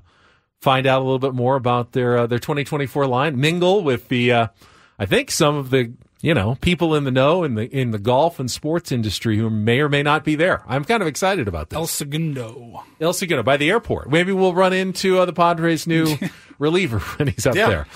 find 0.62 0.86
out 0.86 1.02
a 1.02 1.04
little 1.04 1.20
bit 1.20 1.34
more 1.34 1.56
about 1.56 1.94
their 1.94 2.18
uh, 2.20 2.28
their 2.28 2.40
2024 2.40 3.08
line. 3.08 3.40
Mingle 3.40 3.82
with 3.84 4.08
the, 4.10 4.32
uh, 4.32 4.48
I 5.00 5.06
think 5.06 5.32
some 5.32 5.56
of 5.56 5.70
the 5.70 5.94
you 6.22 6.34
know 6.34 6.56
people 6.56 6.96
in 6.96 7.06
the 7.06 7.12
know 7.12 7.44
in 7.44 7.56
the 7.56 7.64
in 7.74 7.92
the 7.92 8.00
golf 8.00 8.40
and 8.40 8.52
sports 8.52 8.92
industry 8.92 9.38
who 9.38 9.50
may 9.50 9.80
or 9.80 9.88
may 9.90 10.04
not 10.04 10.26
be 10.26 10.36
there. 10.36 10.62
I'm 10.68 10.84
kind 10.84 11.02
of 11.02 11.08
excited 11.08 11.48
about 11.48 11.70
this. 11.70 11.78
El 11.78 11.88
Segundo. 11.88 12.84
El 13.00 13.14
Segundo 13.14 13.42
by 13.44 13.56
the 13.58 13.70
airport. 13.70 14.10
Maybe 14.12 14.32
we'll 14.34 14.54
run 14.54 14.74
into 14.74 15.18
uh, 15.20 15.26
the 15.26 15.32
Padres' 15.34 15.88
new 15.88 16.18
reliever 16.60 17.00
when 17.00 17.30
he's 17.30 17.48
up 17.48 17.56
Yeah. 17.56 17.70
there. 17.70 17.88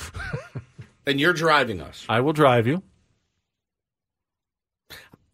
And 1.05 1.19
you're 1.19 1.33
driving 1.33 1.81
us. 1.81 2.05
I 2.07 2.21
will 2.21 2.31
drive 2.31 2.65
you. 2.65 2.81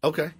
Okay. 0.02 0.30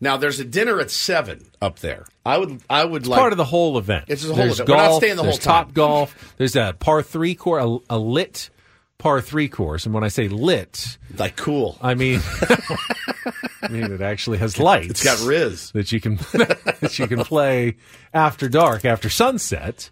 Now 0.00 0.16
there's 0.16 0.40
a 0.40 0.44
dinner 0.44 0.80
at 0.80 0.90
seven 0.90 1.46
up 1.62 1.78
there. 1.78 2.04
I 2.24 2.38
would 2.38 2.60
I 2.68 2.84
would 2.84 3.02
It's 3.02 3.08
like 3.08 3.20
part 3.20 3.32
of 3.32 3.38
the 3.38 3.44
whole 3.44 3.78
event. 3.78 4.06
It's 4.08 4.22
the 4.22 4.28
whole 4.28 4.36
There's 4.36 4.60
event. 4.60 4.68
golf. 4.68 4.78
We're 4.80 4.90
not 4.90 4.96
staying 4.98 5.16
the 5.16 5.22
whole 5.22 5.32
there's 5.32 5.38
time. 5.44 5.64
Top 5.66 5.74
golf. 5.74 6.34
There's 6.36 6.56
a 6.56 6.74
par 6.78 7.02
three 7.02 7.34
course, 7.34 7.64
a, 7.88 7.94
a 7.94 7.98
lit 7.98 8.50
par 8.98 9.20
three 9.20 9.48
course. 9.48 9.86
And 9.86 9.94
when 9.94 10.02
I 10.04 10.08
say 10.08 10.28
lit, 10.28 10.98
like 11.16 11.36
cool, 11.36 11.78
I 11.80 11.94
mean, 11.94 12.20
I 13.62 13.68
mean 13.68 13.84
it 13.84 14.00
actually 14.02 14.38
has 14.38 14.58
lights. 14.58 14.90
It's 14.90 15.04
got 15.04 15.20
Riz 15.26 15.70
that 15.72 15.92
you 15.92 16.00
can 16.00 16.16
that 16.32 16.98
you 16.98 17.06
can 17.06 17.20
play 17.24 17.76
after 18.12 18.48
dark, 18.48 18.84
after 18.84 19.08
sunset. 19.08 19.90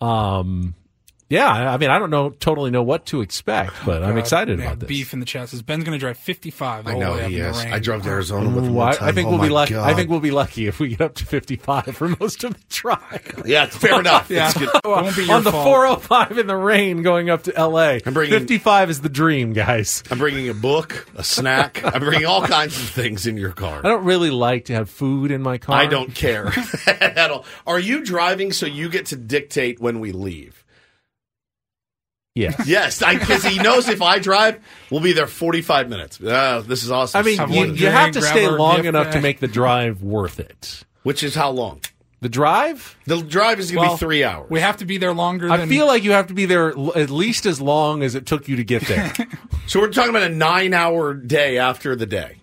Um, 0.00 0.74
yeah, 1.32 1.48
I 1.50 1.72
I 1.72 1.76
mean, 1.78 1.88
I 1.88 1.98
don't 1.98 2.10
know 2.10 2.28
totally 2.28 2.70
know 2.70 2.82
what 2.82 3.06
to 3.06 3.22
expect, 3.22 3.72
but 3.86 4.02
I'm 4.04 4.18
excited 4.18 4.58
man, 4.58 4.66
about 4.66 4.80
this. 4.80 4.88
Beef 4.88 5.14
in 5.14 5.20
the 5.20 5.24
chest. 5.26 5.52
Says 5.52 5.62
Ben's 5.62 5.82
going 5.84 5.94
to 5.94 5.98
drive 5.98 6.18
55 6.18 6.84
the 6.84 6.90
I 6.90 6.98
know 6.98 7.12
way 7.14 7.30
he 7.30 7.38
in 7.40 7.46
is. 7.46 7.58
I 7.58 7.78
drove 7.78 8.02
to 8.02 8.10
Arizona 8.10 8.50
with 8.50 8.64
him 8.66 8.74
one 8.74 8.88
I, 8.88 8.96
time. 8.96 9.08
I 9.08 9.12
think 9.12 9.28
Oh 9.28 9.30
we'll 9.30 9.40
be 9.40 9.48
my 9.48 9.54
lucky. 9.54 9.76
I 9.76 9.94
think 9.94 10.10
we'll 10.10 10.20
be 10.20 10.30
lucky 10.30 10.66
if 10.66 10.78
we 10.78 10.90
get 10.90 11.00
up 11.00 11.14
to 11.14 11.24
55 11.24 11.96
for 11.96 12.08
most 12.20 12.44
of 12.44 12.52
the 12.52 12.60
drive. 12.68 13.42
Yeah, 13.46 13.64
it's 13.64 13.76
fair 13.76 13.98
enough. 13.98 14.30
Yeah. 14.30 14.50
It's 14.50 14.58
good. 14.58 14.68
on 14.84 15.42
the 15.44 15.50
405 15.52 16.38
in 16.38 16.46
the 16.46 16.56
rain 16.56 17.02
going 17.02 17.30
up 17.30 17.44
to 17.44 17.52
LA. 17.52 17.98
I'm 18.04 18.12
bringing- 18.12 18.38
55 18.38 18.90
is 18.90 19.00
the 19.00 19.08
dream, 19.08 19.52
guys. 19.54 20.02
I'm 20.10 20.18
bringing 20.18 20.48
a 20.48 20.54
book, 20.54 21.08
a 21.16 21.24
snack. 21.24 21.82
I'm 21.82 22.00
bringing 22.00 22.26
all 22.26 22.46
kinds 22.46 22.76
of 22.78 22.88
things 22.90 23.26
in 23.26 23.36
your 23.38 23.52
car. 23.52 23.78
I 23.78 23.88
don't 23.88 24.04
really 24.04 24.30
like 24.30 24.66
to 24.66 24.74
have 24.74 24.90
food 24.90 25.30
in 25.30 25.42
my 25.42 25.58
car. 25.58 25.76
I 25.76 25.86
don't 25.86 26.14
care 26.14 26.52
at 26.86 27.30
all. 27.30 27.44
Are 27.66 27.80
you 27.80 28.04
driving 28.04 28.52
so 28.52 28.66
you 28.66 28.88
get 28.90 29.06
to 29.06 29.16
dictate 29.16 29.80
when 29.80 29.98
we 29.98 30.12
leave? 30.12 30.62
Yeah. 32.34 32.54
Yes, 32.66 32.98
because 33.12 33.44
he 33.44 33.58
knows 33.58 33.88
if 33.88 34.00
I 34.02 34.18
drive, 34.18 34.58
we'll 34.90 35.00
be 35.02 35.12
there 35.12 35.26
45 35.26 35.88
minutes. 35.88 36.20
Uh, 36.20 36.62
this 36.66 36.82
is 36.82 36.90
awesome. 36.90 37.18
I 37.18 37.22
mean, 37.22 37.38
Have 37.38 37.50
you, 37.50 37.56
one 37.58 37.68
you 37.70 37.76
drink, 37.76 37.92
have 37.94 38.12
to 38.12 38.20
grab 38.20 38.32
stay 38.32 38.44
our 38.46 38.58
long 38.58 38.76
gift 38.76 38.88
enough 38.88 39.06
to 39.08 39.12
bag. 39.14 39.22
make 39.22 39.40
the 39.40 39.48
drive 39.48 40.02
worth 40.02 40.40
it. 40.40 40.84
Which 41.02 41.22
is 41.22 41.34
how 41.34 41.50
long? 41.50 41.80
The 42.20 42.28
drive? 42.28 42.96
The 43.06 43.20
drive 43.20 43.58
is 43.58 43.72
going 43.72 43.82
to 43.84 43.88
Well, 43.88 43.96
be 43.96 44.00
three 44.00 44.24
hours. 44.24 44.48
We 44.48 44.60
have 44.60 44.76
to 44.76 44.84
be 44.84 44.96
there 44.96 45.12
longer 45.12 45.50
I 45.50 45.56
than. 45.56 45.68
feel 45.68 45.86
like 45.88 46.04
you 46.04 46.12
have 46.12 46.28
to 46.28 46.34
be 46.34 46.46
there 46.46 46.70
l- 46.72 46.92
at 46.96 47.10
least 47.10 47.46
as 47.46 47.60
long 47.60 48.02
as 48.04 48.14
it 48.14 48.26
took 48.26 48.46
you 48.48 48.56
to 48.56 48.64
get 48.64 48.82
there. 48.86 49.12
So 49.68 49.78
we're 49.80 49.90
talking 49.90 50.10
about 50.10 50.24
a 50.24 50.28
nine-hour 50.28 51.14
day 51.14 51.56
after 51.58 51.94
the 51.96 52.04
day. 52.04 52.36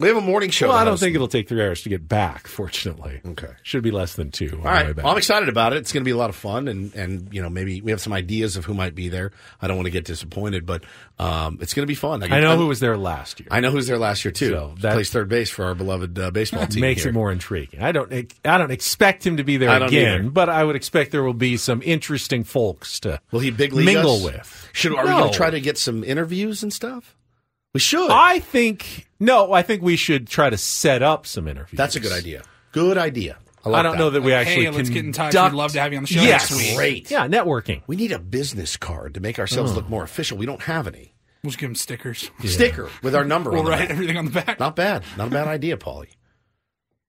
We 0.00 0.08
have 0.08 0.16
a 0.16 0.22
morning 0.22 0.48
show. 0.48 0.68
well, 0.68 0.78
I 0.78 0.84
don't 0.84 0.98
think 0.98 1.14
it'll 1.14 1.28
take 1.28 1.46
three 1.46 1.62
hours 1.62 1.82
to 1.82 1.90
get 1.90 2.08
back, 2.08 2.46
fortunately. 2.46 3.20
Okay. 3.24 3.50
Should 3.62 3.82
be 3.82 3.90
less 3.90 4.14
than 4.14 4.30
two. 4.30 4.56
All 4.56 4.64
right. 4.64 4.96
Well, 4.96 5.06
I'm 5.08 5.18
excited 5.18 5.50
about 5.50 5.74
it. 5.74 5.76
It's 5.76 5.92
going 5.92 6.02
to 6.02 6.04
be 6.08 6.10
a 6.12 6.16
lot 6.16 6.30
of 6.30 6.36
fun, 6.36 6.68
and 6.68 6.94
and 6.94 7.28
you 7.34 7.42
know 7.42 7.50
maybe 7.50 7.82
we 7.82 7.90
have 7.90 8.00
some 8.00 8.14
ideas 8.14 8.56
of 8.56 8.64
who 8.64 8.72
might 8.72 8.94
be 8.94 9.10
there. 9.10 9.30
I 9.60 9.68
don't 9.68 9.76
want 9.76 9.86
to 9.88 9.90
get 9.90 10.06
disappointed, 10.06 10.64
but 10.64 10.84
um, 11.18 11.58
it's 11.60 11.74
going 11.74 11.82
to 11.82 11.86
be 11.86 11.94
fun. 11.94 12.22
I 12.22 12.40
know 12.40 12.56
who 12.56 12.66
was 12.66 12.80
there 12.80 12.96
last 12.96 13.40
year. 13.40 13.48
I 13.50 13.60
know 13.60 13.70
who's 13.70 13.86
there 13.86 13.98
last 13.98 14.24
year 14.24 14.32
too. 14.32 14.48
So 14.48 14.74
that- 14.80 14.94
Plays 14.94 15.10
third 15.10 15.28
base 15.28 15.50
for 15.50 15.66
our 15.66 15.74
beloved 15.74 16.18
uh, 16.18 16.30
baseball 16.30 16.66
team. 16.66 16.80
makes 16.80 17.02
here. 17.02 17.10
it 17.10 17.12
more 17.14 17.30
intriguing. 17.30 17.82
I 17.82 17.92
don't. 17.92 18.10
I 18.10 18.56
don't 18.58 18.70
expect 18.70 19.26
him 19.26 19.36
to 19.36 19.44
be 19.44 19.58
there 19.58 19.82
again, 19.82 20.20
either. 20.20 20.30
but 20.30 20.48
I 20.48 20.64
would 20.64 20.76
expect 20.76 21.12
there 21.12 21.22
will 21.22 21.34
be 21.34 21.58
some 21.58 21.82
interesting 21.82 22.42
folks 22.44 23.00
to 23.00 23.20
Will 23.32 23.40
he 23.40 23.50
big 23.50 23.74
mingle 23.74 24.16
us? 24.16 24.24
with. 24.24 24.68
Should 24.72 24.94
are 24.94 25.04
we 25.04 25.10
going 25.10 25.30
to 25.30 25.36
try 25.36 25.50
to 25.50 25.60
get 25.60 25.76
some 25.76 26.02
interviews 26.04 26.62
and 26.62 26.72
stuff? 26.72 27.14
We 27.74 27.80
should. 27.80 28.10
I 28.10 28.40
think 28.40 29.08
no. 29.20 29.52
I 29.52 29.62
think 29.62 29.82
we 29.82 29.96
should 29.96 30.26
try 30.28 30.50
to 30.50 30.56
set 30.56 31.02
up 31.02 31.26
some 31.26 31.46
interviews. 31.46 31.76
That's 31.78 31.96
a 31.96 32.00
good 32.00 32.12
idea. 32.12 32.42
Good 32.72 32.98
idea. 32.98 33.38
I, 33.64 33.70
I, 33.70 33.82
don't 33.82 33.98
know 33.98 34.10
that 34.10 34.22
we 34.22 34.32
Like, 34.32 34.46
actually 34.46 34.64
hey, 34.64 34.70
let's 34.70 34.88
get 34.88 35.04
in 35.04 35.12
touch. 35.12 35.32
conduct- 35.32 35.52
We'd 35.52 35.58
love 35.58 35.72
to 35.72 35.80
have 35.80 35.92
you 35.92 35.98
on 35.98 36.04
the 36.04 36.08
show 36.08 36.22
Yes, 36.22 36.50
next 36.50 36.56
week. 36.62 36.76
Great. 36.76 37.10
Yeah, 37.10 37.28
networking. 37.28 37.82
We 37.86 37.94
need 37.96 38.10
a 38.10 38.18
business 38.18 38.76
card 38.78 39.14
to 39.14 39.20
make 39.20 39.38
ourselves 39.38 39.72
Oh. 39.72 39.74
look 39.74 39.88
more 39.90 40.02
official. 40.02 40.38
We 40.38 40.46
don't 40.46 40.62
have 40.62 40.86
any. 40.86 41.12
We'll 41.44 41.50
just 41.50 41.58
give 41.60 41.68
them 41.68 41.74
stickers. 41.74 42.30
Sticker 42.44 42.88
with 43.02 43.14
our 43.14 43.24
number 43.24 43.50
We'll 43.50 43.60
on 43.60 43.64
the 43.66 43.70
write 43.72 43.80
back. 43.80 43.90
everything 43.90 44.16
on 44.16 44.24
the 44.24 44.30
back. 44.30 44.58
Not 44.58 44.76
bad. 44.76 45.04
Not 45.18 45.28
a 45.28 45.30
bad 45.30 45.46
idea, 45.56 45.76
Paulie. 45.76 46.08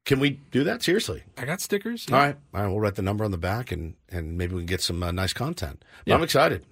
Can 0.03 0.19
we 0.19 0.41
do 0.51 0.63
that 0.65 0.83
seriously? 0.83 1.23
I 1.37 1.45
got 1.45 1.61
stickers. 1.61 2.07
All 2.11 2.17
right. 2.17 2.35
All 2.53 2.61
right. 2.61 2.67
We'll 2.67 2.79
write 2.81 2.95
the 2.95 3.01
number 3.01 3.23
on 3.23 3.31
the 3.31 3.37
back 3.37 3.71
and, 3.71 3.93
and 4.09 4.37
maybe 4.37 4.53
we 4.55 4.61
can 4.61 4.65
get 4.67 4.81
some 4.81 5.01
uh, 5.03 5.11
nice 5.11 5.31
content. 5.31 5.83
But 6.05 6.07
Yeah. 6.11 6.15
I'm 6.15 6.23
excited. 6.23 6.65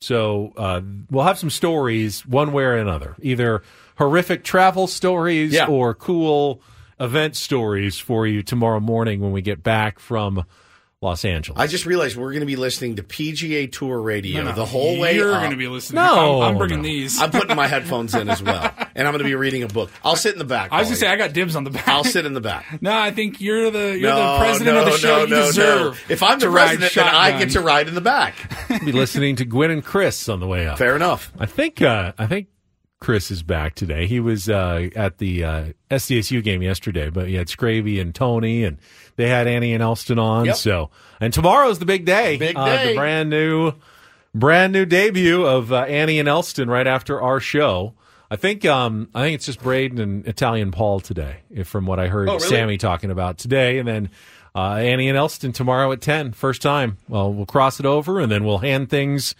So 0.00 0.52
uh, 0.56 0.80
we'll 1.10 1.24
have 1.24 1.38
some 1.38 1.50
stories 1.50 2.26
one 2.26 2.52
way 2.52 2.64
or 2.64 2.76
another, 2.76 3.16
either 3.22 3.62
horrific 3.96 4.44
travel 4.44 4.86
stories 4.86 5.52
Yeah. 5.54 5.66
or 5.66 5.94
cool 5.94 6.60
event 7.00 7.36
stories 7.36 7.98
for 7.98 8.26
you 8.26 8.42
tomorrow 8.42 8.80
morning 8.80 9.20
when 9.20 9.32
we 9.32 9.42
get 9.42 9.62
back 9.62 9.98
from 9.98 10.44
Los 11.02 11.24
Angeles. 11.24 11.58
I 11.60 11.66
just 11.66 11.84
realized 11.86 12.16
we're 12.16 12.30
going 12.32 12.40
to 12.40 12.46
be 12.46 12.56
listening 12.56 12.96
to 12.96 13.02
PGA 13.02 13.70
Tour 13.70 14.00
radio 14.00 14.42
No, 14.42 14.50
no, 14.50 14.54
the 14.56 14.64
whole 14.66 14.98
way 14.98 15.14
You're 15.14 15.30
going 15.30 15.50
to 15.50 15.56
be 15.56 15.68
listening. 15.68 16.02
No, 16.02 16.42
I'm, 16.42 16.52
I'm 16.52 16.58
bringing 16.58 16.78
no. 16.78 16.82
these. 16.84 17.20
I'm 17.20 17.30
putting 17.30 17.54
my 17.56 17.66
headphones 17.66 18.14
in 18.14 18.28
as 18.30 18.42
well, 18.42 18.72
and 18.96 19.06
I'm 19.06 19.12
going 19.12 19.18
to 19.22 19.28
be 19.28 19.34
reading 19.36 19.62
a 19.62 19.68
book. 19.68 19.90
I'll 20.02 20.16
sit 20.16 20.32
in 20.32 20.38
the 20.38 20.44
back. 20.44 20.72
I 20.72 20.78
was 20.80 20.88
going 20.88 20.94
to 20.94 21.00
say 21.00 21.06
I 21.06 21.16
got 21.16 21.32
dibs 21.32 21.54
on 21.54 21.62
the 21.64 21.70
back. 21.70 21.86
I'll 21.86 22.02
sit 22.02 22.26
in 22.26 22.32
the 22.34 22.40
back. 22.40 22.66
No, 22.80 22.96
I 22.96 23.10
think 23.10 23.40
you're 23.40 23.70
the 23.70 23.98
you're 23.98 24.10
no, 24.10 24.32
the 24.32 24.38
president 24.38 24.74
no, 24.76 24.84
of 24.86 24.92
the 24.92 24.98
show. 24.98 25.16
no, 25.18 25.24
you 25.24 25.30
no, 25.30 25.46
deserve. 25.46 25.92
no. 26.08 26.12
If 26.12 26.22
I'm 26.22 26.38
the 26.38 26.46
to 26.46 26.50
ride 26.50 26.78
president, 26.78 26.94
then 26.94 27.14
I 27.14 27.38
get 27.38 27.50
to 27.52 27.60
ride 27.60 27.88
in 27.88 27.94
the 27.94 28.00
back. 28.00 28.34
be 28.84 28.92
listening 28.92 29.36
to 29.36 29.44
Gwen 29.44 29.70
and 29.70 29.84
Chris 29.84 30.28
on 30.28 30.40
the 30.40 30.46
way 30.46 30.66
up. 30.66 30.78
Fair 30.78 30.96
enough. 30.96 31.32
I 31.38 31.46
think 31.46 31.80
uh, 31.82 32.12
I 32.18 32.26
think 32.26 32.48
Chris 33.00 33.30
is 33.30 33.42
back 33.42 33.74
today. 33.74 34.06
He 34.06 34.20
was 34.20 34.48
uh, 34.48 34.88
at 34.96 35.18
the 35.18 35.44
uh, 35.44 35.64
SDSU 35.90 36.42
game 36.42 36.62
yesterday, 36.62 37.10
but 37.10 37.28
he 37.28 37.34
had 37.34 37.46
Scravy 37.48 38.00
and 38.00 38.14
Tony, 38.14 38.64
and 38.64 38.78
they 39.16 39.28
had 39.28 39.46
Annie 39.46 39.74
and 39.74 39.82
Elston 39.82 40.18
on. 40.18 40.46
Yep. 40.46 40.56
So, 40.56 40.90
and 41.20 41.32
tomorrow's 41.32 41.78
the 41.78 41.86
big 41.86 42.04
day. 42.04 42.36
Big 42.38 42.56
Uh, 42.56 42.64
day. 42.64 42.88
the 42.88 42.94
brand 42.96 43.28
new, 43.30 43.72
brand 44.34 44.72
new 44.72 44.86
debut 44.86 45.44
of 45.44 45.72
uh, 45.72 45.80
Annie 45.82 46.18
and 46.18 46.28
Elston 46.28 46.68
right 46.70 46.86
after 46.86 47.20
our 47.20 47.38
show. 47.40 47.94
I 48.30 48.36
think 48.36 48.64
um, 48.64 49.08
I 49.14 49.22
think 49.22 49.34
it's 49.36 49.46
just 49.46 49.62
Braden 49.62 49.98
and 50.00 50.26
Italian 50.26 50.70
Paul 50.72 51.00
today, 51.00 51.38
if 51.50 51.68
from 51.68 51.86
what 51.86 51.98
I 52.00 52.08
heard 52.08 52.28
Oh, 52.28 52.34
really? 52.34 52.48
Sammy 52.48 52.78
talking 52.78 53.10
about 53.10 53.38
today, 53.38 53.78
and 53.78 53.86
then. 53.88 54.10
Uh, 54.54 54.76
Annie 54.76 55.06
and 55.10 55.18
Elston 55.18 55.52
tomorrow 55.52 55.92
at 55.92 56.00
10, 56.00 56.32
first 56.32 56.62
time. 56.62 56.96
Well, 57.10 57.30
we'll 57.30 57.44
cross 57.44 57.78
it 57.78 57.84
over 57.84 58.20
and 58.20 58.32
then 58.32 58.42
we'll 58.42 58.56
hand 58.56 58.88
things 58.88 59.34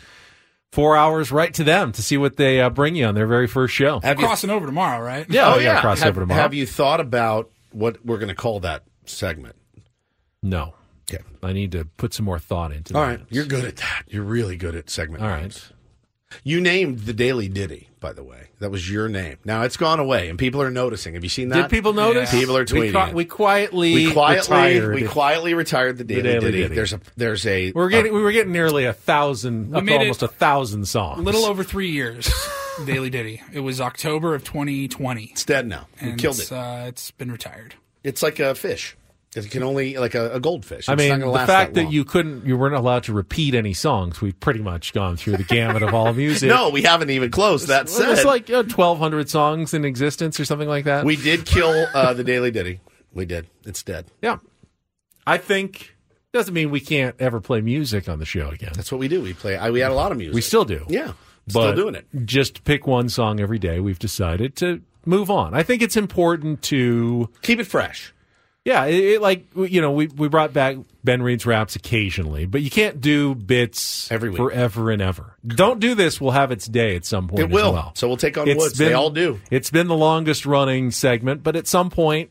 four 0.73 0.95
hours 0.95 1.33
right 1.33 1.55
to 1.55 1.65
them 1.65 1.91
to 1.93 2.03
see 2.03 2.19
what 2.19 2.37
they 2.37 2.61
uh, 2.61 2.69
bring 2.69 2.95
you 2.97 3.07
on 3.07 3.15
their 3.15 3.27
very 3.27 3.47
first 3.47 3.73
show. 3.75 3.99
Have 4.01 4.21
you, 4.21 4.27
crossing 4.27 4.51
over 4.51 4.67
tomorrow, 4.67 5.03
right? 5.03 5.25
Yeah, 5.31 5.55
oh 5.55 5.57
we 5.57 5.65
yeah. 5.65 5.81
cross 5.81 6.01
have, 6.01 6.09
over 6.11 6.21
tomorrow. 6.21 6.43
have 6.43 6.53
you 6.53 6.67
thought 6.67 7.01
about 7.01 7.51
what 7.73 8.05
we're 8.05 8.19
going 8.19 8.29
to 8.29 8.35
call 8.35 8.61
that 8.61 8.83
segment? 9.07 9.57
No. 10.43 10.75
Okay. 11.11 11.25
I 11.43 11.55
need 11.55 11.73
to 11.73 11.87
put 11.87 12.13
some 12.13 12.27
more 12.27 12.39
thought 12.39 12.71
into 12.73 12.95
All 12.95 13.01
that. 13.01 13.07
right, 13.09 13.21
you're 13.31 13.47
good 13.47 13.65
at 13.65 13.77
that. 13.77 14.03
You're 14.09 14.23
really 14.23 14.59
good 14.59 14.75
at 14.75 14.91
segment. 14.91 15.23
All 15.23 15.31
names. 15.31 15.73
You 16.45 16.61
named 16.61 17.01
the 17.01 17.13
Daily 17.13 17.49
Ditty, 17.49 17.89
by 18.01 18.13
the 18.13 18.23
way. 18.25 18.49
That 18.59 18.71
was 18.71 18.91
your 18.91 19.09
name. 19.09 19.39
Now 19.45 19.63
it's 19.63 19.77
gone 19.77 20.01
away, 20.01 20.29
and 20.29 20.39
people 20.39 20.61
are 20.63 20.71
noticing. 20.71 21.15
Have 21.15 21.23
you 21.23 21.31
seen 21.31 21.49
that? 21.51 21.63
Did 21.63 21.71
people 21.71 21.93
notice? 21.93 22.31
People 22.31 22.57
are 22.57 22.61
We, 22.61 22.65
tweeting. 22.67 22.93
qui- 22.93 23.11
it. 23.11 23.15
we 23.15 23.25
quietly 23.25 23.95
we 23.95 24.13
quietly 24.13 24.57
retired. 24.57 24.95
we 24.95 25.07
quietly 25.07 25.55
retired 25.55 25.99
the 25.99 26.05
Daily, 26.05 26.23
Daily 26.23 26.41
Ditty. 26.41 26.63
Ditty. 26.63 26.75
There's 26.75 26.93
a 26.93 27.01
there's 27.17 27.47
a 27.47 27.73
We're 27.73 27.89
getting 27.91 28.13
we 28.15 28.23
were 28.23 28.33
getting 28.33 28.53
nearly 28.53 28.85
a 28.87 28.93
thousand, 28.93 29.71
We 29.71 29.77
up 29.79 29.85
to 29.85 29.93
it 29.93 29.99
almost 29.99 30.23
a 30.23 30.29
thousand 30.29 30.87
songs. 30.89 31.21
A 31.21 31.23
little 31.23 31.45
over 31.45 31.63
three 31.63 31.91
years. 31.91 32.31
Daily 32.85 33.09
Ditty. 33.11 33.43
It 33.53 33.61
was 33.61 33.81
October 33.81 34.35
of 34.35 34.45
2020. 34.45 35.25
it's 35.25 35.45
dead 35.45 35.67
now. 35.67 35.87
We 36.03 36.15
killed 36.15 36.39
it's, 36.39 36.53
it. 36.53 36.55
Uh, 36.57 36.85
it's 36.89 37.11
been 37.13 37.31
retired. 37.33 37.75
It's 38.05 38.23
like 38.23 38.39
a 38.39 38.55
fish. 38.55 38.97
It 39.37 39.51
can 39.51 39.63
only 39.63 39.97
like 39.99 40.15
a, 40.15 40.33
a 40.35 40.41
goldfish. 40.41 40.89
I 40.89 40.95
It's 40.95 41.03
mean, 41.03 41.21
the 41.21 41.33
fact 41.47 41.75
that, 41.75 41.85
long. 41.85 41.93
you 41.93 42.05
couldn't, 42.05 42.47
you 42.47 42.57
weren't 42.57 42.75
allowed 42.75 43.05
to 43.05 43.13
repeat 43.13 43.55
any 43.55 43.75
songs. 43.75 44.21
We've 44.21 44.39
pretty 44.41 44.61
much 44.61 44.93
gone 44.93 45.17
through 45.17 45.37
the 45.37 45.45
gamut 45.45 45.83
of 45.83 45.93
all 45.95 46.13
music. 46.15 46.49
no, 46.51 46.71
we 46.71 46.83
haven't 46.83 47.11
even 47.11 47.31
closed. 47.31 47.69
That 47.69 47.89
said, 47.89 48.25
like 48.25 48.49
uh, 48.51 48.63
1,200 48.65 49.29
songs 49.29 49.75
in 49.75 49.85
existence 49.85 50.41
or 50.41 50.45
something 50.45 50.69
like 50.69 50.85
that. 50.87 51.05
we 51.05 51.17
did 51.17 51.45
kill 51.45 51.87
uh, 51.95 52.15
the 52.15 52.25
Daily 52.25 52.51
Ditty. 52.51 52.81
We 53.13 53.25
did. 53.27 53.47
It's 53.65 53.83
dead. 53.83 54.07
yeah. 54.23 54.39
I 55.27 55.39
think 55.39 55.97
doesn't 56.33 56.55
mean 56.55 56.71
we 56.71 56.81
can't 56.81 57.17
ever 57.19 57.41
play 57.41 57.61
music 57.61 58.09
on 58.09 58.19
the 58.19 58.25
show 58.27 58.49
again. 58.51 58.73
That's 58.75 58.93
what 58.93 58.99
we 58.99 59.09
do. 59.09 59.21
We 59.23 59.33
play. 59.33 59.57
I, 59.57 59.71
we 59.71 59.81
had 59.81 59.91
a 59.91 59.95
lot 59.95 60.13
of 60.13 60.19
music. 60.19 60.35
We 60.35 60.41
still 60.41 60.65
do. 60.65 60.85
Yeah, 60.89 61.13
but 61.47 61.73
still 61.73 61.75
doing 61.75 61.95
it. 61.95 62.07
Just 62.25 62.63
pick 62.65 62.87
one 62.87 63.09
song 63.09 63.41
every 63.41 63.59
day. 63.59 63.81
We've 63.81 63.99
decided 63.99 64.55
to 64.57 64.83
move 65.05 65.31
on. 65.31 65.55
I 65.55 65.63
think 65.63 65.83
it's 65.83 65.97
important 65.97 66.63
to 66.63 67.31
Keep 67.43 67.61
it 67.61 67.65
fresh. 67.67 68.13
Yeah, 68.67 68.87
it, 68.87 69.05
it, 69.05 69.23
like 69.23 69.47
you 69.55 69.81
know, 69.81 69.93
we 69.93 70.09
we 70.09 70.29
brought 70.29 70.53
back 70.53 70.77
Ben 71.05 71.23
Reed's 71.23 71.47
raps 71.47 71.77
occasionally, 71.77 72.47
but 72.47 72.63
you 72.63 72.71
can't 72.71 73.01
do 73.01 73.33
bits 73.37 74.11
Every 74.11 74.31
week. 74.31 74.39
forever 74.39 74.91
and 74.91 75.01
ever. 75.01 75.37
Don't 75.47 75.79
do 75.79 75.95
this. 75.95 76.21
We'll 76.21 76.33
have 76.33 76.51
its 76.51 76.67
day 76.67 76.97
at 76.97 77.05
some 77.05 77.29
point. 77.29 77.43
It 77.43 77.51
will. 77.51 77.73
Well. 77.73 77.93
So 77.95 78.09
we'll 78.09 78.17
take 78.17 78.37
on 78.37 78.49
It's 78.49 78.59
Woods. 78.59 78.77
They 78.77 78.93
all 78.93 79.11
do. 79.11 79.41
It's 79.53 79.71
been 79.71 79.87
the 79.87 79.95
longest 79.97 80.47
running 80.47 80.91
segment, 80.91 81.45
but 81.45 81.55
at 81.55 81.69
some 81.69 81.91
point 81.91 82.31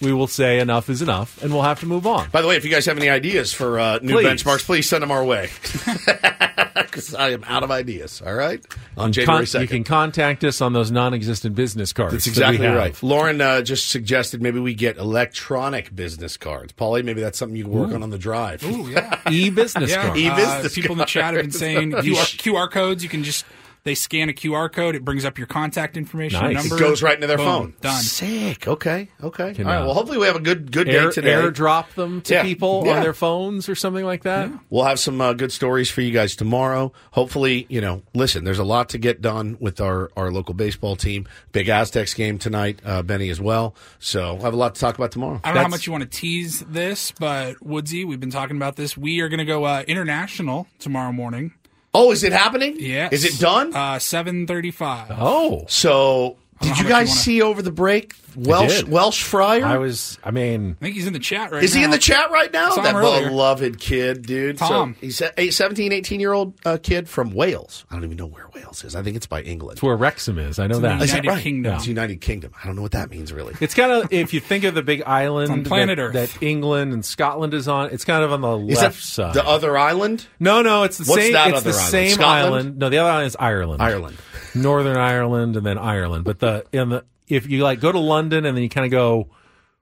we 0.00 0.12
will 0.12 0.26
say 0.26 0.58
enough 0.58 0.90
is 0.90 1.00
enough, 1.00 1.40
and 1.44 1.52
we'll 1.52 1.62
have 1.62 1.78
to 1.78 1.86
move 1.86 2.08
on. 2.08 2.28
By 2.30 2.42
the 2.42 2.48
way, 2.48 2.56
if 2.56 2.64
you 2.64 2.72
guys 2.72 2.86
have 2.86 2.96
any 2.96 3.08
ideas 3.08 3.52
for 3.52 3.78
uh, 3.78 4.00
new 4.02 4.14
Please. 4.14 4.26
benchmarks, 4.26 4.64
please 4.64 4.88
send 4.88 5.04
them 5.04 5.12
our 5.12 5.24
way. 5.24 5.48
Because 6.88 7.14
I 7.14 7.30
am 7.30 7.44
out 7.44 7.62
of 7.62 7.70
ideas. 7.70 8.22
All 8.24 8.34
right, 8.34 8.64
on 8.96 9.12
January 9.12 9.46
second. 9.46 9.62
you 9.62 9.68
can 9.68 9.84
contact 9.84 10.44
us 10.44 10.60
on 10.60 10.72
those 10.72 10.90
non-existent 10.90 11.54
business 11.54 11.92
cards. 11.92 12.12
That's 12.12 12.24
that 12.24 12.30
we 12.30 12.56
exactly 12.56 12.66
have. 12.66 12.76
right. 12.76 13.02
Lauren 13.02 13.40
uh, 13.40 13.62
just 13.62 13.88
suggested 13.88 14.40
maybe 14.42 14.58
we 14.58 14.74
get 14.74 14.96
electronic 14.96 15.94
business 15.94 16.36
cards. 16.36 16.72
Paulie, 16.72 17.04
maybe 17.04 17.20
that's 17.20 17.38
something 17.38 17.56
you 17.56 17.64
can 17.64 17.72
work 17.72 17.90
Ooh. 17.90 17.94
on 17.94 18.02
on 18.02 18.10
the 18.10 18.18
drive. 18.18 18.64
Ooh, 18.64 18.88
yeah. 18.90 19.20
E-business 19.30 19.90
yeah. 19.90 20.02
card. 20.02 20.16
Uh, 20.16 20.20
E-business 20.20 20.74
people 20.74 20.92
in 20.92 20.98
the 20.98 21.04
chat 21.04 21.34
have 21.34 21.42
been 21.42 21.50
saying 21.50 21.90
QR, 21.92 22.36
QR 22.38 22.70
codes. 22.70 23.02
You 23.02 23.08
can 23.08 23.24
just 23.24 23.44
they 23.84 23.94
scan 23.94 24.28
a 24.28 24.32
QR 24.32 24.70
code. 24.72 24.94
It 24.94 25.04
brings 25.04 25.24
up 25.24 25.38
your 25.38 25.46
contact 25.46 25.96
information. 25.96 26.40
Nice. 26.42 26.54
Number 26.56 26.76
It 26.76 26.80
goes 26.80 27.02
right 27.02 27.14
into 27.14 27.26
their 27.26 27.36
Boom, 27.36 27.46
phone. 27.46 27.74
Done. 27.80 28.02
Sick. 28.02 28.66
Okay. 28.68 29.08
Okay. 29.22 29.54
Can, 29.54 29.66
All 29.66 29.72
right. 29.72 29.84
Well, 29.84 29.94
hopefully 29.94 30.18
we 30.18 30.26
have 30.26 30.36
a 30.36 30.40
good 30.40 30.70
good 30.72 30.88
Air, 30.88 31.06
day 31.08 31.12
today. 31.14 31.30
airdrop 31.32 31.90
them 31.94 32.20
to 32.22 32.34
Yeah. 32.34 32.42
people 32.42 32.82
Yeah. 32.86 32.96
on 32.96 33.02
their 33.02 33.14
phones 33.14 33.68
or 33.68 33.74
something 33.74 34.04
like 34.04 34.22
that. 34.24 34.50
We'll 34.70 34.84
have 34.84 34.98
some 34.98 35.20
uh, 35.20 35.32
good 35.32 35.52
stories 35.52 35.90
for 35.90 36.00
you 36.00 36.12
guys 36.12 36.36
tomorrow. 36.36 36.92
Hopefully, 37.12 37.66
you 37.68 37.80
know, 37.80 38.02
listen, 38.14 38.44
there's 38.44 38.58
a 38.58 38.64
lot 38.64 38.88
to 38.90 38.98
get 38.98 39.22
done 39.22 39.56
with 39.60 39.80
our, 39.80 40.10
our 40.16 40.30
local 40.30 40.54
baseball 40.54 40.96
team. 40.96 41.26
Big 41.52 41.68
Aztecs 41.68 42.14
game 42.14 42.38
tonight, 42.38 42.80
uh, 42.84 43.02
Benny 43.02 43.30
as 43.30 43.40
well. 43.40 43.74
So 43.98 44.34
we'll 44.34 44.44
have 44.44 44.54
a 44.54 44.56
lot 44.56 44.74
to 44.74 44.80
talk 44.80 44.96
about 44.96 45.12
tomorrow. 45.12 45.40
I 45.44 45.48
don't 45.48 45.56
know 45.56 45.62
how 45.62 45.68
much 45.68 45.86
you 45.86 45.92
want 45.92 46.02
to 46.02 46.10
tease 46.10 46.60
this, 46.68 47.12
but 47.18 47.56
Woodsy, 47.64 48.04
we've 48.04 48.20
been 48.20 48.30
talking 48.30 48.56
about 48.56 48.76
this. 48.76 48.96
We 48.96 49.20
are 49.20 49.28
going 49.28 49.38
to 49.38 49.44
go 49.44 49.64
uh, 49.64 49.82
international 49.86 50.66
tomorrow 50.78 51.12
morning. 51.12 51.52
Oh, 51.94 52.12
is 52.12 52.22
it 52.22 52.32
happening? 52.32 52.76
Yeah. 52.78 53.08
Is 53.10 53.24
it 53.24 53.40
done? 53.40 53.74
Uh, 53.74 53.98
Seven 53.98 54.46
thirty-five. 54.46 55.08
Oh, 55.18 55.64
So 55.68 55.90
don't 56.20 56.36
know 56.36 56.47
did 56.60 56.78
you 56.78 56.84
guys 56.84 57.08
wanna- 57.08 57.20
see 57.20 57.42
over 57.42 57.62
the 57.62 57.70
break 57.72 58.14
Welsh. 58.36 58.84
Welsh 58.84 59.22
Fryer? 59.22 59.64
I 59.64 59.78
was. 59.78 60.16
I 60.22 60.30
mean, 60.30 60.76
I 60.80 60.84
think 60.84 60.94
he's 60.96 61.06
in 61.08 61.12
the 61.12 61.18
chat 61.18 61.50
right 61.50 61.62
Is 61.62 61.72
now. 61.74 61.78
he 61.78 61.84
in 61.84 61.90
the 61.90 61.98
chat 61.98 62.30
right 62.30 62.52
now? 62.52 62.74
That 62.76 62.94
earlier. 62.94 63.28
beloved 63.30 63.80
kid, 63.80 64.22
dude. 64.26 64.58
Tom. 64.58 64.94
So 64.94 65.00
he's 65.00 65.20
a 65.20 65.32
eight- 65.40 65.54
17, 65.54 65.92
18 65.92 66.20
year 66.20 66.32
old 66.32 66.54
uh, 66.64 66.78
kid 66.80 67.08
from 67.08 67.32
Wales. 67.32 67.84
I 67.90 67.94
don't 67.94 68.04
even 68.04 68.16
know 68.16 68.26
where 68.26 68.46
Wales 68.54 68.84
is. 68.84 68.94
I 68.94 69.02
think 69.02 69.16
it's 69.16 69.26
by 69.26 69.42
England. 69.42 69.76
it's 69.78 69.82
where 69.82 69.96
Wrexham 69.96 70.38
is. 70.38 70.58
I 70.60 70.66
know 70.68 70.76
It's 70.76 70.82
that. 70.82 70.98
the 70.98 71.04
Is 71.04 71.10
that 71.10 71.16
United 71.24 71.28
right? 71.36 71.42
Kingdom. 71.42 71.74
It's 71.76 71.86
United 71.88 72.20
Kingdom. 72.20 72.52
I 72.62 72.66
don't 72.66 72.76
know 72.76 72.82
what 72.82 72.92
that 72.92 73.10
means 73.10 73.32
really. 73.32 73.54
It's 73.60 73.74
kind 73.74 73.90
of 73.90 74.12
if 74.12 74.32
you 74.32 74.38
think 74.40 74.62
of 74.64 74.74
the 74.74 74.82
big 74.82 75.02
island 75.04 75.50
on 75.50 75.64
planet 75.64 75.96
that, 75.96 76.02
Earth. 76.02 76.12
that 76.12 76.42
England 76.42 76.92
and 76.92 77.04
Scotland 77.04 77.54
is 77.54 77.66
on. 77.66 77.90
It's 77.90 78.04
kind 78.04 78.22
of 78.22 78.32
on 78.32 78.40
the 78.40 78.56
Is 78.72 78.78
left 78.80 78.96
that 78.98 79.02
side. 79.02 79.34
the 79.34 79.44
other 79.46 79.76
island? 79.76 80.26
no, 80.38 80.62
no, 80.62 80.84
it's 80.84 80.98
the 80.98 81.04
What's 81.10 81.22
same. 81.22 81.32
that 81.32 81.48
it's 81.48 81.56
other 81.58 81.70
the 81.72 81.76
island? 81.76 81.90
same 81.90 82.10
Scotland? 82.10 82.44
island. 82.54 82.78
No, 82.78 82.88
the 82.88 82.98
other 82.98 83.10
island 83.10 83.26
is 83.26 83.36
Ireland. 83.40 83.82
Ireland. 83.82 84.16
Northern 84.54 84.96
Ireland, 84.96 85.56
and 85.56 85.64
then 85.66 85.76
Ireland. 85.78 86.24
But 86.24 86.38
the 86.40 86.47
in 86.72 86.88
the 86.90 87.04
if 87.28 87.48
you 87.48 87.62
like 87.62 87.80
go 87.80 87.92
to 87.92 87.98
London 87.98 88.44
and 88.44 88.56
then 88.56 88.62
you 88.62 88.68
kind 88.68 88.86
of 88.86 88.90
go 88.90 89.28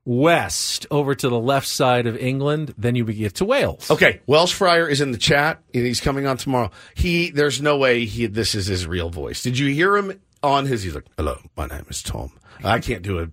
west 0.05 0.87
over 0.91 1.14
to 1.14 1.29
the 1.29 1.39
left 1.39 1.67
side 1.67 2.07
of 2.07 2.17
England, 2.17 2.73
then 2.79 2.95
you 2.95 3.05
get 3.05 3.35
to 3.35 3.45
Wales. 3.45 3.91
Okay, 3.91 4.21
Welsh 4.27 4.53
Fryer 4.53 4.89
is 4.89 5.01
in 5.01 5.11
the 5.12 5.19
chat 5.19 5.61
and 5.75 5.85
he's 5.85 6.01
coming 6.01 6.27
on 6.27 6.37
tomorrow. 6.37 6.71
He 6.95 7.31
there's 7.31 7.61
no 7.61 7.77
way 7.77 8.05
he 8.05 8.27
this 8.27 8.55
is 8.55 8.67
his 8.67 8.87
real 8.87 9.11
voice. 9.11 9.43
Did 9.43 9.59
you 9.59 9.73
hear 9.73 9.97
him 9.97 10.21
on 10.43 10.67
his 10.67 10.83
he's 10.83 10.95
like, 10.95 11.07
Hello, 11.17 11.39
my 11.57 11.67
name 11.67 11.87
is 11.89 12.03
Tom. 12.03 12.33
I 12.64 12.79
can't 12.79 13.03
do 13.03 13.19
a 13.19 13.29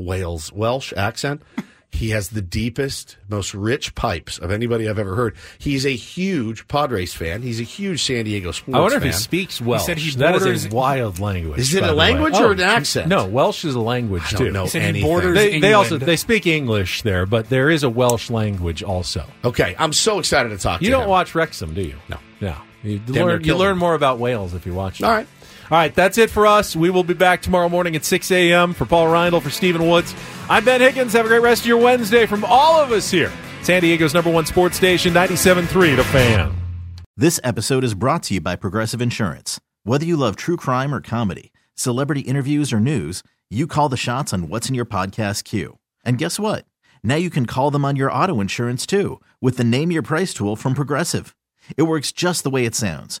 Wales 0.00 0.52
Welsh 0.52 0.92
accent. 0.96 1.42
He 1.96 2.10
has 2.10 2.28
the 2.28 2.42
deepest, 2.42 3.16
most 3.28 3.54
rich 3.54 3.94
pipes 3.94 4.38
of 4.38 4.50
anybody 4.50 4.88
I've 4.88 4.98
ever 4.98 5.14
heard. 5.14 5.34
He's 5.58 5.86
a 5.86 5.96
huge 5.96 6.68
Padres 6.68 7.14
fan. 7.14 7.42
He's 7.42 7.58
a 7.58 7.62
huge 7.64 8.02
San 8.02 8.24
Diego 8.26 8.52
sports 8.52 8.66
fan. 8.66 8.74
I 8.74 8.80
wonder 8.80 8.96
if 8.98 9.02
he 9.02 9.12
speaks 9.12 9.60
Welsh. 9.60 9.80
He 9.82 9.86
said 9.86 9.98
he 9.98 10.10
that 10.18 10.34
is 10.36 10.42
borders- 10.42 10.64
a 10.66 10.68
wild 10.68 11.18
language. 11.18 11.58
Is 11.58 11.74
it 11.74 11.82
a 11.82 11.92
language 11.92 12.34
or 12.34 12.52
an 12.52 12.60
oh, 12.60 12.64
accent? 12.64 13.08
No, 13.08 13.26
Welsh 13.26 13.64
is 13.64 13.74
a 13.74 13.80
language 13.80 14.22
I 14.26 14.30
too. 14.36 14.44
don't 14.44 14.52
know 14.52 14.64
He 14.64 14.68
said 14.70 14.82
he 14.82 14.88
anything. 14.88 15.08
borders 15.10 15.34
They, 15.36 15.58
they 15.58 15.72
also 15.72 15.96
they 15.98 16.16
speak 16.16 16.46
English 16.46 17.02
there, 17.02 17.24
but 17.26 17.48
there 17.48 17.70
is 17.70 17.82
a 17.82 17.88
Welsh 17.90 18.28
language 18.30 18.82
also. 18.82 19.24
Okay, 19.44 19.74
I'm 19.78 19.92
so 19.92 20.18
excited 20.18 20.50
to 20.50 20.58
talk 20.58 20.80
to 20.80 20.84
You 20.84 20.90
to 20.90 20.96
don't 20.96 21.04
him. 21.04 21.10
watch 21.10 21.34
Wrexham, 21.34 21.72
do 21.74 21.82
you? 21.82 21.96
No. 22.08 22.18
No. 22.40 22.56
You 22.82 23.00
near 23.08 23.24
learn, 23.24 23.44
you 23.44 23.56
learn 23.56 23.78
more 23.78 23.94
about 23.94 24.18
Wales 24.18 24.54
if 24.54 24.64
you 24.66 24.74
watch. 24.74 25.02
All 25.02 25.08
them. 25.08 25.16
right. 25.18 25.26
All 25.68 25.76
right, 25.76 25.92
that's 25.92 26.16
it 26.16 26.30
for 26.30 26.46
us. 26.46 26.76
We 26.76 26.90
will 26.90 27.02
be 27.02 27.14
back 27.14 27.42
tomorrow 27.42 27.68
morning 27.68 27.96
at 27.96 28.04
6 28.04 28.30
a.m. 28.30 28.72
For 28.72 28.86
Paul 28.86 29.06
Reindl, 29.06 29.42
for 29.42 29.50
Stephen 29.50 29.88
Woods. 29.88 30.14
I'm 30.48 30.64
Ben 30.64 30.80
Higgins. 30.80 31.12
Have 31.14 31.26
a 31.26 31.28
great 31.28 31.42
rest 31.42 31.62
of 31.62 31.66
your 31.66 31.78
Wednesday 31.78 32.24
from 32.24 32.44
all 32.44 32.80
of 32.80 32.92
us 32.92 33.10
here. 33.10 33.32
San 33.62 33.82
Diego's 33.82 34.14
number 34.14 34.30
one 34.30 34.46
sports 34.46 34.76
station, 34.76 35.12
97.3 35.12 35.96
The 35.96 36.04
Fan. 36.04 36.54
This 37.16 37.40
episode 37.42 37.82
is 37.82 37.94
brought 37.94 38.22
to 38.24 38.34
you 38.34 38.40
by 38.40 38.54
Progressive 38.54 39.02
Insurance. 39.02 39.58
Whether 39.82 40.04
you 40.06 40.16
love 40.16 40.36
true 40.36 40.56
crime 40.56 40.94
or 40.94 41.00
comedy, 41.00 41.52
celebrity 41.74 42.20
interviews 42.20 42.72
or 42.72 42.78
news, 42.78 43.24
you 43.50 43.66
call 43.66 43.88
the 43.88 43.96
shots 43.96 44.32
on 44.32 44.48
what's 44.48 44.68
in 44.68 44.76
your 44.76 44.84
podcast 44.86 45.42
queue. 45.42 45.78
And 46.04 46.16
guess 46.16 46.38
what? 46.38 46.64
Now 47.02 47.16
you 47.16 47.28
can 47.28 47.44
call 47.44 47.72
them 47.72 47.84
on 47.84 47.96
your 47.96 48.12
auto 48.12 48.40
insurance 48.40 48.86
too 48.86 49.20
with 49.40 49.56
the 49.56 49.64
Name 49.64 49.90
Your 49.90 50.02
Price 50.02 50.32
tool 50.32 50.54
from 50.54 50.74
Progressive. 50.74 51.34
It 51.76 51.82
works 51.84 52.12
just 52.12 52.44
the 52.44 52.50
way 52.50 52.66
it 52.66 52.76
sounds. 52.76 53.20